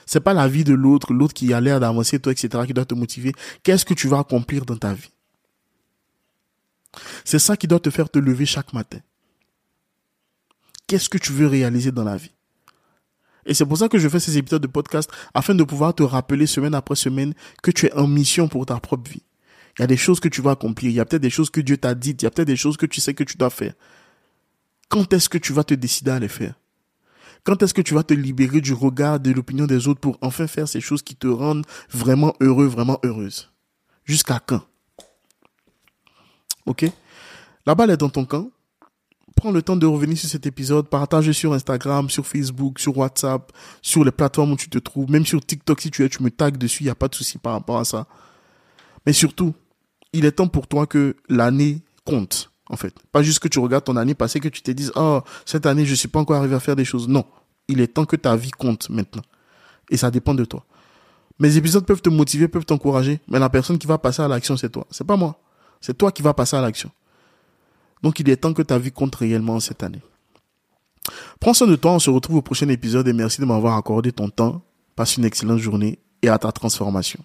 C'est 0.06 0.20
pas 0.20 0.34
la 0.34 0.48
vie 0.48 0.64
de 0.64 0.74
l'autre, 0.74 1.14
l'autre 1.14 1.34
qui 1.34 1.54
a 1.54 1.62
l'air 1.62 1.80
d'avancer, 1.80 2.20
toi, 2.20 2.32
etc., 2.32 2.64
qui 2.66 2.74
doit 2.74 2.86
te 2.86 2.96
motiver. 2.96 3.34
Qu'est-ce 3.64 3.86
que 3.86 3.94
tu 3.94 4.08
vas 4.08 4.20
accomplir 4.20 4.66
dans 4.66 4.78
ta 4.78 4.94
vie? 4.94 5.12
C'est 7.24 7.40
ça 7.40 7.56
qui 7.56 7.68
doit 7.68 7.80
te 7.80 7.90
faire 7.90 8.10
te 8.10 8.20
lever 8.20 8.46
chaque 8.46 8.74
matin. 8.74 9.00
Qu'est-ce 10.88 11.10
que 11.10 11.18
tu 11.18 11.32
veux 11.32 11.48
réaliser 11.48 11.92
dans 11.92 12.04
la 12.04 12.18
vie? 12.18 12.34
Et 13.46 13.54
c'est 13.54 13.66
pour 13.66 13.78
ça 13.78 13.88
que 13.88 13.98
je 13.98 14.10
fais 14.10 14.20
ces 14.20 14.38
épisodes 14.38 14.62
de 14.62 14.68
podcast 14.68 15.10
afin 15.34 15.56
de 15.56 15.64
pouvoir 15.64 15.96
te 15.96 16.04
rappeler 16.04 16.46
semaine 16.46 16.76
après 16.76 16.96
semaine 16.96 17.34
que 17.64 17.72
tu 17.72 17.86
es 17.86 17.94
en 17.94 18.08
mission 18.08 18.48
pour 18.48 18.66
ta 18.66 18.80
propre 18.80 19.10
vie. 19.10 19.24
Il 19.78 19.82
y 19.82 19.84
a 19.84 19.88
des 19.88 19.98
choses 19.98 20.20
que 20.20 20.28
tu 20.28 20.42
vas 20.42 20.52
accomplir. 20.52 20.92
Il 20.92 20.96
y 20.96 21.00
a 21.00 21.06
peut-être 21.06 21.22
des 21.22 21.30
choses 21.30 21.50
que 21.50 21.62
Dieu 21.62 21.78
t'a 21.78 21.96
dites. 21.96 22.22
Il 22.22 22.26
y 22.26 22.28
a 22.28 22.32
peut-être 22.32 22.48
des 22.48 22.56
choses 22.56 22.78
que 22.78 22.86
tu 22.86 23.02
sais 23.02 23.14
que 23.14 23.24
tu 23.24 23.38
dois 23.38 23.50
faire. 23.50 23.74
Quand 24.90 25.14
est-ce 25.14 25.30
que 25.30 25.38
tu 25.38 25.54
vas 25.54 25.64
te 25.64 25.74
décider 25.74 26.12
à 26.12 26.20
les 26.20 26.28
faire? 26.28 26.56
Quand 27.44 27.64
est-ce 27.64 27.74
que 27.74 27.82
tu 27.82 27.94
vas 27.94 28.04
te 28.04 28.14
libérer 28.14 28.62
du 28.62 28.74
regard 28.74 29.20
de 29.20 29.32
l'opinion 29.32 29.66
des 29.66 29.88
autres 29.88 30.00
pour 30.00 30.18
enfin 30.22 30.48
faire 30.48 30.68
ces 30.68 30.82
choses 30.82 31.02
qui 31.02 31.16
te 31.16 31.28
rendent 31.28 31.66
vraiment 31.90 32.34
heureux, 32.40 32.68
vraiment 32.68 33.00
heureuse? 33.04 33.50
Jusqu'à 34.06 34.40
quand? 34.40 34.62
Ok? 36.66 36.86
La 37.66 37.74
balle 37.74 37.92
est 37.92 37.98
dans 37.98 38.10
ton 38.10 38.26
camp. 38.26 38.52
Prends 39.36 39.52
le 39.52 39.62
temps 39.62 39.78
de 39.78 39.86
revenir 39.86 40.18
sur 40.18 40.30
cet 40.30 40.46
épisode, 40.46 40.88
partage 40.90 41.32
sur 41.32 41.54
Instagram, 41.54 42.10
sur 42.10 42.28
Facebook, 42.28 42.80
sur 42.80 42.98
WhatsApp, 42.98 43.52
sur 43.82 44.04
les 44.04 44.12
plateformes 44.12 44.52
où 44.52 44.58
tu 44.58 44.70
te 44.70 44.78
trouves, 44.78 45.10
même 45.10 45.26
sur 45.26 45.44
TikTok 45.44 45.82
si 45.82 45.90
tu 45.90 46.04
es, 46.04 46.10
tu 46.10 46.22
me 46.22 46.30
tags 46.30 46.52
dessus, 46.52 46.84
il 46.84 46.88
n'y 46.88 46.92
a 46.92 46.96
pas 46.96 47.08
de 47.08 47.16
souci 47.16 47.38
par 47.38 47.54
rapport 47.54 47.80
à 47.80 47.86
ça. 47.86 48.08
Mais 49.06 49.14
surtout, 49.14 49.54
il 50.14 50.26
est 50.26 50.34
temps 50.34 50.48
pour 50.48 50.68
toi 50.68 50.86
que 50.86 51.16
l'année 51.30 51.82
compte, 52.06 52.52
en 52.70 52.76
fait. 52.76 52.94
Pas 53.12 53.24
juste 53.24 53.40
que 53.40 53.48
tu 53.48 53.60
regardes 53.60 53.84
ton 53.84 53.96
année 53.96 54.14
passée, 54.14 54.40
que 54.40 54.50
tu 54.50 54.62
te 54.62 54.72
dises, 54.72 54.92
oh, 54.96 55.22
cette 55.46 55.66
année, 55.66 55.86
je 55.86 55.96
suis 55.96 56.08
pas 56.08 56.20
encore 56.20 56.38
arrivé 56.38 56.56
à 56.56 56.60
faire 56.60 56.76
des 56.76 56.86
choses. 56.86 57.08
Non. 57.08 57.26
Il 57.68 57.80
est 57.80 57.88
temps 57.88 58.06
que 58.06 58.16
ta 58.16 58.36
vie 58.36 58.52
compte 58.52 58.90
maintenant. 58.90 59.24
Et 59.90 59.98
ça 59.98 60.12
dépend 60.12 60.34
de 60.34 60.46
toi. 60.46 60.66
Mes 61.40 61.58
épisodes 61.58 61.86
peuvent 61.86 62.02
te 62.02 62.10
motiver, 62.10 62.48
peuvent 62.48 62.66
t'encourager, 62.66 63.20
mais 63.28 63.40
la 63.40 63.50
personne 63.50 63.78
qui 63.78 63.88
va 63.88 63.98
passer 63.98 64.22
à 64.22 64.28
l'action, 64.28 64.58
c'est 64.58 64.70
toi. 64.70 64.86
C'est 64.92 65.08
pas 65.08 65.16
moi. 65.16 65.42
C'est 65.80 65.98
toi 65.98 66.12
qui 66.12 66.22
vas 66.22 66.34
passer 66.34 66.56
à 66.56 66.62
l'action. 66.62 66.92
Donc 68.04 68.20
il 68.20 68.30
est 68.30 68.38
temps 68.38 68.54
que 68.54 68.62
ta 68.62 68.78
vie 68.78 68.92
compte 68.92 69.16
réellement 69.16 69.60
cette 69.60 69.84
année. 69.84 70.02
Prends 71.40 71.54
soin 71.54 71.68
de 71.68 71.76
toi, 71.76 71.94
on 71.94 72.00
se 72.00 72.10
retrouve 72.10 72.38
au 72.38 72.42
prochain 72.42 72.70
épisode 72.70 73.08
et 73.08 73.14
merci 73.14 73.42
de 73.42 73.46
m'avoir 73.46 73.76
accordé 73.76 74.12
ton 74.12 74.30
temps. 74.30 74.62
Passe 74.96 75.18
une 75.18 75.26
excellente 75.26 75.60
journée 75.60 76.00
et 76.22 76.30
à 76.30 76.38
ta 76.38 76.52
transformation. 76.52 77.24